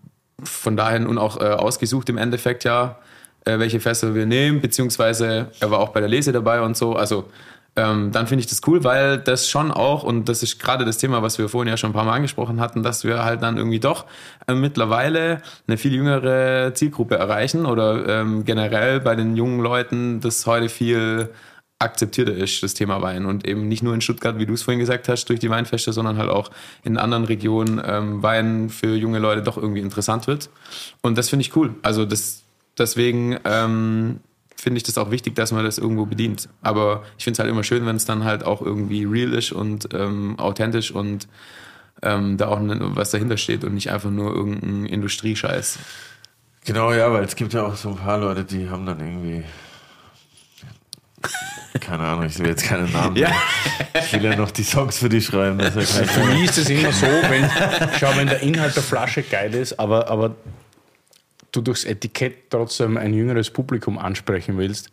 [0.43, 2.97] von dahin und auch äh, ausgesucht im Endeffekt ja,
[3.45, 6.95] äh, welche Fässer wir nehmen, beziehungsweise er war auch bei der Lese dabei und so.
[6.95, 7.30] Also
[7.76, 10.97] ähm, dann finde ich das cool, weil das schon auch, und das ist gerade das
[10.97, 13.57] Thema, was wir vorhin ja schon ein paar Mal angesprochen hatten, dass wir halt dann
[13.57, 14.05] irgendwie doch
[14.47, 20.45] äh, mittlerweile eine viel jüngere Zielgruppe erreichen oder ähm, generell bei den jungen Leuten das
[20.45, 21.30] heute viel
[21.80, 23.26] akzeptierter ist, das Thema Wein.
[23.26, 25.91] Und eben nicht nur in Stuttgart, wie du es vorhin gesagt hast, durch die Weinfeste,
[25.91, 26.51] sondern halt auch
[26.84, 30.49] in anderen Regionen ähm, Wein für junge Leute doch irgendwie interessant wird.
[31.01, 31.76] Und das finde ich cool.
[31.82, 32.43] Also das,
[32.78, 34.21] deswegen ähm,
[34.55, 36.49] finde ich das auch wichtig, dass man das irgendwo bedient.
[36.61, 39.51] Aber ich finde es halt immer schön, wenn es dann halt auch irgendwie real ist
[39.51, 41.27] und ähm, authentisch und
[42.01, 45.79] ähm, da auch ne- was dahinter steht und nicht einfach nur irgendein Industriescheiß.
[46.65, 49.43] Genau, ja, weil es gibt ja auch so ein paar Leute, die haben dann irgendwie.
[51.79, 53.15] Keine Ahnung, ich will jetzt keine Namen.
[53.17, 53.27] Ja.
[53.29, 53.39] nennen.
[54.05, 55.59] Ich will ja noch die Songs für die schreiben.
[55.59, 57.49] Für mich ist es immer so, wenn,
[57.99, 60.35] schau, wenn der Inhalt der Flasche geil ist, aber, aber
[61.55, 64.89] du durchs Etikett trotzdem ein jüngeres Publikum ansprechen willst,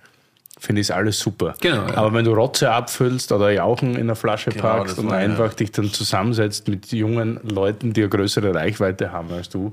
[0.58, 1.54] finde ich es alles super.
[1.60, 1.96] Genau, ja.
[1.96, 5.72] Aber wenn du Rotze abfüllst oder Jauchen in der Flasche Genau, packst und einfach dich
[5.72, 9.72] dann zusammensetzt mit jungen Leuten, die eine größere Reichweite haben als du,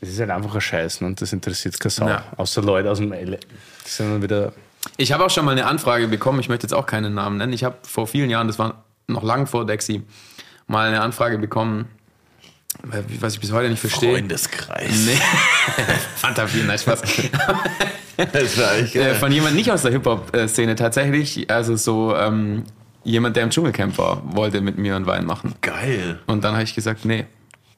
[0.00, 2.08] das ist halt einfach ein Scheißen und das interessiert keine Sau.
[2.08, 2.24] Ja.
[2.36, 3.38] Außer Leute aus dem L.
[3.84, 4.52] Die sind dann wieder
[4.98, 7.52] Ich habe auch schon mal eine Anfrage bekommen, ich möchte jetzt auch keinen Namen nennen.
[7.52, 10.02] Ich habe vor vielen Jahren, das war noch lang vor Dexy,
[10.66, 11.86] mal eine Anfrage bekommen,
[13.20, 14.12] was ich bis heute nicht verstehe.
[14.12, 15.06] Freundeskreis.
[15.06, 15.18] Nee.
[16.16, 17.02] Fanta viel, nein, Spaß.
[18.32, 21.50] Das war echt äh, von jemand nicht aus der Hip-Hop-Szene tatsächlich.
[21.50, 22.64] Also so ähm,
[23.04, 25.54] jemand, der im Dschungelcamp war, wollte mit mir einen Wein machen.
[25.60, 26.18] Geil.
[26.26, 27.26] Und dann habe ich gesagt, nee.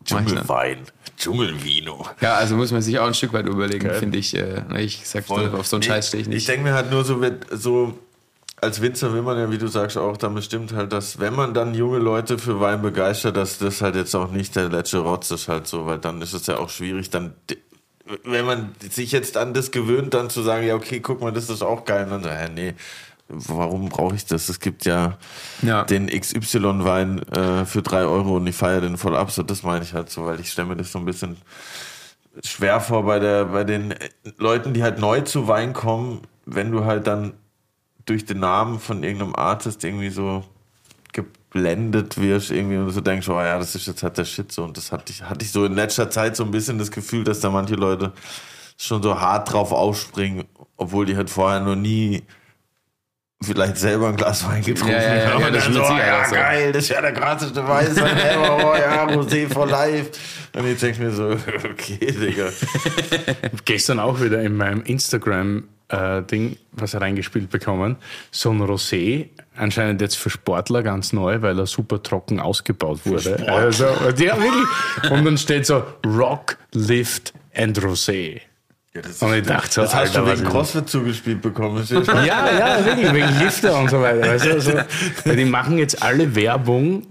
[0.02, 0.06] ich.
[0.06, 0.78] Dschungelwein.
[1.16, 2.06] Dschungelvino.
[2.20, 4.36] Ja, also muss man sich auch ein Stück weit überlegen, finde ich.
[4.36, 6.48] Äh, ich sag, auf so einen Scheiß stehe ich Ich nicht.
[6.48, 7.98] denke mir halt nur so, wird- so
[8.60, 11.54] als Winzer will man ja, wie du sagst, auch dann bestimmt halt, dass wenn man
[11.54, 15.30] dann junge Leute für Wein begeistert, dass das halt jetzt auch nicht der letzte Rotz
[15.30, 17.34] ist halt so, weil dann ist es ja auch schwierig, dann
[18.24, 21.50] wenn man sich jetzt an das gewöhnt, dann zu sagen, ja okay, guck mal, das
[21.50, 22.74] ist auch geil, und dann so, hä, nee,
[23.28, 24.48] warum brauche ich das?
[24.48, 25.18] Es gibt ja,
[25.60, 25.84] Ja.
[25.84, 29.84] den XY-Wein äh, für drei Euro und ich feiere den voll ab, so das meine
[29.84, 31.36] ich halt so, weil ich stelle mir das so ein bisschen
[32.42, 33.94] schwer vor bei der bei den
[34.38, 37.34] Leuten, die halt neu zu Wein kommen, wenn du halt dann
[38.08, 40.44] durch den Namen von irgendeinem Artist irgendwie so
[41.12, 44.64] geblendet wirst, irgendwie und so denkst, oh ja, das ist jetzt halt der Shit so
[44.64, 47.24] und das hatte ich hatte ich so in letzter Zeit so ein bisschen das Gefühl,
[47.24, 48.12] dass da manche Leute
[48.76, 50.44] schon so hart drauf aufspringen,
[50.76, 52.22] obwohl die halt vorher noch nie
[53.42, 55.40] vielleicht selber ein Glas Wein getrunken Ja, ja, ja, haben.
[55.40, 56.34] ja, das dann so, oh, Sicherheit ja, so.
[56.34, 60.10] geil, das ist ja der krasseste Weißwein ever, oh ja, Rosé for life.
[60.54, 61.30] Und ich denke mir so,
[61.70, 62.48] okay, Digga.
[63.64, 64.82] gestern auch wieder in meinem
[65.88, 67.96] Instagram-Ding was reingespielt bekommen.
[68.30, 73.48] So ein Rosé, anscheinend jetzt für Sportler ganz neu, weil er super trocken ausgebaut wurde.
[73.48, 73.86] Also,
[74.16, 75.10] ja, wirklich.
[75.10, 78.40] Und dann steht so Rock, Lift and Rosé.
[78.94, 81.86] Ja, das, Und ich dachte so, das hast Alter, du wegen CrossFit zugespielt bekommen.
[81.90, 84.30] Ja, ja, wirklich, wegen Lifter und so weiter.
[84.30, 84.72] Also,
[85.24, 87.06] weil die machen jetzt alle Werbung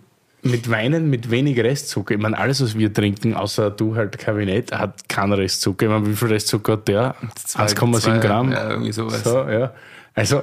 [0.49, 2.15] mit Weinen mit wenig Restzucker.
[2.15, 5.85] Ich meine, alles, was wir trinken, außer du halt Kabinett, hat keinen Restzucker.
[5.85, 7.15] Ich meine, wie viel Restzucker hat der?
[7.35, 8.51] Zwei- 1,7 zwei, Gramm.
[8.51, 9.23] Ja, irgendwie sowas.
[9.23, 9.71] So, ja.
[10.15, 10.41] Also,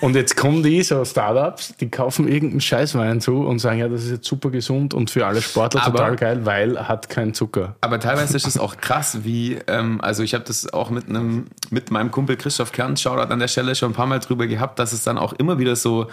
[0.00, 4.02] und jetzt kommen die, so Startups, die kaufen irgendeinen Scheißwein zu und sagen, ja, das
[4.02, 7.76] ist jetzt super gesund und für alle Sportler Aber- total geil, weil hat keinen Zucker.
[7.82, 11.46] Aber teilweise ist es auch krass, wie, ähm, also ich habe das auch mit einem,
[11.70, 14.80] mit meinem Kumpel Christoph Kern, Shoutout an der Stelle, schon ein paar Mal drüber gehabt,
[14.80, 16.08] dass es dann auch immer wieder so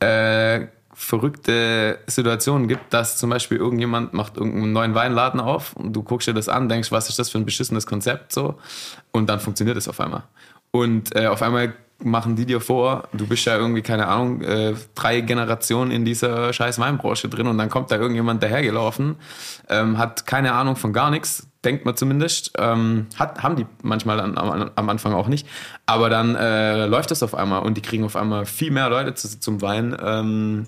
[0.00, 6.02] äh, verrückte Situationen gibt, dass zum Beispiel irgendjemand macht irgendeinen neuen Weinladen auf und du
[6.02, 8.54] guckst dir das an, denkst, was ist das für ein beschissenes Konzept so
[9.12, 10.22] und dann funktioniert es auf einmal.
[10.70, 14.74] Und äh, auf einmal machen die dir vor, du bist ja irgendwie, keine Ahnung, äh,
[14.94, 19.16] drei Generationen in dieser scheiß Weinbranche drin und dann kommt da irgendjemand dahergelaufen,
[19.68, 24.20] ähm, hat keine Ahnung von gar nichts, denkt man zumindest, ähm, hat, haben die manchmal
[24.20, 25.46] an, am, am Anfang auch nicht,
[25.86, 29.14] aber dann äh, läuft das auf einmal und die kriegen auf einmal viel mehr Leute
[29.14, 30.66] zu, zum Wein, ähm,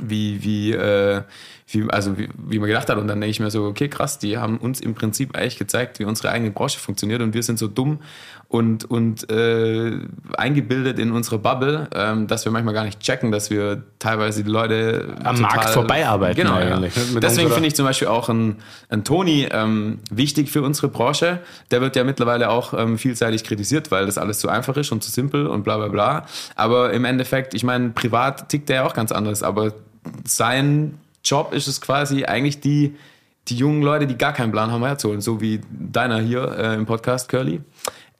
[0.00, 1.22] wie, wie, äh,
[1.68, 2.98] wie, also wie, wie man gedacht hat.
[2.98, 5.98] Und dann denke ich mir so, okay, krass, die haben uns im Prinzip eigentlich gezeigt,
[5.98, 8.00] wie unsere eigene Branche funktioniert und wir sind so dumm
[8.48, 9.92] und, und äh,
[10.38, 14.50] eingebildet in unsere Bubble, ähm, dass wir manchmal gar nicht checken, dass wir teilweise die
[14.50, 16.80] Leute Am Markt vorbeiarbeiten Genau, ja.
[17.20, 18.56] Deswegen finde ich zum Beispiel auch ein,
[18.88, 21.40] ein Toni ähm, wichtig für unsere Branche.
[21.70, 25.04] Der wird ja mittlerweile auch ähm, vielseitig kritisiert, weil das alles zu einfach ist und
[25.04, 26.26] zu simpel und bla bla bla.
[26.56, 29.74] Aber im Endeffekt, ich meine, privat tickt der ja auch ganz anders, aber
[30.24, 32.96] sein Job ist es quasi eigentlich die,
[33.48, 36.86] die jungen Leute, die gar keinen Plan haben, herzuholen, so wie deiner hier äh, im
[36.86, 37.60] Podcast, Curly.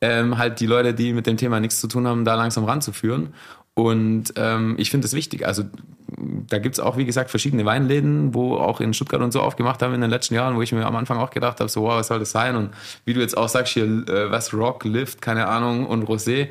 [0.00, 3.34] Ähm, halt die Leute, die mit dem Thema nichts zu tun haben, da langsam ranzuführen.
[3.74, 5.46] Und ähm, ich finde das wichtig.
[5.46, 5.64] Also
[6.48, 9.94] da gibt's auch, wie gesagt, verschiedene Weinläden, wo auch in Stuttgart und so aufgemacht haben
[9.94, 12.08] in den letzten Jahren, wo ich mir am Anfang auch gedacht habe, so, wow, was
[12.08, 12.56] soll das sein?
[12.56, 12.70] Und
[13.04, 16.48] wie du jetzt auch sagst, hier, äh, was Rock, Lift, keine Ahnung, und Rosé,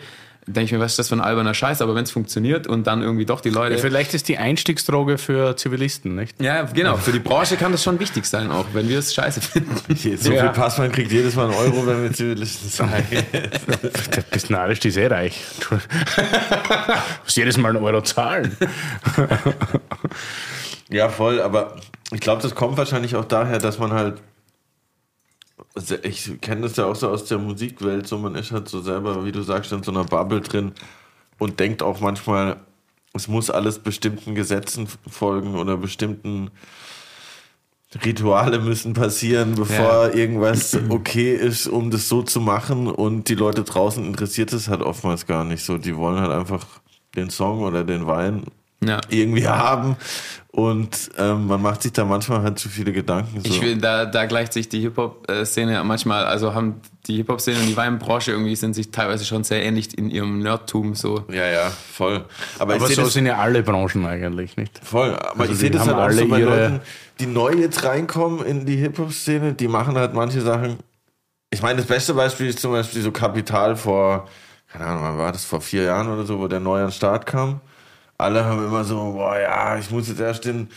[0.48, 1.82] denke ich mir, was ist das für ein alberner Scheiß?
[1.82, 3.78] Aber wenn es funktioniert und dann irgendwie doch die Leute...
[3.78, 6.42] Vielleicht ist die Einstiegsdroge für Zivilisten, nicht?
[6.42, 6.98] Ja, genau.
[6.98, 9.76] Für die Branche kann das schon wichtig sein, auch wenn wir es scheiße finden.
[10.18, 10.42] So Ja.
[10.44, 13.06] viel Passmann kriegt jedes Mal einen Euro, wenn wir Zivilisten sagen.
[13.32, 15.42] Der die ist eh reich.
[17.24, 18.56] Muss jedes Mal einen Euro zahlen.
[20.90, 21.76] Ja, voll, aber
[22.14, 24.22] ich glaube, das kommt wahrscheinlich auch daher, dass man halt.
[25.74, 28.82] Also ich kenne das ja auch so aus der Musikwelt, so man ist halt so
[28.82, 30.74] selber, wie du sagst, in so einer Bubble drin
[31.40, 32.58] und denkt auch manchmal,
[33.14, 36.52] es muss alles bestimmten Gesetzen folgen oder bestimmten
[38.04, 40.14] Rituale müssen passieren, bevor Ja.
[40.14, 42.88] irgendwas okay ist, um das so zu machen.
[42.88, 45.78] Und die Leute draußen interessiert es halt oftmals gar nicht so.
[45.78, 46.66] Die wollen halt einfach
[47.16, 48.44] den Song oder den Wein
[48.84, 49.02] Ja.
[49.10, 49.96] irgendwie haben.
[50.52, 53.42] Und ähm, man macht sich da manchmal halt zu viele Gedanken.
[53.42, 53.48] So.
[53.50, 57.78] Ich will, da, da gleicht sich die Hip-Hop-Szene manchmal, also haben die Hip-Hop-Szene und die
[57.78, 61.26] Weinbranche irgendwie sind sich teilweise schon sehr ähnlich in ihrem Nerdtum so.
[61.30, 62.26] ja, ja, voll.
[62.60, 64.80] Aber, Aber ich so sehe das sind ja alle Branchen eigentlich, nicht?
[64.84, 65.16] voll.
[65.16, 66.80] Aber Also ich sehe das halt auch so alle bei ihre- Leuten,
[67.20, 70.78] die neu jetzt reinkommen in die Hip-Hop-Szene, die machen halt manche Sachen.
[71.52, 74.28] Ich meine, das beste Beispiel ist zum Beispiel so Kapital vor,
[74.72, 76.92] keine Ahnung, wann war das, vor vier Jahren oder so, wo der neu an den
[76.92, 77.62] Start kam.
[78.18, 80.70] Alle haben immer so, boah, ja, ich muss jetzt erst den,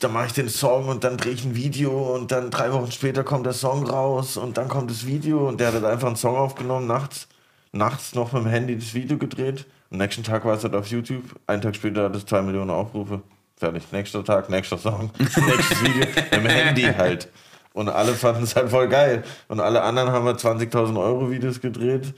[0.00, 2.90] dann mache ich den Song und dann drehe ich ein Video und dann drei Wochen
[2.90, 6.06] später kommt der Song raus und dann kommt das Video und der hat halt einfach
[6.06, 7.28] einen Song aufgenommen, nachts,
[7.72, 9.66] nachts noch mit dem Handy das Video gedreht.
[9.90, 12.70] Am nächsten Tag war es halt auf YouTube, einen Tag später hat es zwei Millionen
[12.70, 13.22] Aufrufe.
[13.56, 13.82] Fertig.
[13.92, 17.28] Nächster Tag, nächster Song, nächstes Video, mit dem Handy halt.
[17.74, 19.22] Und alle fanden es halt voll geil.
[19.48, 22.14] Und alle anderen haben halt 20.000 Euro Videos gedreht.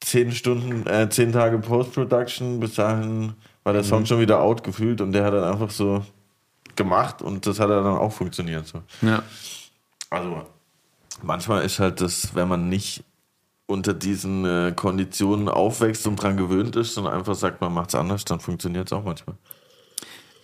[0.00, 2.58] Zehn Stunden, äh, zehn Tage Post-Production.
[2.58, 3.34] Bis dahin
[3.64, 6.04] war der Song schon wieder out gefühlt und der hat dann einfach so
[6.76, 8.66] gemacht und das hat dann auch funktioniert.
[8.66, 8.82] So.
[9.02, 9.22] Ja.
[10.10, 10.46] Also
[11.22, 13.02] manchmal ist halt das, wenn man nicht
[13.66, 17.94] unter diesen äh, Konditionen aufwächst und dran gewöhnt ist, sondern einfach sagt, man macht es
[17.94, 19.36] anders, dann funktioniert es auch manchmal.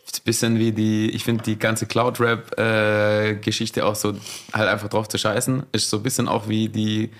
[0.06, 4.14] Ist ein bisschen wie die, ich finde die ganze Cloud-Rap-Geschichte auch so
[4.52, 7.10] halt einfach drauf zu scheißen, ist so ein bisschen auch wie die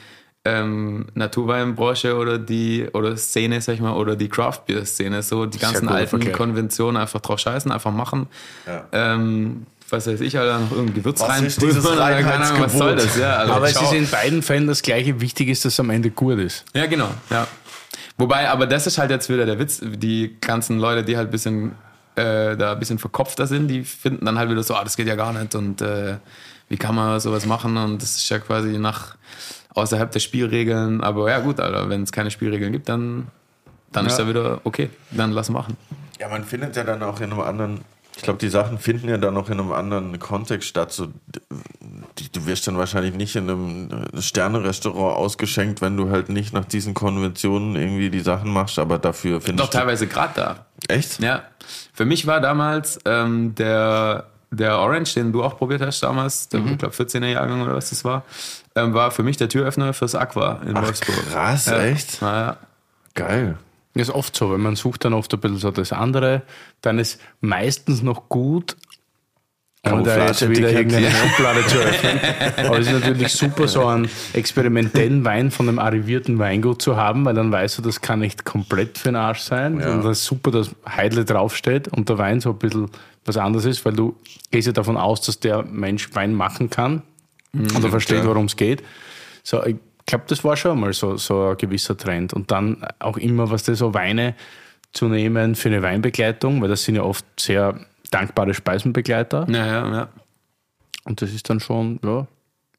[0.45, 5.83] ähm, Naturweinbranche oder die oder Szene, sag ich mal, oder die Craft-Beer-Szene, so die ganzen
[5.83, 6.33] guter alten Vergleich.
[6.35, 8.27] Konventionen einfach drauf scheißen, einfach machen.
[8.67, 8.87] Ja.
[8.93, 11.45] Ähm, was weiß ich, Alter, noch irgendein Gewürz Was rein
[12.25, 13.17] Ahnung, was soll das?
[13.19, 15.21] Ja, also Aber es schau- ist in beiden Fällen das gleiche.
[15.21, 16.65] Wichtig ist, dass es am Ende gut ist.
[16.75, 17.47] Ja, genau, ja.
[18.17, 21.31] Wobei, aber das ist halt jetzt wieder der Witz, die ganzen Leute, die halt ein
[21.33, 21.73] bisschen
[22.17, 25.07] äh, da ein bisschen verkopfter sind, die finden dann halt wieder so, ah, das geht
[25.07, 26.17] ja gar nicht und äh,
[26.69, 29.17] wie kann man sowas machen und das ist ja quasi nach
[29.75, 33.29] außerhalb der Spielregeln, aber ja gut, Alter, wenn es keine Spielregeln gibt, dann,
[33.93, 34.25] dann ist Ja.
[34.25, 35.77] ja wieder okay, dann lass machen.
[36.19, 37.81] Ja, man findet ja dann auch in einem anderen,
[38.17, 40.93] ich glaube, die Sachen finden ja dann auch in einem anderen Kontext statt.
[40.93, 41.07] So,
[42.33, 43.89] du wirst dann wahrscheinlich nicht in einem
[44.19, 49.41] Sterne-Restaurant ausgeschenkt, wenn du halt nicht nach diesen Konventionen irgendwie die Sachen machst, aber dafür
[49.41, 50.67] findest Doch teilweise gerade da.
[50.89, 51.21] Echt?
[51.21, 51.43] Ja.
[51.93, 56.61] Für mich war damals ähm, der, der Orange, den du auch probiert hast damals, der,
[56.65, 58.25] ich glaube 14er Jahrgang oder was das war,
[58.85, 61.31] ähm, war für mich der Türöffner fürs Aqua in Ach, Wolfsburg.
[61.31, 61.83] krass, ja.
[61.83, 62.21] echt?
[62.21, 62.57] Ja.
[63.15, 63.57] Geil.
[63.95, 66.43] Das ist oft so, wenn man sucht dann oft ein bisschen so das andere,
[66.81, 68.77] dann ist meistens noch gut,
[69.85, 72.21] ohne da jetzt wieder irgendeine Schublade zu öffnen.
[72.67, 77.25] Aber es ist natürlich super, so einen experimentellen Wein von einem arrivierten Weingut zu haben,
[77.25, 79.81] weil dann weißt du, das kann nicht komplett für den Arsch sein.
[79.81, 79.95] Ja.
[79.95, 82.91] Und das ist super, dass Heidle draufsteht und der Wein so ein bisschen
[83.25, 84.17] was anderes ist, weil du
[84.51, 87.03] gehst ja davon aus, dass der Mensch Wein machen kann
[87.53, 88.83] und er versteht, worum es geht.
[89.43, 92.33] So, ich glaube, das war schon mal so, so ein gewisser Trend.
[92.33, 94.35] Und dann auch immer, was das so Weine
[94.93, 99.47] zu nehmen für eine Weinbegleitung, weil das sind ja oft sehr dankbare Speisenbegleiter.
[99.49, 100.09] Ja, ja, ja.
[101.05, 102.27] Und das ist dann schon, ja,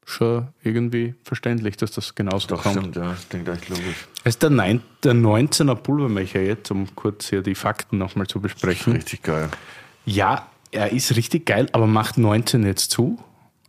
[0.05, 2.77] schon irgendwie verständlich, dass das genauso Doch, kommt.
[2.77, 3.11] stimmt, ja.
[3.11, 4.07] Das klingt echt logisch.
[4.23, 8.39] Es ist der, neun, der 19er Pulvermecher jetzt, um kurz hier die Fakten nochmal zu
[8.39, 8.93] besprechen.
[8.93, 9.49] Richtig geil.
[10.05, 13.19] Ja, er ist richtig geil, aber macht 19 jetzt zu?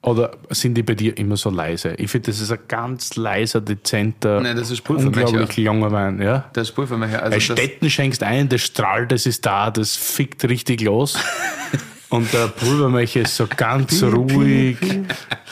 [0.02, 1.94] Oder sind die bei dir immer so leise?
[1.94, 6.20] Ich finde, das ist ein ganz leiser, dezenter, Nee, das ist unglaublich langer Wein.
[6.20, 6.50] Ja?
[6.54, 7.18] Das ist Pulvermecher.
[7.18, 11.16] Bei Also Städten schenkst ein, das strahlt, das ist da, das fickt richtig los.
[12.08, 14.76] Und der Pulvermecher ist so ganz ruhig,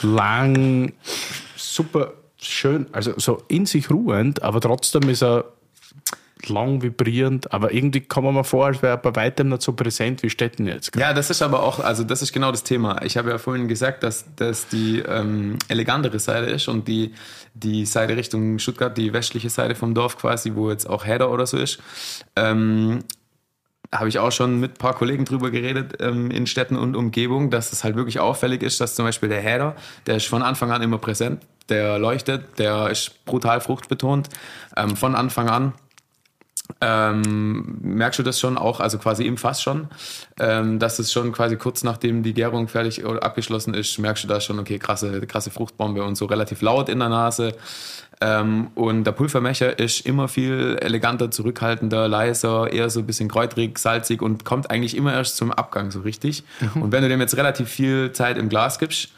[0.01, 0.91] lang,
[1.55, 5.45] super schön, also so in sich ruhend, aber trotzdem ist er
[6.49, 9.73] lang vibrierend, aber irgendwie kommt man mir vor, als wäre er bei weitem nicht so
[9.73, 10.95] präsent wie Städten jetzt.
[10.95, 13.01] ja, das ist aber auch, also das ist genau das Thema.
[13.03, 17.13] Ich habe ja vorhin gesagt, dass das die ähm, elegantere Seite ist und die,
[17.53, 21.45] die Seite Richtung Stuttgart, die westliche Seite vom Dorf quasi, wo jetzt auch Heder oder
[21.45, 21.79] so ist.
[22.35, 23.03] Ähm,
[23.93, 27.49] habe ich auch schon mit ein paar Kollegen drüber geredet ähm, in Städten und Umgebung,
[27.49, 29.75] dass es halt wirklich auffällig ist, dass zum Beispiel der Häder,
[30.07, 34.29] der ist von Anfang an immer präsent, der leuchtet, der ist brutal fruchtbetont,
[34.77, 35.73] ähm, von Anfang an.
[36.83, 39.87] Ähm, merkst du das schon auch, also quasi im Fass schon,
[40.39, 44.27] ähm, dass es schon quasi kurz nachdem die Gärung fertig oder abgeschlossen ist, merkst du
[44.27, 47.53] da schon, okay, krasse, krasse Fruchtbombe und so relativ laut in der Nase.
[48.19, 53.77] Ähm, und der Pulvermecher ist immer viel eleganter, zurückhaltender, leiser, eher so ein bisschen kräutrig,
[53.77, 56.43] salzig und kommt eigentlich immer erst zum Abgang so richtig.
[56.75, 59.09] Und wenn du dem jetzt relativ viel Zeit im Glas gibst,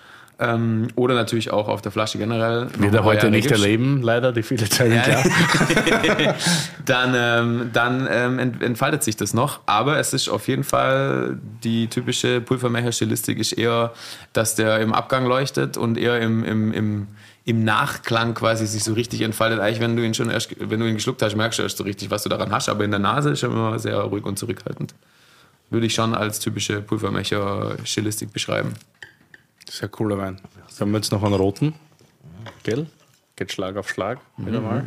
[0.44, 2.68] ähm, oder natürlich auch auf der Flasche generell.
[2.78, 6.36] Wird er heute nicht erleben, leider, die viele Zeit im ja,
[6.86, 9.62] dann ähm, dann ähm, ent- entfaltet sich das noch.
[9.66, 13.94] Aber es ist auf jeden Fall die typische Pulvermecher-Stilistik ist eher,
[14.34, 17.08] dass der im Abgang leuchtet und eher im, im, im,
[17.46, 19.60] im Nachklang quasi sich so richtig entfaltet.
[19.60, 21.84] Eigentlich, wenn du ihn schon erst, wenn du ihn geschluckt hast, merkst du erst so
[21.84, 22.70] richtig, was du daran hast.
[22.70, 24.94] Aber in der Nase ist er immer sehr ruhig und zurückhaltend.
[25.70, 28.74] Würde ich schon als typische Pulvermecher-Stilistik beschreiben.
[29.70, 30.40] Sehr cooler Wein.
[30.80, 31.74] Haben wir jetzt noch einen roten?
[32.64, 32.88] Gell?
[33.36, 34.86] Geht Schlag auf Schlag wieder mal.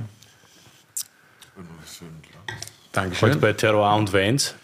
[2.93, 3.29] Dankeschön.
[3.29, 4.55] Heute bei Terroir und Weins.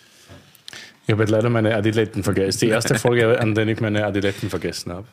[1.07, 2.61] Ich habe jetzt leider meine Adiletten vergessen.
[2.61, 5.07] Die erste Folge, an der ich meine Adiletten vergessen habe.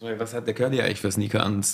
[0.00, 1.64] Was hat der Curly eigentlich für Sneaker an?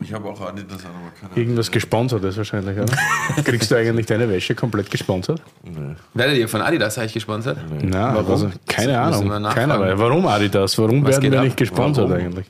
[0.00, 2.92] Ich habe auch Adidas an, aber keine Irgendwas gesponsert ist wahrscheinlich, oder?
[3.44, 5.42] Kriegst du eigentlich deine Wäsche komplett gesponsert?
[5.64, 5.94] Nee.
[6.14, 7.58] Werdet ihr von Adidas eigentlich gesponsert?
[7.82, 8.30] Na, Warum?
[8.30, 9.28] Also, keine Das Ahnung.
[9.30, 9.70] wir nachfragen.
[9.70, 9.98] Keine Ahnung.
[9.98, 10.78] Warum Adidas?
[10.78, 11.44] Warum Was werden wir ab?
[11.46, 12.22] nicht gesponsert Warum?
[12.24, 12.46] eigentlich?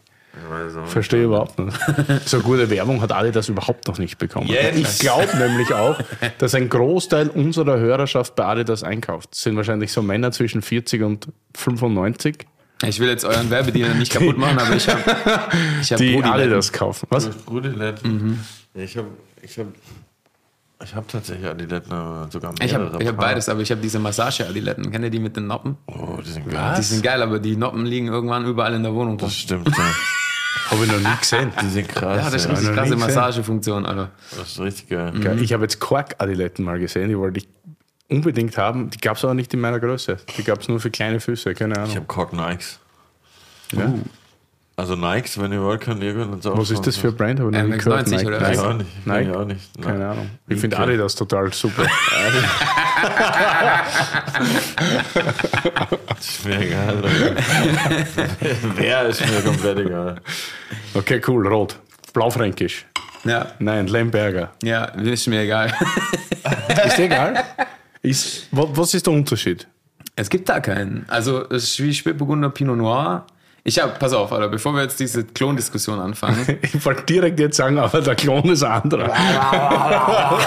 [0.87, 1.77] Verstehe überhaupt nicht.
[2.27, 4.47] So gute Werbung hat Adidas überhaupt noch nicht bekommen.
[4.47, 4.79] Jetzt.
[4.79, 5.99] Ich glaube nämlich auch,
[6.39, 9.31] dass ein Großteil unserer Hörerschaft bei Adidas einkauft.
[9.33, 12.47] Das sind wahrscheinlich so Männer zwischen 40 und 95,
[12.87, 15.01] Ich will jetzt euren Werbedeal nicht kaputt machen, aber ich habe
[15.81, 17.07] ich hab die Brudi Adidas kaufen.
[17.11, 17.27] Was?
[17.27, 17.33] Ja,
[18.83, 19.09] ich habe
[19.43, 19.67] ich hab,
[20.85, 22.67] ich hab tatsächlich Adiletten, aber sogar mehrere.
[22.67, 24.91] Ich habe hab beides, aber ich habe diese Massage-Adiletten.
[24.93, 25.77] Kennt ihr die mit den Noppen?
[25.87, 26.75] Oh, die sind geil.
[26.79, 29.19] Die sind geil, aber die Noppen liegen irgendwann überall in der Wohnung.
[29.19, 29.85] Das stimmt, ja.
[30.71, 31.51] Habe ich noch nie gesehen.
[31.63, 32.19] Die sind krass.
[32.19, 32.97] Ja, das ist noch krasse.
[32.97, 34.11] Massagefunktion, Alter.
[34.37, 35.13] Das ist richtig geil.
[35.21, 35.41] Geil.
[35.41, 37.49] Ich habe jetzt Kork-Adiletten mal gesehen, die wollte ich
[38.09, 38.91] unbedingt haben.
[38.91, 40.17] Die gab es aber nicht in meiner Größe.
[40.37, 41.95] Die gab es nur für kleine Füße, keine Ich Ahnung.
[41.97, 42.79] habe Cork Nikes.
[43.73, 43.93] Ja.
[44.77, 47.41] Also Nikes, wenn ihr wollt, könnt ihr uns auch Was ist das für ein Brand?
[47.41, 48.09] Ich nie MX90 gehört.
[48.11, 48.27] Nike.
[48.27, 48.65] oder Ich was?
[48.65, 48.91] auch nicht.
[49.01, 49.25] Ich Nike?
[49.27, 49.37] Nike.
[49.37, 49.83] auch nicht.
[49.83, 50.31] Keine Ahnung.
[50.47, 50.79] Ich finde.
[50.79, 51.85] Adidas total super.
[56.19, 57.03] Ist mir egal.
[58.77, 60.21] Wer ist mir komplett egal.
[60.95, 61.47] Okay, cool.
[61.47, 61.77] Rot.
[62.13, 62.87] Blaufränkisch.
[63.25, 64.51] Ja, Nein, Lemberger.
[64.63, 65.73] ja, ist mir egal.
[66.87, 67.45] Ist dir egal?
[68.03, 69.67] Ist, wa- was ist der Unterschied?
[70.17, 71.05] Es gibt da keinen.
[71.09, 73.27] Also, es ist wie Spätburgunder Pinot Noir
[73.69, 76.39] Ich habe, pass auf, Alter, bevor wir jetzt diese Klondiskussion anfangen.
[76.63, 79.13] Ich wollte direkt jetzt sagen, aber der Klon ist ein anderer.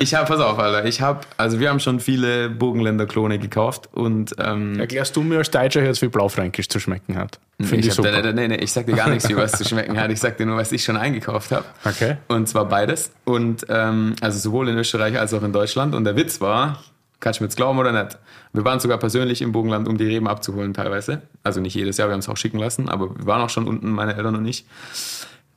[0.00, 3.90] ich habe, pass auf, Alter, ich habe, also wir haben schon viele Burgenländer Klone gekauft
[3.92, 7.38] und ähm, Erklärst du mir als Deutscher jetzt, wie Blaufränkisch zu schmecken hat?
[7.60, 8.10] Finde ich, ich super.
[8.22, 10.10] nee, nee, nee, ich sag dir gar nichts, wie was zu schmecken hat.
[10.10, 11.64] Ich sag dir nur, was ich schon eingekauft habe.
[11.84, 12.16] Okay.
[12.28, 13.10] Und zwar beides.
[13.24, 15.94] Und ähm, also sowohl in Österreich als auch in Deutschland.
[15.94, 16.82] Und der Witz war,
[17.24, 18.18] kannst du mir jetzt glauben oder nicht?
[18.52, 21.22] Wir waren sogar persönlich im Burgenland, um die Reben abzuholen teilweise.
[21.42, 23.66] Also nicht jedes Jahr, wir haben es auch schicken lassen, aber wir waren auch schon
[23.66, 24.66] unten, meine Eltern und ich.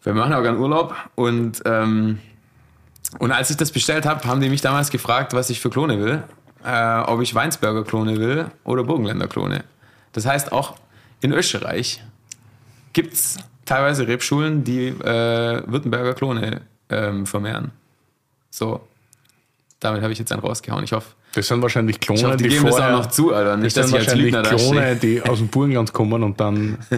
[0.02, 2.20] Wir machen auch gerne Urlaub und ähm,
[3.20, 6.00] und als ich das bestellt habe, haben die mich damals gefragt, was ich für Klone
[6.00, 6.24] will.
[6.66, 9.64] Äh, ob ich Weinsberger Klone will oder Burgenländer Klone.
[10.12, 10.76] Das heißt, auch
[11.22, 12.04] in Österreich
[12.94, 17.72] gibt es teilweise Rebschulen, die äh, Württemberger Klone ähm, vermehren.
[18.50, 18.86] So,
[19.80, 20.84] damit habe ich jetzt einen rausgehauen.
[20.84, 23.52] Ich hoffe, Das sind wahrscheinlich Klone, die, die geben das vorher, auch noch zu, Alter.
[23.52, 26.80] das Nicht, sind ich als wahrscheinlich Klone, die aus dem Burgenland kommen und dann...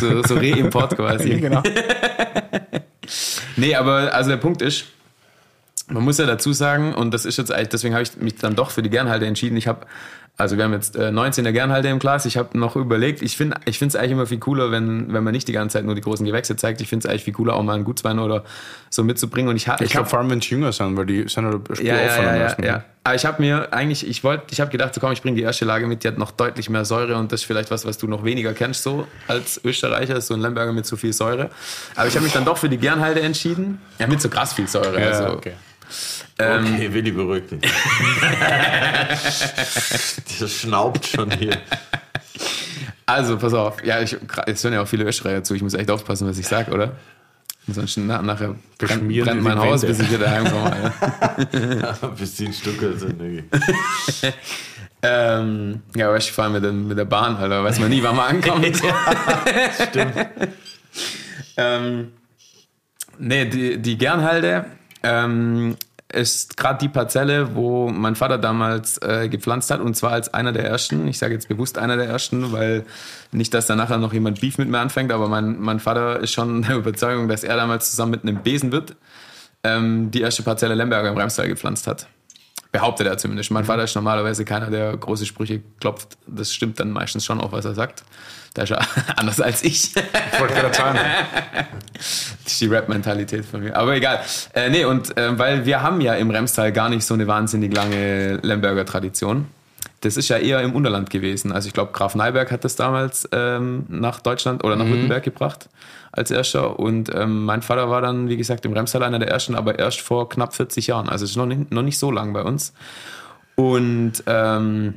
[0.00, 1.40] So, so Reimport quasi.
[1.40, 1.62] genau.
[3.56, 4.84] Nee, aber also der Punkt ist,
[5.88, 8.54] man muss ja dazu sagen, und das ist jetzt eigentlich, deswegen habe ich mich dann
[8.54, 9.56] doch für die Gernhalde entschieden.
[9.56, 9.86] Ich habe,
[10.36, 12.26] also wir haben jetzt äh, 19 der Gernhalde im Glas.
[12.26, 15.22] Ich habe noch überlegt, ich finde ich finde es eigentlich immer viel cooler, wenn, wenn
[15.22, 16.80] man nicht die ganze Zeit nur die großen Gewächse zeigt.
[16.80, 18.42] Ich finde es eigentlich viel cooler, auch mal einen Gutswein oder
[18.90, 19.48] so mitzubringen.
[19.48, 21.30] Und ich, ha- Ich glaube hab- vor allem, wenn es jünger sind, weil die sind
[21.50, 22.84] Spur ja, ja, ja, ja, ja.
[23.06, 25.42] Aber ich habe mir eigentlich, ich wollte, ich habe gedacht, so komm, ich bringe die
[25.42, 27.98] erste Lage mit, die hat noch deutlich mehr Säure und das ist vielleicht was, was
[27.98, 31.50] du noch weniger kennst, so als Österreicher, ist so ein Lemberger mit zu viel Säure.
[31.96, 33.78] Aber ich habe mich dann doch für die Gernhalde entschieden.
[33.98, 34.98] Ja, mit so krass viel Säure.
[34.98, 35.52] Ja, also, okay.
[36.38, 37.60] Okay, Willi beruhigt dich.
[40.40, 41.56] das schnaubt schon hier.
[43.06, 43.84] also, pass auf.
[43.84, 44.16] Ja, ich,
[44.46, 45.54] es hören ja auch viele Österreicher zu.
[45.54, 46.92] Ich muss echt aufpassen, was ich sage, oder?
[47.66, 49.96] Sonst na, nachher brennt, brennt mein Haus, Wände.
[49.96, 50.92] bis ich wieder heimkomme.
[51.20, 52.08] Alter.
[52.08, 53.20] Bis die Stücke sind.
[53.20, 53.44] irgendwie.
[55.02, 57.64] ähm, ja, aber ich fahre mit, mit der Bahn, Alter.
[57.64, 58.66] Weiß man nie, wann man ankommt.
[59.88, 60.14] Stimmt.
[61.56, 62.12] Ähm,
[63.18, 64.66] nee, die, die Gernhalde
[65.02, 65.76] ähm,
[66.14, 70.52] ist gerade die Parzelle, wo mein Vater damals äh, gepflanzt hat und zwar als einer
[70.52, 71.06] der ersten.
[71.08, 72.84] Ich sage jetzt bewusst einer der ersten, weil
[73.32, 76.32] nicht, dass da nachher noch jemand Beef mit mir anfängt, aber mein, mein Vater ist
[76.32, 78.96] schon der Überzeugung, dass er damals zusammen mit einem Besenwirt
[79.62, 82.06] ähm, die erste Parzelle Lemberger im Remstal gepflanzt hat.
[82.74, 83.52] Behauptet er zumindest.
[83.52, 86.18] Mein Vater ist normalerweise keiner, der große Sprüche klopft.
[86.26, 88.02] Das stimmt dann meistens schon auch, was er sagt.
[88.56, 88.80] Der ist ja
[89.16, 89.94] anders als ich.
[89.94, 90.98] Ich wollte gerade sagen,
[91.92, 93.76] Das ist die Rap-Mentalität von mir.
[93.76, 94.18] Aber egal.
[94.54, 97.72] Äh, nee, und äh, weil wir haben ja im Remstal gar nicht so eine wahnsinnig
[97.72, 99.46] lange Lemberger Tradition.
[100.00, 101.52] Das ist ja eher im Unterland gewesen.
[101.52, 105.68] Also ich glaube, Graf Neiberg hat das damals ähm, nach Deutschland oder nach Württemberg gebracht
[106.16, 106.78] als erster.
[106.78, 110.00] Und ähm, mein Vater war dann, wie gesagt, im Remstal einer der ersten, aber erst
[110.00, 111.08] vor knapp 40 Jahren.
[111.08, 112.72] Also es ist noch nicht, noch nicht so lang bei uns.
[113.56, 114.94] Und ähm,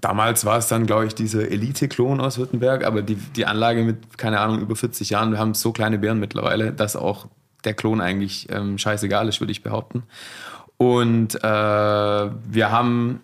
[0.00, 4.16] Damals war es dann, glaube ich, dieser Elite-Klon aus Württemberg, aber die, die Anlage mit,
[4.16, 7.26] keine Ahnung, über 40 Jahren, wir haben so kleine Beeren mittlerweile, dass auch
[7.64, 10.04] der Klon eigentlich ähm, scheißegal ist, würde ich behaupten.
[10.78, 13.20] Und äh, wir haben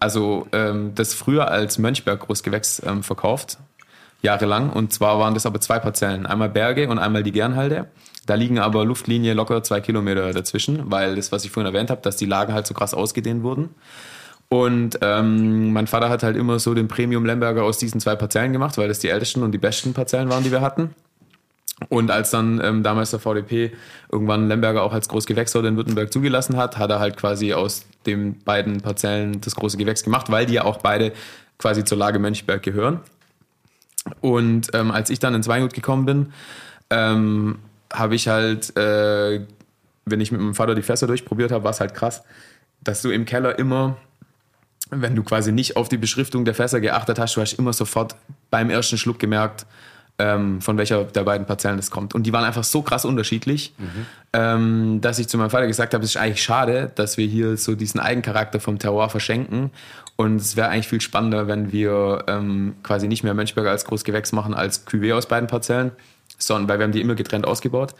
[0.00, 3.58] also ähm, das früher als Mönchberg Großgewächs ähm, verkauft,
[4.22, 4.70] jahrelang.
[4.70, 7.86] Und zwar waren das aber zwei Parzellen, einmal Berge und einmal die Gernhalde.
[8.26, 12.02] Da liegen aber Luftlinie locker zwei Kilometer dazwischen, weil das, was ich vorhin erwähnt habe,
[12.02, 13.70] dass die Lagen halt so krass ausgedehnt wurden.
[14.50, 18.52] Und ähm, mein Vater hat halt immer so den Premium Lemberger aus diesen zwei Parzellen
[18.52, 20.94] gemacht, weil das die ältesten und die besten Parzellen waren, die wir hatten.
[21.88, 23.72] Und als dann ähm, damals der VDP
[24.10, 28.38] irgendwann Lemberger auch als Großgewächssorte in Württemberg zugelassen hat, hat er halt quasi aus den
[28.40, 31.12] beiden Parzellen das große Gewächs gemacht, weil die ja auch beide
[31.58, 33.00] quasi zur Lage Mönchberg gehören.
[34.20, 36.32] Und ähm, als ich dann ins Weingut gekommen bin,
[36.90, 37.58] ähm,
[37.92, 39.40] habe ich halt, äh,
[40.04, 42.22] wenn ich mit meinem Vater die Fässer durchprobiert habe, war es halt krass,
[42.82, 43.96] dass du im Keller immer,
[44.90, 48.16] wenn du quasi nicht auf die Beschriftung der Fässer geachtet hast, du hast immer sofort
[48.50, 49.66] beim ersten Schluck gemerkt,
[50.18, 52.14] ähm, von welcher der beiden Parzellen das kommt.
[52.14, 53.72] Und die waren einfach so krass unterschiedlich,
[54.32, 57.56] ähm, dass ich zu meinem Vater gesagt habe, es ist eigentlich schade, dass wir hier
[57.56, 59.70] so diesen Eigencharakter vom Terroir verschenken.
[60.16, 64.32] Und es wäre eigentlich viel spannender, wenn wir ähm, quasi nicht mehr Mönchberger als Großgewächs
[64.32, 65.92] machen als Cuvée aus beiden Parzellen,
[66.36, 67.94] sondern weil wir haben die immer getrennt ausgebaut,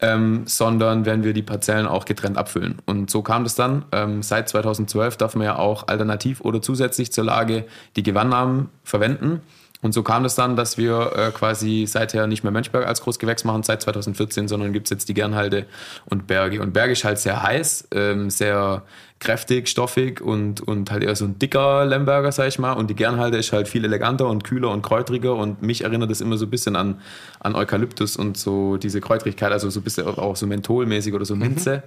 [0.00, 2.78] ähm, sondern wenn wir die Parzellen auch getrennt abfüllen.
[2.86, 3.84] Und so kam das dann.
[3.92, 9.40] Ähm, seit 2012 darf man ja auch alternativ oder zusätzlich zur Lage die Gewannnamen verwenden.
[9.82, 13.00] Und so kam es das dann, dass wir äh, quasi seither nicht mehr Mönchberg als
[13.00, 15.64] Großgewächs machen seit 2014, sondern gibt es jetzt die Gernhalde
[16.04, 16.60] und Berge.
[16.60, 18.82] Und Berge ist halt sehr heiß, ähm, sehr
[19.20, 22.72] kräftig, stoffig und, und halt eher so ein dicker Lemberger, sag ich mal.
[22.72, 25.34] Und die Gernhalde ist halt viel eleganter und kühler und kräutriger.
[25.34, 27.00] Und mich erinnert das immer so ein bisschen an,
[27.40, 31.36] an Eukalyptus und so diese Kräutrigkeit, also so ein bisschen auch so mentholmäßig oder so
[31.36, 31.74] Minze.
[31.76, 31.82] Und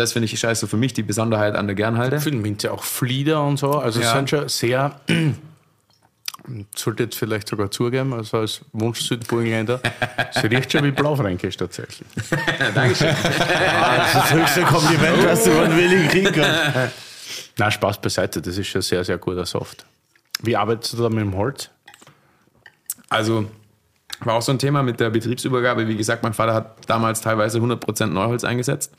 [0.00, 2.20] das finde ich also für mich die Besonderheit an der Gernhalde.
[2.20, 3.70] für den Minze auch Flieder und so.
[3.70, 4.14] Also es Ja.
[4.14, 5.00] sind schon sehr
[6.74, 9.80] sollte jetzt vielleicht sogar zugeben, also als Wunsch-Südburgenländer,
[10.32, 12.06] sie riecht schon wie Blaufränkisch tatsächlich.
[12.74, 13.08] Dankeschön.
[13.08, 16.94] Ah, das ist das höchste Kompliment, was du von Willi kriegen kannst.
[17.58, 19.86] Na, Spaß beiseite, das ist schon sehr, sehr guter Soft.
[20.42, 21.70] Wie arbeitest du da mit dem Holz?
[23.08, 23.50] Also
[24.20, 25.88] war auch so ein Thema mit der Betriebsübergabe.
[25.88, 28.92] Wie gesagt, mein Vater hat damals teilweise 100% Neuholz eingesetzt.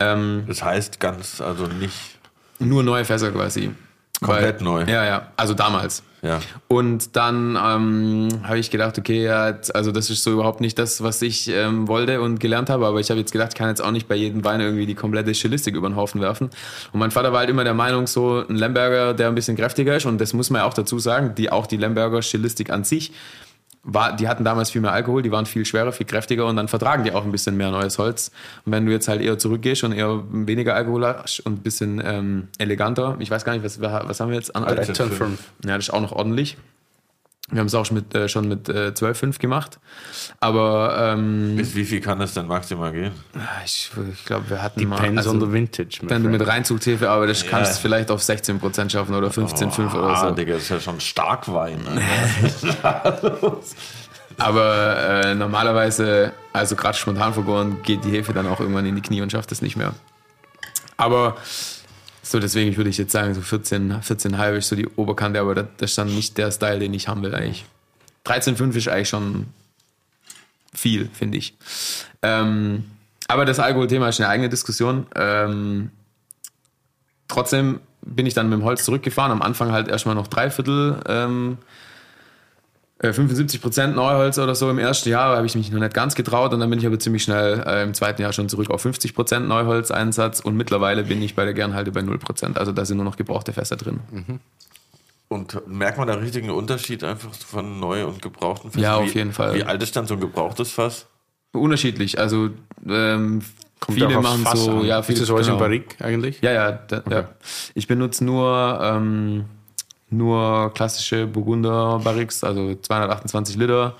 [0.00, 2.18] Ähm, Das heißt ganz, also nicht.
[2.58, 3.70] nur neue Fässer quasi.
[4.20, 4.84] Komplett neu.
[4.84, 6.02] Ja, ja, also damals.
[6.22, 6.40] Ja.
[6.68, 11.02] Und dann ähm, habe ich gedacht, okay, ja, also das ist so überhaupt nicht das,
[11.02, 13.80] was ich ähm, wollte und gelernt habe, aber ich habe jetzt gedacht, ich kann jetzt
[13.80, 16.50] auch nicht bei jedem Wein irgendwie die komplette Stilistik über den Haufen werfen.
[16.92, 19.96] Und mein Vater war halt immer der Meinung, so ein Lemberger, der ein bisschen kräftiger
[19.96, 22.84] ist und das muss man ja auch dazu sagen, die auch die Lemberger Stilistik an
[22.84, 23.12] sich
[23.82, 26.68] war, die hatten damals viel mehr Alkohol, die waren viel schwerer, viel kräftiger und dann
[26.68, 28.30] vertragen die auch ein bisschen mehr neues Holz.
[28.64, 32.02] Und wenn du jetzt halt eher zurückgehst und eher weniger Alkohol hast und ein bisschen
[32.04, 35.38] ähm, eleganter, ich weiß gar nicht, was, was haben wir jetzt an 13,5.
[35.64, 36.58] Ja, das ist auch noch ordentlich.
[37.50, 39.78] Wir haben es auch schon mit, äh, schon mit äh, 12,5 gemacht.
[40.38, 43.12] Aber ähm, Bis wie viel kann das denn maximal gehen?
[43.64, 44.96] ich, ich glaube, wir hatten mal.
[44.96, 45.98] Depends also, on the vintage.
[46.02, 46.52] wenn du mit friend.
[46.52, 50.34] Reinzugshefe arbeitest, kannst du es vielleicht auf 16% schaffen oder 15,5 oder Ah, so.
[50.34, 51.80] Digga, das ist ja schon Starkwein.
[52.82, 53.58] Alter.
[54.38, 59.02] Aber äh, normalerweise, also gerade spontan vergoren, geht die Hefe dann auch irgendwann in die
[59.02, 59.92] Knie und schafft es nicht mehr.
[60.96, 61.36] Aber
[62.30, 65.66] so deswegen würde ich jetzt sagen, so 14, 14,5 ist so die Oberkante, aber das,
[65.78, 67.64] das ist dann nicht der Style, den ich haben will eigentlich.
[68.26, 69.46] 13,5 ist eigentlich schon
[70.72, 71.54] viel, finde ich.
[72.22, 72.84] Ähm,
[73.26, 75.06] aber das Alkoholthema ist eine eigene Diskussion.
[75.16, 75.90] Ähm,
[77.26, 79.32] trotzdem bin ich dann mit dem Holz zurückgefahren.
[79.32, 81.64] Am Anfang halt erstmal noch drei Viertel ähm, äh,
[83.02, 86.52] 75 Prozent Neuholz oder so im ersten Jahr, habe ich mich noch nicht ganz getraut
[86.52, 89.14] und dann bin ich aber ziemlich schnell äh, im zweiten Jahr schon zurück auf 50
[89.14, 92.58] Prozent Neuholzeinsatz und mittlerweile bin ich bei der Gernhalte bei 0 Prozent.
[92.58, 94.00] Also da sind nur noch gebrauchte Fässer drin.
[95.28, 98.82] Und merkt man da richtig einen Unterschied einfach von neu und gebrauchten Fass?
[98.82, 99.54] Ja, Wie- auf jeden Fall.
[99.54, 101.06] Wie alt ist dann so ein gebrauchtes Fass?
[101.52, 102.50] Unterschiedlich, also
[102.88, 103.40] ähm,
[103.80, 104.84] Kommt viele machen Fass so, an.
[104.84, 105.56] ja, viele ist das alles genau.
[105.58, 106.40] in Barrique eigentlich?
[106.42, 107.28] Ja, ja, da, ja.
[107.74, 109.46] Ich benutze nur, ähm,
[110.10, 113.96] nur klassische Burgunder Barriques, also 228 Liter.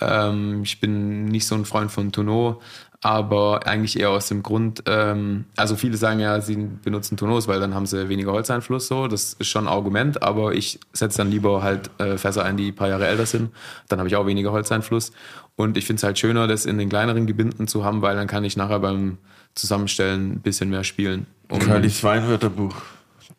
[0.00, 2.60] Ähm, ich bin nicht so ein Freund von Tonneau,
[3.00, 7.60] aber eigentlich eher aus dem Grund, ähm, also viele sagen ja, sie benutzen Tonneaus, weil
[7.60, 9.06] dann haben sie weniger Holzeinfluss so.
[9.06, 12.72] Das ist schon ein Argument, aber ich setze dann lieber halt äh, Fässer ein, die
[12.72, 13.50] ein paar Jahre älter sind.
[13.88, 15.12] Dann habe ich auch weniger Holzeinfluss.
[15.54, 18.26] Und ich finde es halt schöner, das in den kleineren Gebinden zu haben, weil dann
[18.26, 19.18] kann ich nachher beim
[19.54, 21.26] Zusammenstellen ein bisschen mehr spielen.
[21.48, 22.74] Um Curlys Weinwörterbuch.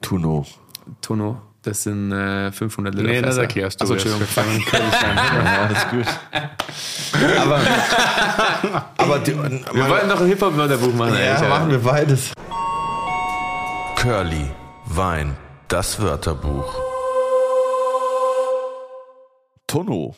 [0.02, 0.46] Tuno.
[1.02, 3.88] Tonneau, das sind äh, 500 Liter Nee, das erklärst du.
[3.88, 4.28] Wir Entschuldigung.
[5.46, 6.06] alles gut.
[7.38, 7.62] aber,
[8.98, 11.16] aber die, Wir wollten noch ein Hip-Hop-Wörterbuch machen.
[11.16, 12.32] ja, eigentlich, machen wir beides.
[13.98, 14.52] Curly,
[14.86, 15.36] Wein,
[15.68, 16.74] das Wörterbuch.
[19.68, 20.16] Tonneau.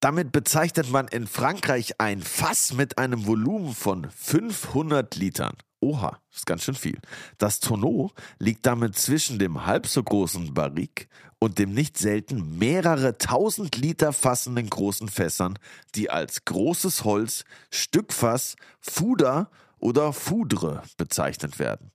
[0.00, 5.54] Damit bezeichnet man in Frankreich ein Fass mit einem Volumen von 500 Litern.
[5.82, 6.98] Oha, ist ganz schön viel.
[7.38, 11.08] Das Tonneau liegt damit zwischen dem halb so großen Barrique
[11.40, 15.58] und dem nicht selten mehrere tausend Liter fassenden großen Fässern,
[15.96, 19.50] die als großes Holz, Stückfass, Fuder
[19.80, 21.90] oder Foudre bezeichnet werden.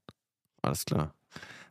[0.62, 1.14] Alles klar.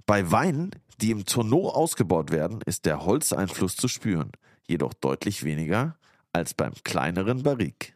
[0.07, 0.71] Bei Weinen,
[1.03, 4.33] die im Tonneau ausgebaut werden, ist der Holzeinfluss zu spüren,
[4.67, 5.99] jedoch deutlich weniger
[6.33, 7.93] als beim kleineren Barrique.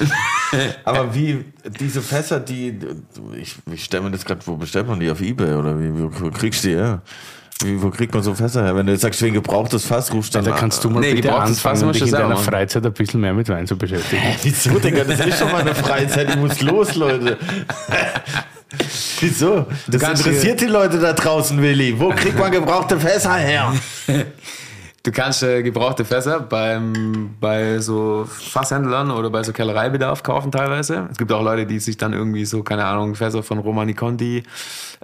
[0.84, 1.44] Aber wie
[1.78, 2.78] diese Fässer, die
[3.40, 6.30] ich, ich stelle mir das gerade, wo bestellt man die auf Ebay oder wie, wo
[6.30, 7.02] kriegst du die her?
[7.62, 8.74] Wie, wo kriegt man so Fässer her?
[8.74, 11.14] Wenn du jetzt sagst, wie ein gebrauchtes Fass rufst, dann Da kannst du mal Nee,
[11.14, 12.36] bitte gebrauchtes Fass anfangen, dich in deiner.
[12.36, 14.22] Freizeit ein bisschen mehr mit Wein zu beschäftigen.
[14.42, 15.04] Wieso, Digga?
[15.04, 16.30] Das ist schon mal eine Freizeit.
[16.30, 17.36] Ich muss los, Leute.
[19.20, 19.66] Wieso?
[19.88, 21.98] Das interessiert die Leute da draußen, Willi.
[21.98, 23.74] Wo kriegt man gebrauchte Fässer her?
[25.02, 31.08] Du kannst äh, gebrauchte Fässer beim, bei so Fasshändlern oder bei so Kellereibedarf kaufen teilweise.
[31.10, 34.42] Es gibt auch Leute, die sich dann irgendwie so, keine Ahnung, Fässer von Romani Conti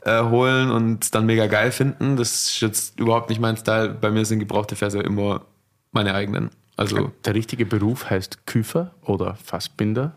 [0.03, 2.17] äh, holen und dann mega geil finden.
[2.17, 3.89] Das ist jetzt überhaupt nicht mein Style.
[3.99, 5.47] Bei mir sind gebrauchte Fässer immer
[5.93, 6.51] meine eigenen.
[6.77, 10.13] Also Der richtige Beruf heißt Küfer oder Fassbinder.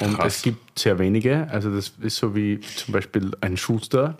[0.00, 0.36] Und Krass.
[0.36, 1.48] es gibt sehr wenige.
[1.50, 4.16] Also das ist so wie zum Beispiel ein Schuster.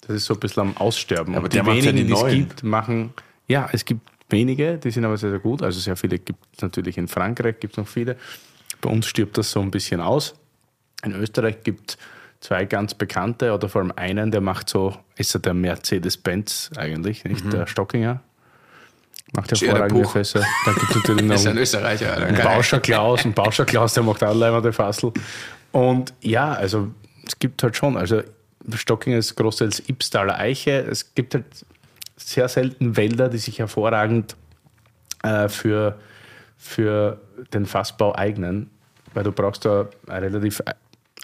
[0.00, 1.36] Das ist so ein bisschen am Aussterben.
[1.36, 3.14] aber Und die wenigen, die es gibt, machen...
[3.50, 5.60] Ja, es gibt wenige, die sind aber sehr, sehr gut.
[5.60, 8.16] Also sehr viele gibt es natürlich in Frankreich, gibt es noch viele.
[8.80, 10.34] Bei uns stirbt das so ein bisschen aus.
[11.04, 11.98] In Österreich gibt es
[12.38, 17.24] zwei ganz bekannte oder vor allem einen, der macht so, ist er der Mercedes-Benz eigentlich,
[17.24, 18.20] nicht der Stockinger.
[19.32, 20.08] Macht hervorragende.
[20.08, 20.44] Fässer.
[20.64, 22.12] Dann gibt es natürlich noch ist ein Österreicher.
[22.12, 22.26] Alter.
[22.26, 22.44] ein Geil.
[22.44, 25.12] Bauscher Klaus, ein Bauscher Klaus, der macht auch leibende Fassel.
[25.72, 26.92] Und ja, also
[27.26, 28.22] es gibt halt schon, also
[28.72, 30.86] Stocking ist großteils Ibstaler Eiche.
[30.88, 31.46] Es gibt halt
[32.24, 34.36] sehr selten Wälder, die sich hervorragend
[35.22, 35.98] äh, für,
[36.56, 37.20] für
[37.52, 38.70] den Fassbau eignen,
[39.14, 40.62] weil du brauchst da relativ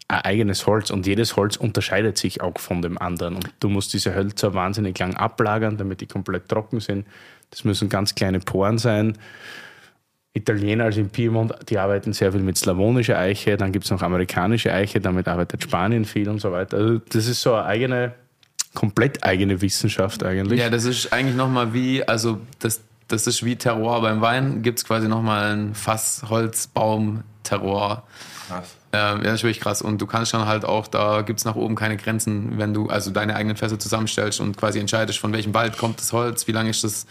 [0.09, 3.93] ein eigenes Holz und jedes Holz unterscheidet sich auch von dem anderen und du musst
[3.93, 7.07] diese Hölzer wahnsinnig lang ablagern, damit die komplett trocken sind.
[7.51, 9.19] Das müssen ganz kleine Poren sein.
[10.33, 14.03] Italiener, also im Piemont, die arbeiten sehr viel mit slawonischer Eiche, dann gibt es noch
[14.03, 16.77] amerikanische Eiche, damit arbeitet Spanien viel und so weiter.
[16.77, 18.15] Also das ist so eine eigene,
[18.77, 20.61] komplett eigene Wissenschaft eigentlich.
[20.61, 24.79] Ja, das ist eigentlich nochmal wie, also das, das ist wie Terroir beim Wein, gibt
[24.79, 28.05] es quasi nochmal ein Fass, Holz, Baum, Terroir.
[28.47, 28.77] Krass.
[28.93, 29.83] Ähm, ja, das ist wirklich krass.
[29.83, 32.89] Und du kannst dann halt auch, da gibt es nach oben keine Grenzen, wenn du
[32.89, 36.53] also deine eigenen Fässer zusammenstellst und quasi entscheidest, von welchem Wald kommt das Holz, wie
[36.53, 37.07] lange ist das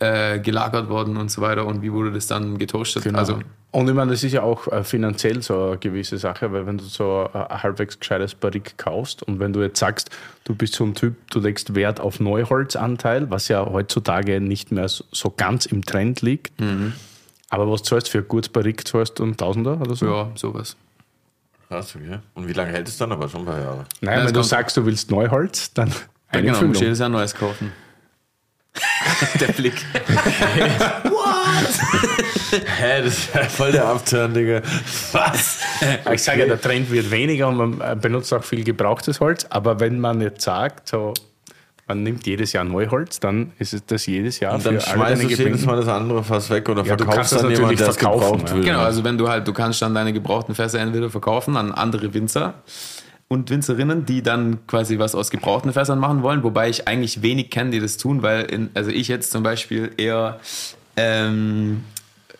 [0.00, 3.04] äh, gelagert worden und so weiter und wie wurde das dann getoastet.
[3.04, 3.18] Genau.
[3.18, 6.66] Also, und ich meine, das ist ja auch äh, finanziell so eine gewisse Sache, weil
[6.66, 10.10] wenn du so ein halbwegs gescheites Barrik kaufst und wenn du jetzt sagst,
[10.44, 14.88] du bist so ein Typ, du legst Wert auf Neuholzanteil, was ja heutzutage nicht mehr
[14.88, 16.94] so ganz im Trend liegt, mhm.
[17.50, 18.86] aber was zahlst du für ein gutes Barrik?
[18.86, 20.06] Zahlst du ein Tausender oder so?
[20.06, 20.76] ja, sowas.
[21.68, 22.18] Krass, okay.
[22.34, 23.12] Und wie lange hält es dann?
[23.12, 23.84] Aber schon ein paar Jahre.
[24.00, 25.94] Nein, Ja, wenn du sagst, du willst Neuholz, dann Ja,
[26.28, 26.68] eine genau, Füllung.
[26.70, 27.72] musst jedes Jahr Neues kaufen.
[29.40, 29.74] Der Blick.
[32.50, 34.62] Hä, das ist ja voll der Upturn, Digga.
[35.12, 35.60] Was?
[36.12, 39.46] Ich sage ja, der Trend wird weniger und man äh, benutzt auch viel gebrauchtes Holz.
[39.50, 41.14] Aber wenn man jetzt sagt, so,
[41.86, 44.96] man nimmt jedes Jahr Neuholz, dann ist es das jedes Jahr Und dann für alle
[44.96, 45.66] schmeißt deine du jedes.
[45.66, 47.88] Mal das andere fast weg oder Ja, du verkaufst kannst das dann natürlich jemand, der
[47.88, 48.56] es verkaufen, gebraucht ja.
[48.56, 48.64] will.
[48.64, 52.12] Genau, also wenn du halt, du kannst dann deine gebrauchten Fässer entweder verkaufen an andere
[52.14, 52.54] Winzer
[53.28, 57.50] und Winzerinnen, die dann quasi was aus gebrauchten Fässern machen wollen, wobei ich eigentlich wenig
[57.50, 60.40] kenne, die das tun, weil in, also ich jetzt zum Beispiel eher
[60.96, 61.84] ähm,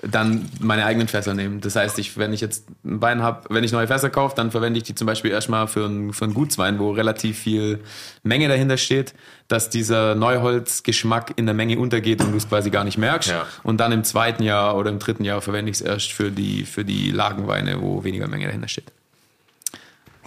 [0.03, 1.59] dann meine eigenen Fässer nehme.
[1.59, 4.51] Das heißt, ich, wenn ich jetzt einen Wein habe, wenn ich neue Fässer kaufe, dann
[4.51, 7.81] verwende ich die zum Beispiel erstmal für einen, für einen Gutswein, wo relativ viel
[8.23, 9.15] Menge dahinter steht,
[9.49, 13.31] dass dieser Neuholzgeschmack in der Menge untergeht und du es quasi gar nicht merkst.
[13.31, 13.47] Ja.
[13.65, 16.65] Und dann im zweiten Jahr oder im dritten Jahr verwende ich es erst für die,
[16.65, 18.93] für die Lagenweine, wo weniger Menge dahinter steht.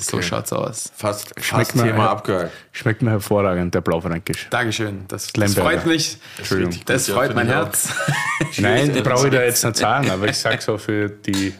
[0.03, 0.25] So Okay.
[0.25, 0.91] schaut's aus.
[0.95, 2.51] Fast, Schmeckt fast mir- Thema abgehakt.
[2.71, 4.47] Schmeckt mir hervorragend, der Blaufränkisch.
[4.49, 5.05] Dankeschön.
[5.07, 6.17] Das, das freut mich.
[6.37, 6.75] Entschuldigung.
[6.85, 7.53] Das Ja, freut mein auch.
[7.65, 7.89] Herz.
[8.57, 11.53] Nein, die brauche ich da jetzt nicht sagen, aber ich sage so für die,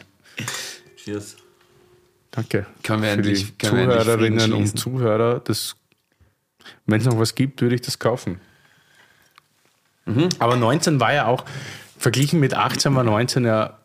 [0.96, 1.36] Cheers.
[2.30, 4.78] danke, Können wir für endlich- die können wir endlich Zuhörerinnen und.
[4.78, 5.76] Zuhörer, das,
[6.86, 8.40] wenn es noch was gibt, würde ich das kaufen.
[10.04, 10.28] Mhm.
[10.40, 11.44] Aber 19 war ja auch,
[11.98, 13.78] verglichen mit 18 war 19 ja,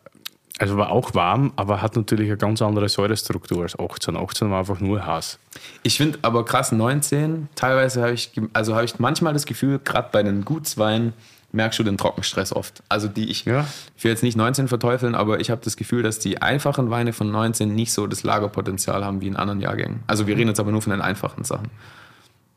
[0.58, 4.16] also war auch warm, aber hat natürlich eine ganz andere Säurestruktur als 18.
[4.16, 5.38] 18 war einfach nur Hass.
[5.82, 7.48] Ich finde aber krass 19.
[7.54, 11.12] Teilweise habe ich, also habe ich manchmal das Gefühl, gerade bei den Gutsweinen
[11.52, 12.82] merkst du den Trockenstress oft.
[12.90, 13.66] Also die ich, Ja.
[13.96, 17.12] ich will jetzt nicht 19 verteufeln, aber ich habe das Gefühl, dass die einfachen Weine
[17.14, 20.00] von 19 nicht so das Lagerpotenzial haben wie in anderen Jahrgängen.
[20.06, 21.68] Also wir reden jetzt aber nur von den einfachen Sachen.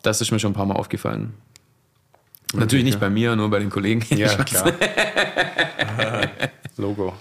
[0.01, 1.33] Das ist mir schon ein paar Mal aufgefallen.
[2.53, 4.03] Natürlich nicht bei mir, nur bei den Kollegen.
[4.09, 4.71] Ja, klar.
[6.81, 7.13] Logo.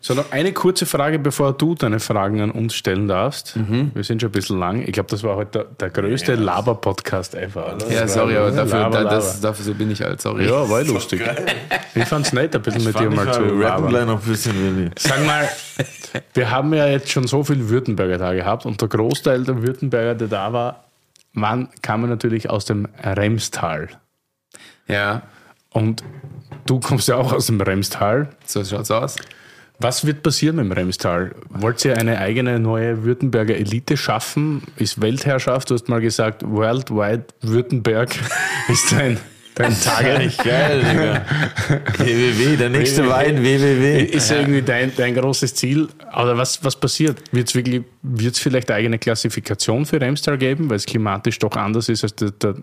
[0.00, 3.56] So, noch eine kurze Frage, bevor du deine Fragen an uns stellen darfst.
[3.56, 3.90] Mhm.
[3.94, 4.82] Wir sind schon ein bisschen lang.
[4.82, 7.74] Ich glaube, das war heute der, der größte Laber-Podcast ever.
[7.74, 7.92] Oder?
[7.92, 9.48] Ja, sorry, aber dafür, Laber, da, das, Laber.
[9.48, 10.46] dafür so bin ich halt, sorry.
[10.46, 11.20] Ja, war lustig.
[11.94, 14.90] Ich fand's nett, ein bisschen mit dir Fand ich mal zu labern.
[14.96, 15.48] Sag mal,
[16.34, 20.14] wir haben ja jetzt schon so viel Württemberger da gehabt und der Großteil der Württemberger,
[20.14, 20.84] der da war,
[21.34, 23.88] waren, kamen natürlich aus dem Remstal.
[24.86, 25.22] Ja,
[25.72, 26.02] Und
[26.66, 28.30] du kommst ja auch aus dem Remstal.
[28.44, 29.16] so schaut's aus.
[29.82, 31.34] Was wird passieren mit dem Remstal?
[31.48, 34.62] Wollt ihr eine eigene neue Württemberger Elite schaffen?
[34.76, 35.70] Ist Weltherrschaft?
[35.70, 38.10] Du hast mal gesagt, Worldwide Württemberg
[38.68, 39.16] ist dein,
[39.54, 40.36] dein Target.
[40.44, 41.24] Geil, Digga.
[41.96, 44.04] www, der nächste Wein, www.
[44.04, 45.88] Ist ja irgendwie dein, dein großes Ziel.
[46.12, 47.22] Aber was, was passiert?
[47.32, 51.56] Wird es wirklich, wird's vielleicht eine eigene Klassifikation für Remstal geben, weil es klimatisch doch
[51.56, 52.56] anders ist als der, der,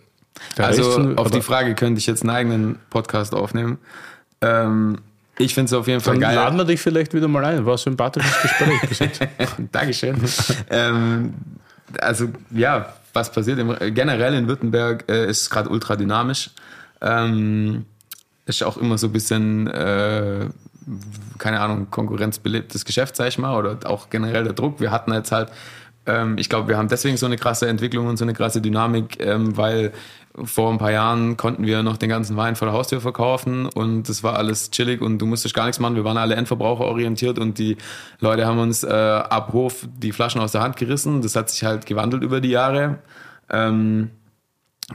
[0.57, 3.77] der Also von- auf die Frage könnte ich jetzt einen eigenen Podcast aufnehmen.
[4.41, 4.99] Ähm,
[5.39, 6.35] ich finde es auf jeden Fall Dann geil.
[6.35, 7.65] laden wir dich vielleicht wieder mal ein.
[7.65, 9.22] War ein sympathisches Gespräch bis jetzt.
[9.72, 10.18] Dankeschön.
[10.69, 11.34] ähm,
[12.01, 16.51] also ja, was passiert im, generell in Württemberg äh, ist gerade ultra dynamisch.
[17.01, 17.85] Ähm,
[18.45, 20.47] ist auch immer so ein bisschen, äh,
[21.38, 24.80] keine Ahnung, konkurrenzbelebtes Geschäft, sag ich mal, oder auch generell der Druck.
[24.80, 25.49] Wir hatten jetzt halt,
[26.05, 29.19] ähm, ich glaube, wir haben deswegen so eine krasse Entwicklung und so eine krasse Dynamik,
[29.19, 29.91] ähm, weil
[30.43, 34.07] vor ein paar Jahren konnten wir noch den ganzen Wein vor der Haustür verkaufen und
[34.07, 35.95] das war alles chillig und du musstest gar nichts machen.
[35.95, 37.77] Wir waren alle Endverbraucher orientiert und die
[38.19, 41.22] Leute haben uns äh, ab Hof die Flaschen aus der Hand gerissen.
[41.22, 42.99] Das hat sich halt gewandelt über die Jahre.
[43.49, 44.11] Ähm,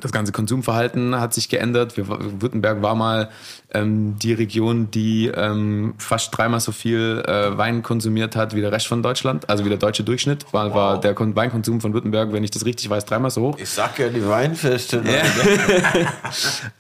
[0.00, 1.98] das ganze Konsumverhalten hat sich geändert.
[1.98, 3.28] Wir, Württemberg war mal
[3.74, 8.72] ähm, die Region, die ähm, fast dreimal so viel äh, Wein konsumiert hat wie der
[8.72, 9.50] Rest von Deutschland.
[9.50, 10.74] Also wie der deutsche Durchschnitt war, wow.
[10.74, 13.58] war der Weinkonsum von Württemberg, wenn ich das richtig weiß, dreimal so hoch.
[13.58, 15.02] Ich sag ja die Weinfeste.
[15.02, 15.12] Ne?
[15.12, 15.22] Ja.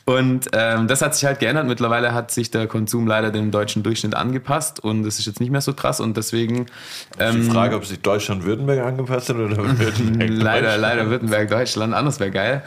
[0.14, 1.66] und ähm, das hat sich halt geändert.
[1.66, 5.50] Mittlerweile hat sich der Konsum leider dem deutschen Durchschnitt angepasst und es ist jetzt nicht
[5.50, 6.64] mehr so krass und deswegen.
[7.18, 10.30] Ähm, die Frage, ob sich Deutschland-Württemberg angepasst hat oder Württemberg.
[10.30, 11.92] leider, leider Württemberg-Deutschland.
[11.92, 12.62] Anders wäre geil.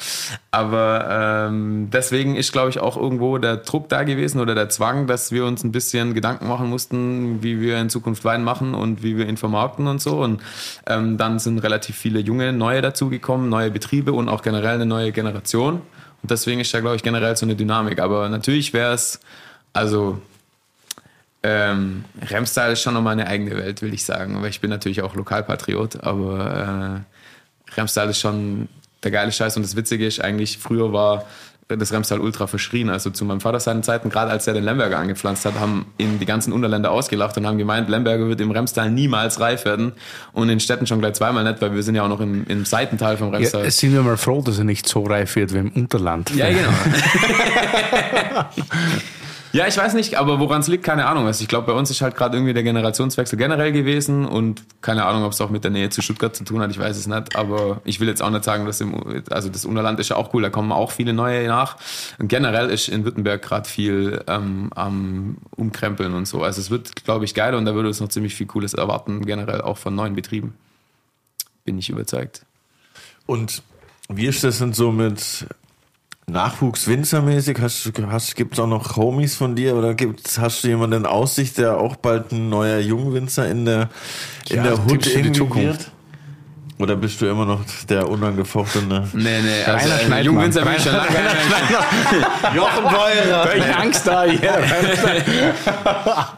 [0.51, 5.05] Aber ähm, deswegen ist, glaube ich, auch irgendwo der Druck da gewesen oder der Zwang,
[5.05, 9.03] dass wir uns ein bisschen Gedanken machen mussten, wie wir in Zukunft Wein machen und
[9.03, 10.21] wie wir ihn vermarkten und so.
[10.21, 10.41] Und
[10.87, 15.11] ähm, dann sind relativ viele junge, neue dazugekommen, neue Betriebe und auch generell eine neue
[15.11, 15.81] Generation.
[16.21, 17.99] Und deswegen ist da, glaube ich, generell so eine Dynamik.
[17.99, 19.19] Aber natürlich wäre es,
[19.73, 20.21] also
[21.43, 24.41] ähm, Remstyle ist schon nochmal eine eigene Welt, will ich sagen.
[24.41, 28.67] Weil ich bin natürlich auch Lokalpatriot, aber äh, Remstyle ist schon
[29.05, 29.55] der geile Scheiß.
[29.55, 31.25] Und das Witzige ist eigentlich, früher war
[31.67, 32.89] das Remstal ultra verschrien.
[32.89, 36.19] Also zu meinem Vater seinen Zeiten, gerade als er den Lemberger angepflanzt hat, haben ihn
[36.19, 39.93] die ganzen Unterländer ausgelacht und haben gemeint, Lemberger wird im Remstal niemals reif werden.
[40.33, 42.65] Und in Städten schon gleich zweimal nicht, weil wir sind ja auch noch im, im
[42.65, 43.63] Seitental vom Remstal.
[43.63, 46.29] Ja, sind wir mal froh, dass er nicht so reif wird wie im Unterland.
[46.35, 46.69] Ja, genau.
[49.55, 51.27] Ja, ich weiß nicht, aber woran es liegt, keine Ahnung.
[51.27, 55.05] Also ich glaube, bei uns ist halt gerade irgendwie der Generationswechsel generell gewesen und keine
[55.05, 57.07] Ahnung, ob es auch mit der Nähe zu Stuttgart zu tun hat, ich weiß es
[57.07, 57.37] nicht.
[57.37, 60.33] Aber ich will jetzt auch nicht sagen, dass im, also das Unterland ist ja auch
[60.33, 61.77] cool, da kommen auch viele neue nach.
[62.19, 66.43] Und generell ist in Württemberg gerade viel ähm, am Umkrempeln und so.
[66.43, 69.25] Also es wird, glaube ich, geil und da würde es noch ziemlich viel Cooles erwarten,
[69.25, 70.53] generell auch von neuen Betrieben.
[71.63, 72.41] Bin ich überzeugt.
[73.25, 73.63] Und
[74.09, 75.47] wie ist das denn so mit
[76.27, 77.59] Nachwuchs Winzermäßig?
[77.59, 81.05] Hast, hast, gibt es auch noch Homies von dir oder gibt's, hast du jemanden in
[81.05, 83.89] Aussicht, der auch bald ein neuer Jungwinzer in der,
[84.49, 85.91] in ja, der Hut irgendwie wird?
[86.77, 89.07] Oder bist du immer noch der unangefochtene?
[89.13, 90.25] Nee, nee, also Rainer Schneidmann.
[90.25, 91.09] Jungwinzer bin ich schon lange.
[92.55, 93.49] Jochen Beurer.
[93.49, 94.39] Welche Angst da hier.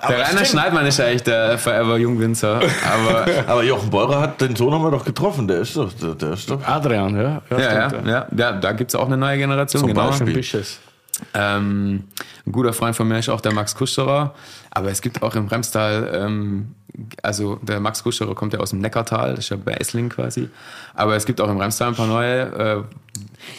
[0.07, 2.61] der Rainer Schneidmann ist ja echt der Forever Jungwinzer.
[2.85, 5.47] Aber, aber Jochen Beurer hat den Sohn haben wir doch getroffen.
[5.47, 6.63] Der ist doch, der, der ist doch.
[6.67, 7.41] Adrian, ja.
[7.49, 8.27] Ja, ja, ja, ja.
[8.37, 9.79] ja da gibt es auch eine neue Generation.
[9.79, 10.09] Zum genau.
[10.09, 10.43] Beispiel.
[11.33, 12.03] Ähm,
[12.45, 14.35] ein guter Freund von mir ist auch der Max Kuscherer.
[14.69, 16.75] Aber es gibt auch im Bremstal ähm,
[17.21, 20.49] also der Max Kuscherer kommt ja aus dem Neckartal, das ist ja bei Essling quasi.
[20.95, 22.83] Aber es gibt auch im Remstal ein paar neue, äh,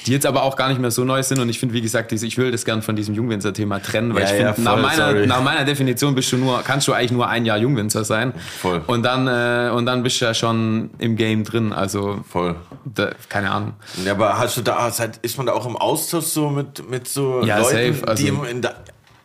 [0.07, 1.39] die jetzt aber auch gar nicht mehr so neu sind.
[1.39, 4.29] Und ich finde, wie gesagt, ich will das gern von diesem Jungwinzer-Thema trennen, weil ja,
[4.29, 7.29] ich finde, ja, nach, meiner, nach meiner Definition bist du nur, kannst du eigentlich nur
[7.29, 8.33] ein Jahr Jungwinzer sein.
[8.61, 8.83] Voll.
[8.87, 11.73] Und dann, äh, und dann bist du ja schon im Game drin.
[11.73, 12.57] Also voll.
[12.85, 13.75] Da, keine Ahnung.
[14.05, 14.91] Ja, aber hast du da,
[15.23, 18.09] ist man da auch im Austausch so mit, mit so ja, Leuten, safe.
[18.09, 18.69] Also, die in, in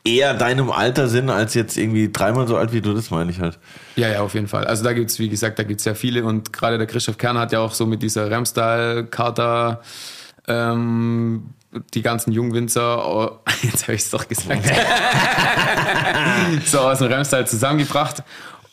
[0.06, 3.40] eher deinem Alter sind, als jetzt irgendwie dreimal so alt wie du, das meine ich
[3.40, 3.58] halt.
[3.96, 4.66] Ja, ja, auf jeden Fall.
[4.66, 7.52] Also da gibt's wie gesagt, da gibt's sehr viele und gerade der Christoph Kern hat
[7.52, 9.82] ja auch so mit dieser Ramstyle-Charta
[10.48, 11.54] ähm,
[11.94, 14.66] die ganzen Jungwinzer, oh, jetzt habe ich es doch gesagt,
[16.66, 18.24] so aus dem Ramstyle zusammengebracht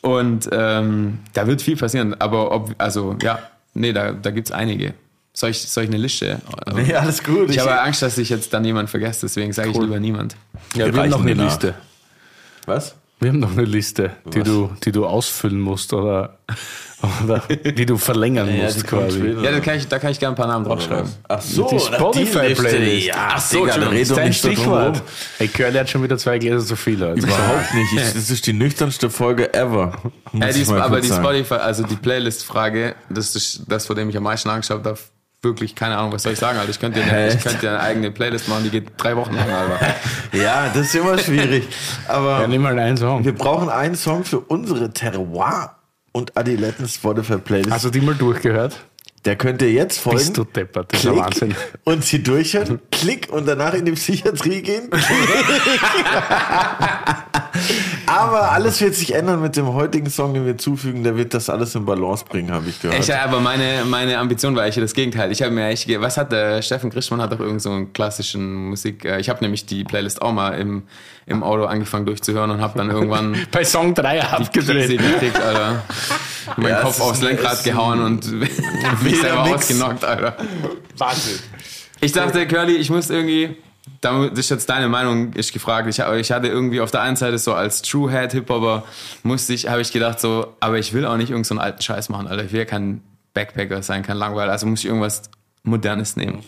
[0.01, 3.39] und ähm, da wird viel passieren, aber ob, also ja,
[3.73, 4.93] nee, da, da gibt's einige.
[5.33, 6.41] Soll ich, soll ich eine Liste?
[6.73, 7.49] Nee, alles gut.
[7.49, 9.75] Ich, ich habe Angst, dass ich jetzt dann jemand vergesse, deswegen sage cool.
[9.75, 10.35] ich lieber niemand.
[10.73, 11.75] Ja, wir, wir haben noch eine Liste.
[12.65, 12.95] Was?
[13.21, 16.39] Wir haben noch eine Liste, die du, die du ausfüllen musst oder,
[17.23, 19.19] oder die du verlängern ja, musst quasi.
[19.43, 21.07] Ja, da kann, ich, da kann ich gerne ein paar Namen draufschreiben.
[21.27, 23.07] Ach so, die Spotify-Playlist.
[23.07, 25.03] Ja, Ach so, Digga, da ist ein Stichwort.
[25.37, 27.03] Hey, Curly hat schon wieder zwei Gläser zu viel.
[27.03, 27.27] Also.
[27.27, 27.93] Überhaupt nicht.
[27.93, 30.01] Ich, das ist die nüchternste Folge ever.
[30.33, 34.23] Ja, die, aber die Spotify, also die Playlist-Frage, das ist das, vor dem ich am
[34.23, 34.97] meisten angeschaut habe,
[35.41, 36.71] wirklich keine Ahnung, was soll ich sagen, Alter.
[36.71, 39.33] Ich könnte dir eine, ich könnte dir eine eigene Playlist machen, die geht drei Wochen
[39.33, 39.95] lang, Alter.
[40.33, 41.67] ja, das ist immer schwierig.
[42.07, 43.25] Aber ja, nimm mal einen Song.
[43.25, 45.75] Wir brauchen einen Song für unsere Terroir
[46.11, 47.71] und Adiletten Spotify Playlist.
[47.71, 48.77] Hast du die mal durchgehört?
[49.25, 50.17] Der könnte jetzt folgen.
[50.17, 51.55] Bist du deppert, das ist Wahnsinn.
[51.83, 54.89] Und sie durchhören, klick und danach in die Psychiatrie gehen.
[58.05, 61.03] aber alles wird sich ändern mit dem heutigen Song, den wir zufügen.
[61.03, 62.99] Der wird das alles in Balance bringen, habe ich gehört.
[62.99, 65.31] Echt, aber meine, meine Ambition war eigentlich das Gegenteil.
[65.31, 68.69] Ich habe mir echt, was hat der Steffen Grischmann hat doch irgend so einen klassischen
[68.69, 69.05] Musik.
[69.05, 70.83] Äh, ich habe nämlich die Playlist auch mal im,
[71.25, 74.89] im Auto angefangen durchzuhören und habe dann irgendwann bei Song 3 abgedreht.
[74.89, 75.83] gekriegt, Alter.
[76.57, 78.31] Meinen ja, Kopf aufs Lenkrad gehauen und
[79.03, 80.35] mich selber ausgenockt, Alter.
[80.97, 81.39] Wahnsinn.
[82.01, 83.57] Ich dachte, Curly, ich muss irgendwie,
[84.01, 85.87] das ist jetzt deine Meinung, ist gefragt.
[85.87, 88.83] Ich, ich hatte irgendwie auf der einen Seite so als True Head Hip-Hopper,
[89.23, 92.09] musste ich, habe ich gedacht so, aber ich will auch nicht irgendeinen so alten Scheiß
[92.09, 92.43] machen, Alter.
[92.43, 93.01] Ich will ja kein
[93.33, 95.23] Backpacker sein, kein Langweiler, also muss ich irgendwas
[95.63, 96.43] Modernes nehmen.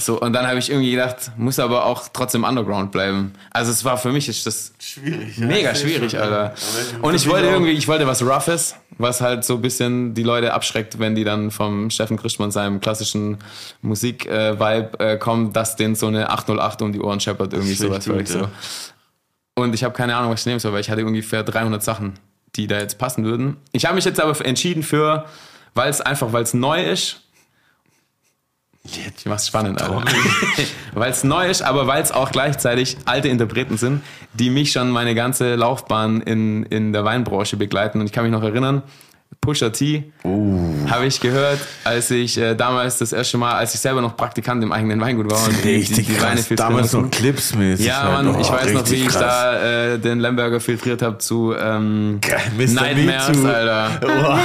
[0.00, 3.32] So, und dann habe ich irgendwie gedacht, muss aber auch trotzdem Underground bleiben.
[3.50, 5.36] Also es war für mich ist das Schwierig.
[5.36, 6.54] ja, mega schwierig, schon, Alter.
[6.54, 6.98] ja.
[7.02, 10.54] Und ich wollte irgendwie, ich wollte was Roughes, was halt so ein bisschen die Leute
[10.54, 13.38] abschreckt, wenn die dann vom Steffen Christmann seinem klassischen
[13.82, 18.04] Musik-Vibe äh, kommen, dass denen so eine 808 um die Ohren scheppert, irgendwie sowas.
[18.04, 18.48] tut, so.
[19.56, 22.20] Und ich habe keine Ahnung, was ich nehmen soll, weil ich hatte ungefähr 300 Sachen,
[22.54, 23.56] die da jetzt passen würden.
[23.72, 25.24] Ich habe mich jetzt aber entschieden für,
[25.74, 27.22] weil es einfach, weil es neu ist.
[29.18, 30.04] Ich mach's spannend, Alter.
[30.94, 34.02] weil es neu ist, aber weil es auch gleichzeitig alte Interpreten sind,
[34.34, 38.00] die mich schon meine ganze Laufbahn in, in der Weinbranche begleiten.
[38.00, 38.82] Und ich kann mich noch erinnern,
[39.40, 44.00] Pusha T habe ich gehört, als ich äh, damals das erste Mal, als ich selber
[44.02, 46.46] noch Praktikant im eigenen Weingut war und Richtig die, die Weine krass.
[46.46, 47.86] filtrieren Damals noch clipsmäßig.
[47.86, 48.24] Ja, halt.
[48.24, 49.20] Mann, Oh, ich weiß noch, wie richtig ich krass.
[49.20, 52.20] da äh, den Lemberger filtriert habe zu ähm,
[52.56, 52.66] Mr.
[52.66, 53.54] Nightmares, Me.
[53.54, 54.00] Alter.
[54.06, 54.38] Oha,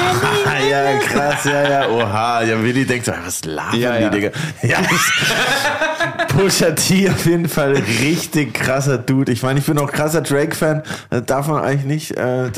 [0.70, 2.44] ja, krass, ja, ja, oha.
[2.44, 4.10] Ja, Willi denkt so, was labern Ja, die, ja.
[4.10, 4.30] Digga?
[4.64, 4.78] Ja,
[6.28, 9.32] Pusha T auf jeden Fall richtig krasser Dude.
[9.32, 10.84] Ich meine, ich bin auch krasser Drake-Fan.
[11.10, 12.50] Das darf man eigentlich nicht äh, äh,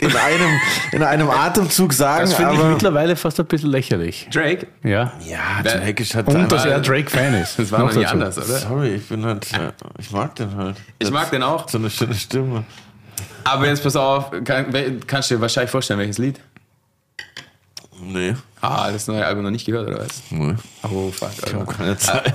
[0.00, 0.60] in, einem,
[0.92, 4.28] in einem Atemzug sagen, Das finde ich mittlerweile fast ein bisschen lächerlich.
[4.32, 4.66] Drake?
[4.82, 5.12] Ja.
[5.26, 7.58] Ja, Drake ist halt Und dass er Drake-Fan ist.
[7.58, 8.12] Das war noch nie dazu.
[8.14, 8.58] anders, oder?
[8.58, 9.52] Sorry, ich bin halt...
[9.52, 10.76] äh, Ich mag den halt.
[10.98, 11.68] Ich mag den auch.
[11.68, 12.64] So eine schöne Stimme.
[13.44, 14.66] Aber jetzt pass auf, kann,
[15.06, 16.40] kannst du dir wahrscheinlich vorstellen, welches Lied?
[18.04, 18.34] Nee.
[18.60, 20.22] Ah, das neue Album noch nicht gehört, oder was?
[20.30, 20.54] nee.
[20.84, 21.30] Oh, fuck.
[21.46, 22.34] Ich habe keine Zeit.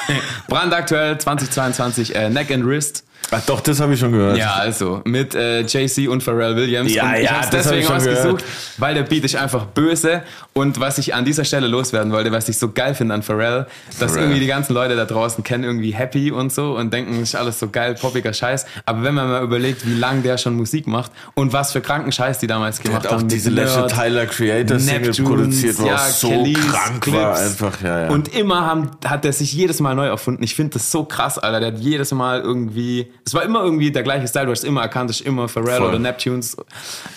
[0.48, 3.04] Brandaktuell 2022, äh, Neck and Wrist.
[3.30, 4.38] Ach doch, das habe ich schon gehört.
[4.38, 6.94] Ja, also mit äh, JC und Pharrell Williams.
[6.94, 8.44] Ja, und ich ja, das hab ich deswegen ausgesucht,
[8.78, 10.22] weil der Beat ist einfach böse.
[10.54, 13.66] Und was ich an dieser Stelle loswerden wollte, was ich so geil finde an Pharrell,
[14.00, 14.24] dass Pharrell.
[14.24, 17.58] irgendwie die ganzen Leute da draußen kennen irgendwie Happy und so und denken, ist alles
[17.60, 18.66] so geil, poppiger Scheiß.
[18.86, 22.10] Aber wenn man mal überlegt, wie lange der schon Musik macht und was für kranken
[22.12, 23.28] Scheiß die damals Der gemacht hat auch haben.
[23.28, 27.16] diese letzte Tyler Creator Single produziert, ja, er so Kellys, krank Clips.
[27.18, 28.08] war einfach, ja, ja.
[28.08, 30.42] Und immer haben, hat er sich jedes Mal neu erfunden.
[30.42, 31.60] Ich finde das so krass, Alter.
[31.60, 34.80] Der hat jedes Mal irgendwie, es war immer irgendwie der gleiche Style, du hast immer
[34.80, 35.88] erkannt, ist immer Pharrell Voll.
[35.88, 36.56] oder Neptunes.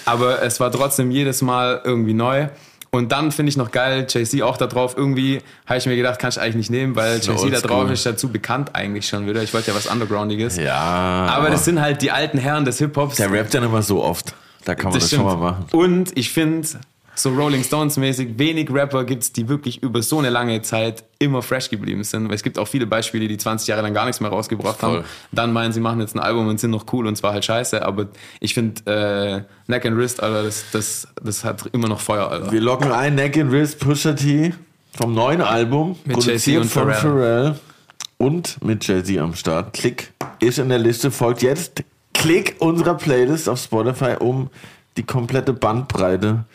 [0.04, 2.50] Aber es war trotzdem jedes Mal irgendwie neu.
[2.90, 4.96] Und dann finde ich noch geil, Jay-Z auch da drauf.
[4.98, 8.06] Irgendwie habe ich mir gedacht, kann ich eigentlich nicht nehmen, weil Jay-Z da drauf ist
[8.06, 9.42] dazu bekannt eigentlich schon wieder.
[9.42, 10.58] Ich wollte ja was Undergroundiges.
[10.58, 13.16] ja, Aber das sind halt die alten Herren des Hip-Hops.
[13.16, 14.34] der rappt ja nicht mehr so oft.
[14.66, 15.66] Da kann man das, schon mal machen.
[15.72, 16.68] Und ich finde,
[17.16, 21.42] so Rolling Stones mäßig, wenig Rapper gibt's, die wirklich über so eine lange Zeit immer
[21.42, 22.28] fresh geblieben sind.
[22.28, 24.98] Weil es gibt auch viele Beispiele, die 20 Jahre lang gar nichts mehr rausgebracht Voll.
[24.98, 25.06] haben.
[25.32, 27.86] Dann meinen, sie machen jetzt ein Album und sind noch cool und zwar halt scheiße.
[27.86, 28.08] Aber
[28.40, 32.52] ich finde, äh, Neck and Wrist, Alter, das, das, das hat immer noch Feuer, Alter.
[32.52, 34.54] Wir locken ein Neck and Wrist Pusha T
[34.94, 37.02] vom neuen Album, Mit produziert Jay-Z und von Pharrell.
[37.02, 37.56] Pharrell
[38.18, 39.74] und mit Jay-Z am Start.
[39.74, 41.84] Klick ist in der Liste, folgt jetzt
[42.14, 44.50] Klick unserer Playlist auf Spotify, um
[44.98, 46.46] die komplette Bandbreite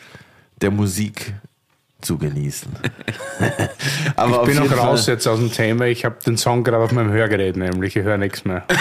[0.61, 1.33] der Musik
[2.01, 2.71] zu genießen.
[4.15, 5.85] Aber Ich bin auch raus Fall- jetzt aus dem Thema.
[5.85, 8.65] Ich habe den Song gerade auf meinem Hörgerät, nämlich ich höre nichts mehr.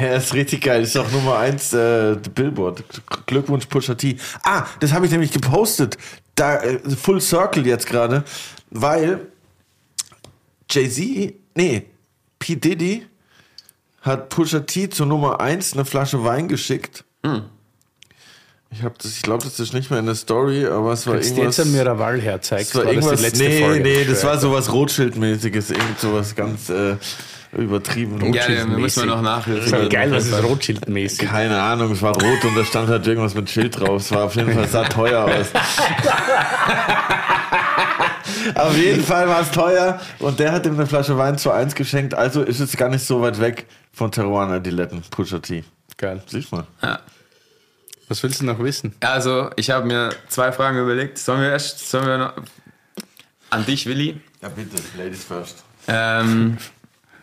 [0.00, 0.82] Ja, ist richtig geil.
[0.82, 2.82] Ist auch Nummer eins äh, Billboard.
[3.26, 4.16] Glückwunsch Pusha T.
[4.42, 5.96] Ah, das habe ich nämlich gepostet.
[6.34, 8.24] Da äh, Full Circle jetzt gerade,
[8.70, 9.20] weil
[10.70, 11.86] Jay-Z, nee,
[12.38, 12.56] P.
[12.56, 13.06] Diddy
[14.00, 17.04] hat Pusha T zur Nummer eins eine Flasche Wein geschickt.
[18.72, 21.30] Ich das, ich glaube, das ist nicht mehr in der Story, aber es war Kannst
[21.30, 21.58] irgendwas.
[21.58, 23.82] jetzt ein Miraval herzeigst, Das war war das irgendwas, die letzte nee, Folge.
[23.82, 26.96] nee, das war sowas Rothschild-mäßiges, irgend sowas ganz äh,
[27.56, 28.32] übertrieben.
[28.32, 29.44] Ja, ja, müssen wir noch.
[29.44, 31.28] Das ist geil, was ist Rothschild-mäßig?
[31.28, 34.00] Keine Ahnung, es war rot und da stand halt irgendwas mit Schild drauf.
[34.00, 35.48] Es war auf jeden Fall, es sah teuer aus.
[38.54, 41.74] auf jeden Fall war es teuer und der hat ihm eine Flasche Wein zu eins
[41.74, 45.62] geschenkt, also ist es gar nicht so weit weg von Teruana Diletten, Pusha T.
[45.98, 46.22] Geil.
[46.26, 46.66] Siehst mal.
[48.12, 48.94] Was willst du noch wissen?
[49.00, 51.16] Also, ich habe mir zwei Fragen überlegt.
[51.16, 52.32] Sollen wir erst, sollen wir noch,
[53.48, 54.20] an dich, Willi?
[54.42, 55.64] Ja, bitte, Ladies first.
[55.88, 56.58] Ähm,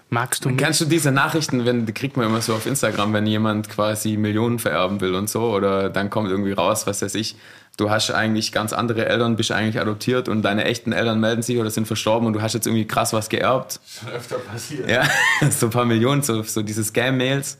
[0.09, 0.57] Magst du mich?
[0.57, 4.17] Kennst du diese Nachrichten, wenn die kriegt man immer so auf Instagram, wenn jemand quasi
[4.17, 7.35] Millionen vererben will und so, oder dann kommt irgendwie raus, was weiß ich,
[7.77, 11.59] du hast eigentlich ganz andere Eltern, bist eigentlich adoptiert und deine echten Eltern melden sich
[11.59, 13.79] oder sind verstorben und du hast jetzt irgendwie krass was geerbt.
[13.87, 14.89] Schon öfter passiert.
[14.89, 15.03] Ja,
[15.51, 17.59] so ein paar Millionen, so, so diese Scam-Mails.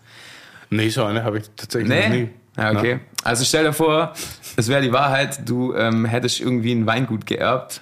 [0.71, 2.21] Nee, so eine habe ich tatsächlich noch Nee?
[2.23, 2.29] nie.
[2.59, 2.99] Ja, okay.
[3.23, 4.13] Also stell dir vor,
[4.55, 7.81] es wäre die Wahrheit, du ähm, hättest irgendwie ein Weingut geerbt,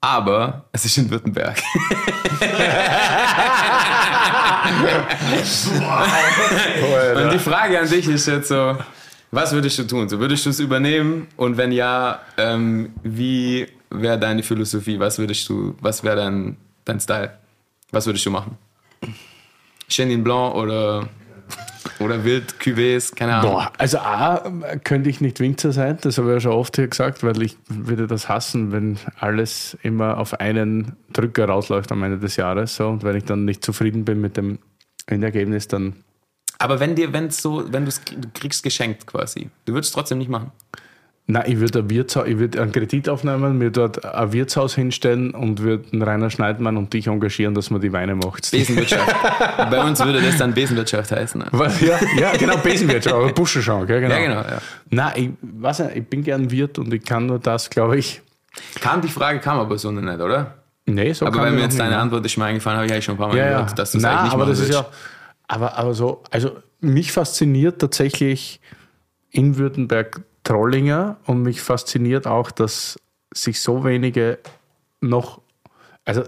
[0.00, 1.56] aber es ist in Württemberg.
[7.16, 8.76] Und die Frage an dich ist jetzt so,
[9.30, 10.08] was würdest du tun?
[10.08, 11.28] So würdest du es übernehmen?
[11.36, 14.98] Und wenn ja, ähm, wie wäre deine Philosophie?
[14.98, 17.32] Was würdest du, was wäre dein, dein Style?
[17.90, 18.58] Was würdest du machen?
[19.88, 21.08] Chenin Blanc oder
[22.00, 23.52] Oder Wild, Cuvées, keine Ahnung.
[23.52, 24.50] Boah, also A,
[24.84, 27.56] könnte ich nicht Winzer sein, das habe ich ja schon oft hier gesagt, weil ich
[27.68, 32.76] würde das hassen, wenn alles immer auf einen Drücker rausläuft am Ende des Jahres.
[32.76, 32.88] So.
[32.88, 34.58] Und wenn ich dann nicht zufrieden bin mit dem
[35.06, 35.96] Endergebnis, dann
[36.58, 38.00] Aber wenn dir, wenn so, wenn du es
[38.34, 40.52] kriegst geschenkt quasi, du würdest es trotzdem nicht machen.
[41.28, 45.32] Nein, ich würde ein Wirtshaus, ich würde einen Kredit aufnehmen, mir dort ein Wirtshaus hinstellen
[45.32, 48.48] und würde einen Rainer Schneidmann und dich engagieren, dass man die Weine macht.
[48.52, 49.12] Besenwirtschaft.
[49.70, 51.40] Bei uns würde das dann Besenwirtschaft heißen.
[51.40, 51.48] ne?
[51.50, 51.80] Was?
[51.80, 54.14] Ja, ja, genau, Besenwirtschaft, aber Buschenschank, ja, genau.
[54.14, 54.40] Ja, genau.
[54.40, 54.58] Ja.
[54.90, 55.12] Nein,
[55.42, 58.22] ich weiß nicht, ich bin gern Wirt und ich kann nur das, glaube ich.
[58.80, 60.54] Kam die Frage, kam aber so nicht, oder?
[60.86, 62.02] Nee, so Aber kann wenn mir jetzt nicht, deine ne?
[62.02, 63.98] Antwort ist mir eingefallen, habe ich eigentlich schon ein paar Mal ja, gehört, dass du
[63.98, 64.86] es eigentlich nicht aber das ist ja,
[65.48, 68.60] aber, aber so, also mich fasziniert tatsächlich
[69.30, 73.00] in Württemberg Trollinger und mich fasziniert auch, dass
[73.34, 74.38] sich so wenige
[75.00, 75.40] noch,
[76.04, 76.22] also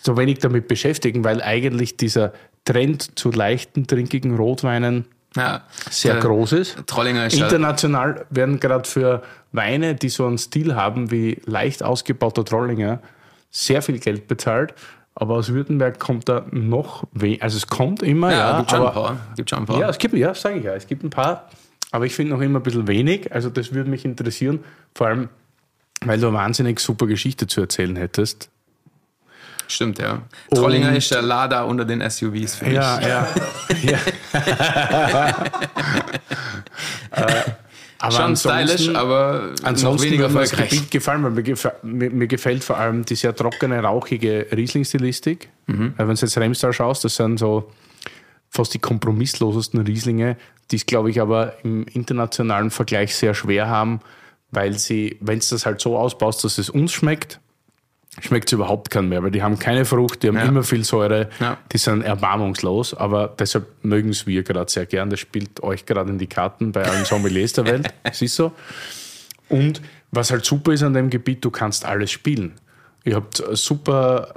[0.00, 2.32] so wenig damit beschäftigen, weil eigentlich dieser
[2.64, 5.64] Trend zu leichten, trinkigen Rotweinen ja.
[5.90, 6.20] sehr Ja.
[6.20, 6.86] groß ist.
[6.86, 12.44] Trollinger ist International werden gerade für Weine, die so einen Stil haben wie leicht ausgebauter
[12.44, 13.00] Trollinger,
[13.50, 14.72] sehr viel Geld bezahlt.
[15.16, 17.42] Aber aus Württemberg kommt da noch weniger.
[17.42, 18.58] Also es kommt immer, ja, ja.
[18.58, 19.16] gibt schon ein aber, paar.
[19.34, 19.80] Gibt schon ein paar.
[19.80, 21.48] ja, es gibt, ja, sage ich ja, es gibt ein paar.
[21.96, 23.32] Aber ich finde noch immer ein bisschen wenig.
[23.32, 24.62] Also das würde mich interessieren.
[24.94, 25.28] Vor allem,
[26.04, 28.50] weil du eine wahnsinnig super Geschichte zu erzählen hättest.
[29.66, 30.20] Stimmt, ja.
[30.54, 32.74] Trollinger Und- ist der Lada unter den SUVs für mich.
[32.74, 33.28] Ja, ja.
[33.82, 33.98] ja.
[37.12, 37.32] äh,
[37.98, 40.50] aber Schon stylisch, aber Ansonsten weniger mir das.
[40.50, 45.48] Gebiet gefallen, weil mir, mir, mir gefällt vor allem die sehr trockene, rauchige Riesling-Stilistik.
[45.66, 45.94] Mhm.
[45.96, 47.72] Wenn du jetzt Remstal schaust, das sind so
[48.50, 50.36] fast die kompromisslosesten Rieslinge,
[50.70, 54.00] die es, glaube ich, aber im internationalen Vergleich sehr schwer haben,
[54.50, 57.40] weil sie, wenn es das halt so ausbaust, dass es uns schmeckt,
[58.20, 60.44] schmeckt es überhaupt keinen mehr, weil die haben keine Frucht, die haben Ja.
[60.44, 61.58] immer viel Säure, Ja.
[61.72, 65.10] die sind erbarmungslos, aber deshalb mögen es wir gerade sehr gern.
[65.10, 67.92] Das spielt euch gerade in die Karten bei allen Sommeliers der Welt.
[68.04, 68.52] Es ist so.
[69.48, 69.82] Und
[70.12, 72.52] was halt super ist an dem Gebiet, du kannst alles spielen.
[73.04, 74.34] Ihr habt super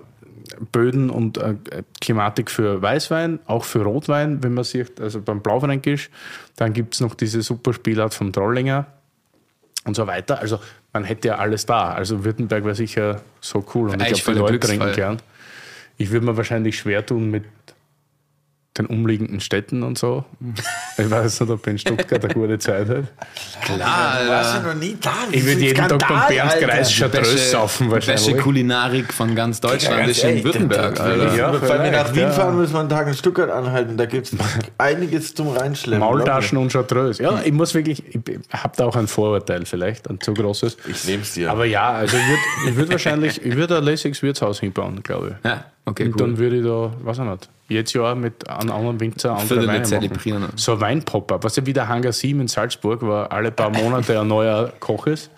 [0.72, 1.56] Böden und äh,
[2.02, 6.10] Klimatik für Weißwein, auch für Rotwein, wenn man sieht, also beim Blaufränkisch.
[6.56, 8.86] Dann gibt es noch diese super Spielart vom Trollinger
[9.86, 10.40] und so weiter.
[10.40, 10.60] Also
[10.94, 11.94] man hätte ja alles da.
[11.94, 15.22] Also Württemberg wäre sicher so cool und ich glaube, die Leute trinken gern.
[15.98, 17.44] Ich würde mir wahrscheinlich schwer tun mit
[18.78, 20.26] den umliegenden Städten und so.
[21.00, 23.04] Ich weiß nicht, ob in Stuttgart eine gute Zeit hat.
[23.64, 24.68] Klar, Alter.
[24.68, 25.12] noch nie da.
[25.32, 28.44] Ich würde jeden Tag beim Berndkreis Chartreuse saufen beste wahrscheinlich.
[28.44, 31.36] Kulinarik von ganz Deutschland ist in Württemberg, Alter.
[31.36, 32.32] Ja, Wenn wir nach Wien ja.
[32.32, 33.98] fahren, müssen wir einen Tag in Stuttgart anhalten.
[33.98, 34.40] Da gibt es
[34.78, 36.00] einiges zum Reinschleppen.
[36.00, 37.22] Maultaschen und Chartreuse.
[37.24, 38.20] Ja, ich muss wirklich, ich
[38.52, 40.78] habe da auch ein Vorurteil vielleicht, ein zu großes.
[40.88, 41.52] Ich nehm's dir.
[41.52, 45.38] Aber ja, also ich würde ich würd wahrscheinlich, ich würde ein lässiges Wirtshaus hinbauen, glaube
[45.44, 45.50] ich.
[45.50, 46.18] Ja, okay, Und cool.
[46.28, 49.74] dann würde ich da, weiß ich nicht, jedes Jahr mit einem anderen Winzer andere Weine
[49.80, 49.86] machen.
[49.86, 50.46] zelebrieren.
[50.56, 54.20] So ein Weinpop-up, was ja wie der Hangar 7 in Salzburg, wo alle paar Monate
[54.20, 55.30] ein neuer Koch ist.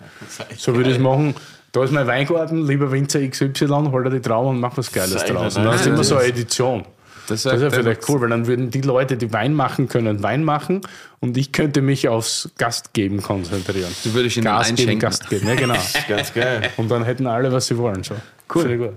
[0.56, 1.34] So würde ich es machen.
[1.72, 5.12] Da ist mein Weingarten, lieber Winzer XY, hol dir die Trauben und mach was Geiles
[5.12, 5.56] Das ist eigentlich draus.
[5.56, 6.84] Und dann ist immer so eine Edition.
[7.28, 10.22] Das Das ist ja vielleicht cool, weil dann würden die Leute, die Wein machen können,
[10.22, 10.80] Wein machen
[11.20, 13.94] und ich könnte mich aufs Gastgeben konzentrieren.
[14.02, 14.98] Du würdest ihnen Gas geben.
[14.98, 15.76] Gast geben, ja genau.
[16.08, 16.70] Ganz geil.
[16.76, 18.02] Und dann hätten alle, was sie wollen.
[18.02, 18.16] So.
[18.52, 18.62] Cool.
[18.62, 18.94] Sehr gut.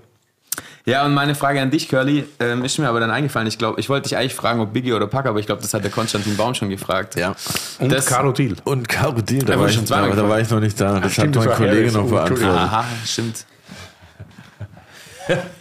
[0.87, 3.47] Ja, und meine Frage an dich, Curly, ähm, ist mir aber dann eingefallen.
[3.47, 5.73] Ich glaube, ich wollte dich eigentlich fragen, ob Biggie oder Pack, aber ich glaube, das
[5.73, 7.15] hat der Konstantin Baum schon gefragt.
[7.15, 7.35] Ja.
[7.79, 8.55] Und Das- Caro Deal.
[8.65, 10.99] Und Carodil, da, Ja, war ich, schon zweimal da, da war ich noch nicht da.
[10.99, 12.45] Das stimmt, hat mein Kollege noch beantwortet.
[12.47, 13.45] Aha, stimmt.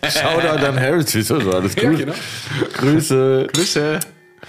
[0.07, 1.97] Shoutout an Harris, wieso so alles gut?
[1.97, 2.13] genau.
[2.75, 3.47] Grüße.
[3.55, 4.01] Grüße.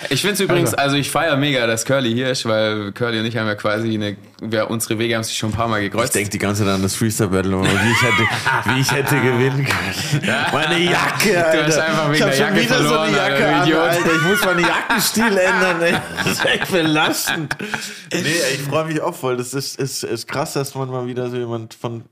[0.10, 3.26] Ich finde es übrigens, also ich feiere mega, dass Curly hier ist, weil Curly und
[3.26, 5.92] ich haben ja quasi eine, wir, unsere Wege haben sich schon ein paar Mal Ich
[5.92, 6.14] gekreuzt.
[6.16, 9.66] denke die ganze Zeit an das Freestyle Battle wie ich hätte, wie ich hätte gewinnen
[9.66, 10.32] können.
[10.52, 11.66] Meine Jacke, Alter.
[11.68, 13.64] hast einfach wegen ich hab der schon Jacke wieder so verloren, eine Jacke Alter, an,
[13.68, 13.80] Idiot.
[13.82, 14.16] Alter.
[14.16, 15.94] Ich muss meinen Jackenstil ändern, ey.
[16.24, 17.58] Das ist echt belastend.
[18.14, 18.20] Nee,
[18.54, 19.38] ich freue mich auch voll.
[19.38, 22.04] Das ist, ist, ist krass, dass man mal wieder so jemand von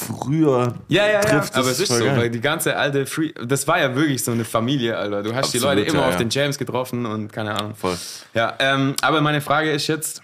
[0.00, 1.20] früher Ja, ja, ja.
[1.20, 1.54] trifft.
[1.54, 2.16] Aber es ist so, geil.
[2.16, 5.22] weil die ganze alte Free, das war ja wirklich so eine Familie, Alter.
[5.22, 6.18] Du hast die Absolut, Leute immer ja, auf ja.
[6.18, 7.74] den Jams getroffen und keine Ahnung.
[7.74, 7.96] Voll.
[8.34, 10.22] Ja, ähm, aber meine Frage ist jetzt,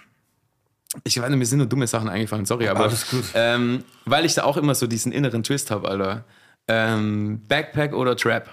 [1.05, 3.25] ich weiß nicht, mir sind nur dumme Sachen eingefallen, sorry, aber Alles gut.
[3.35, 6.25] Ähm, weil ich da auch immer so diesen inneren Twist habe, Alter.
[6.69, 8.49] Ähm, Backpack oder Trap?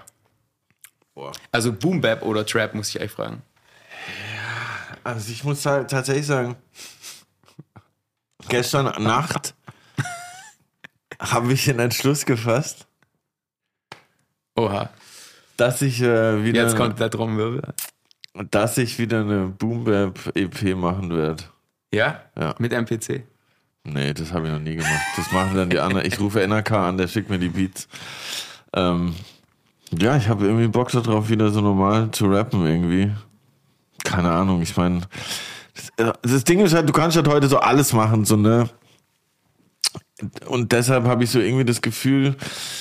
[1.15, 1.31] Boah.
[1.51, 3.41] Also Boom Bap oder Trap, muss ich echt fragen.
[5.03, 6.55] Also ich muss halt tatsächlich sagen,
[8.49, 9.53] gestern Nacht
[11.19, 12.87] habe ich den Entschluss gefasst,
[14.55, 14.89] Oha,
[15.57, 17.61] dass ich äh, wieder, jetzt kommt der Trommelwirbel.
[18.51, 21.43] dass ich wieder eine Boom Bap EP machen werde.
[21.91, 22.21] Ja?
[22.37, 22.55] Ja.
[22.59, 23.23] Mit MPC.
[23.85, 25.01] Nee, das habe ich noch nie gemacht.
[25.17, 26.05] Das machen dann die anderen.
[26.05, 27.87] Ich rufe NRK an, der schickt mir die Beats.
[28.73, 29.13] Ähm,
[29.99, 33.11] ja, ich habe irgendwie Bock darauf, wieder so normal zu rappen irgendwie.
[34.03, 35.01] keine Ahnung, ich meine,
[35.97, 38.69] das, das Ding ist halt, du kannst halt heute so alles machen, so, ne?
[40.47, 42.35] Und deshalb habe ich so irgendwie das Gefühl,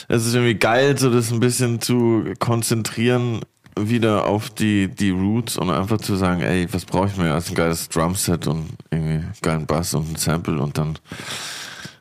[0.08, 3.40] es ist irgendwie geil, so das ein bisschen zu konzentrieren
[3.78, 7.48] wieder auf die, die Roots und einfach zu sagen, ey, was brauche ich mir als
[7.48, 10.98] ein geiles Drumset und irgendwie einen geilen Bass und ein Sample und dann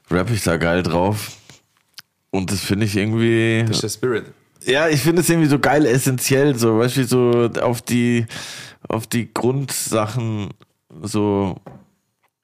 [0.09, 1.31] rapp ich da geil drauf.
[2.30, 3.63] Und das finde ich irgendwie.
[3.68, 4.26] Das ist der Spirit.
[4.65, 8.26] Ja, ich finde es irgendwie so geil essentiell, so, weißt du, so auf die,
[8.88, 10.49] auf die Grundsachen
[11.01, 11.55] so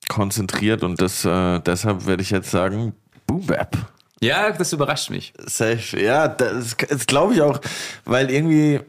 [0.08, 2.94] konzentriert und das, äh, deshalb werde ich jetzt sagen,
[3.26, 3.78] Boom Bap.
[4.20, 5.34] Ja, das überrascht mich.
[5.46, 6.00] Safe.
[6.02, 7.60] Ja, das, das glaube ich auch,
[8.06, 8.80] weil irgendwie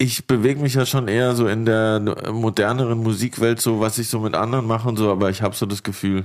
[0.00, 2.00] ich bewege mich ja schon eher so in der
[2.32, 5.66] moderneren Musikwelt, so was ich so mit anderen mache und so, aber ich habe so
[5.66, 6.24] das Gefühl,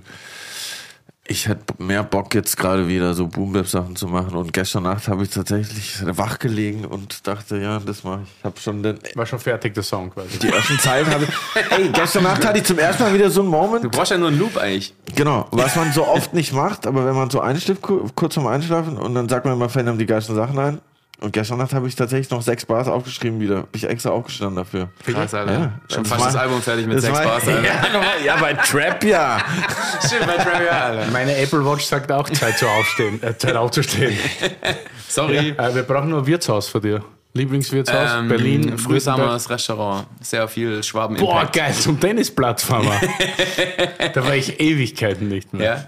[1.27, 5.07] ich hätte mehr Bock jetzt gerade wieder so Boombap Sachen zu machen und gestern Nacht
[5.07, 8.29] habe ich tatsächlich wach gelegen und dachte, ja, das mache ich.
[8.39, 10.37] Ich habe schon den War schon fertig, der Song quasi.
[10.37, 11.29] die ersten Zeilen habe ich.
[11.71, 13.91] Ey, gestern Nacht hatte ich zum ersten Mal wieder so einen Du Moment.
[13.91, 14.93] brauchst ja nur einen Loop eigentlich.
[15.15, 18.47] Genau, was man so oft nicht macht, aber wenn man so einschläft, ku- kurz vorm
[18.47, 20.79] Einschlafen und dann sagt man immer, Fan haben die geilsten Sachen ein.
[21.21, 23.61] Und gestern Nacht habe ich tatsächlich noch sechs Bars aufgeschrieben wieder.
[23.63, 24.89] Bin ich extra aufgestanden dafür.
[25.05, 25.51] Krass, Alter.
[25.53, 27.63] Ja, Schon das fast war- das Album fertig mit sechs war- Bars, Alter.
[27.63, 29.37] Ja, ja, bei Trap ja.
[30.05, 31.11] Stimmt, bei Trevor, Alter.
[31.11, 34.17] Meine Apple Watch sagt auch Zeit zu aufstehen, äh, Zeit aufzustehen.
[35.07, 35.49] Sorry.
[35.57, 37.01] Äh, wir brauchen nur ein Wirtshaus von dir.
[37.33, 38.77] Lieblingswirtshaus, Ähm, Berlin.
[38.77, 40.07] Frühsamers Restaurant.
[40.21, 41.55] Sehr viel Schwaben Boah, Impact.
[41.55, 44.09] geil, zum Tennisplatz fahren wir.
[44.09, 45.85] da war ich Ewigkeiten nicht mehr.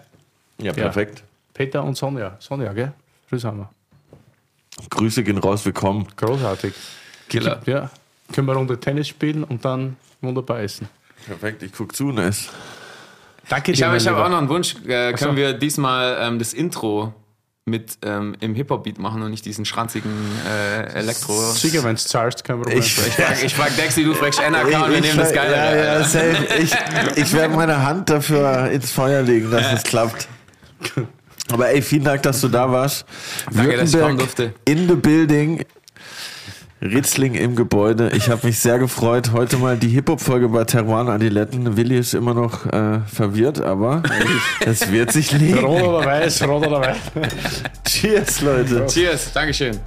[0.60, 0.66] Ja.
[0.68, 1.24] Ja, perfekt.
[1.54, 2.36] Peter und Sonja.
[2.40, 2.91] Sonja, gell?
[3.30, 3.70] Frühsammer.
[4.90, 6.08] Grüße gehen raus, willkommen.
[6.16, 6.74] Großartig.
[7.30, 7.60] Killer.
[7.66, 7.90] Ja.
[8.34, 10.88] Können wir eine Runde Tennis spielen und dann wunderbar essen.
[11.26, 12.49] Perfekt, ich guck zu, nice.
[13.49, 13.88] Danke Ich dir.
[13.88, 14.26] habe ich hab Lieber.
[14.26, 14.76] auch noch einen Wunsch.
[14.86, 15.26] Äh, so.
[15.26, 17.14] können wir diesmal ähm, das Intro
[17.66, 20.12] mit ähm, im Hip-Hop-Beat machen und nicht diesen schranzigen
[20.48, 21.34] äh, Elektro.
[21.52, 22.80] Sicher, wenn es zahlst, kein Problem.
[22.80, 25.56] Ich- Ich frag, ich frag Dexy, du fragst NRK und wir nehmen das Geile.
[25.56, 26.38] Ja, ja, safe.
[26.60, 26.74] Ich,
[27.16, 30.28] ich werde meine Hand dafür ins Feuer legen, dass es klappt.
[31.52, 33.06] Aber ey, vielen Dank, dass du da warst.
[33.52, 34.53] Danke, dass ich kommen Württemberg durfte.
[34.65, 35.65] in the building.
[36.80, 38.11] Ritzling im Gebäude.
[38.15, 39.32] Ich habe mich sehr gefreut.
[39.34, 41.76] Heute mal die Hip-Hop-Folge bei Teruan Adiletten.
[41.76, 44.03] Willi ist immer noch äh, verwirrt, aber
[44.60, 45.57] es wird sich legen.
[45.57, 46.98] Rot oder weiß, rot oder weiß.
[47.84, 48.86] Cheers, Leute.
[48.86, 49.80] Cheers, Dankeschön.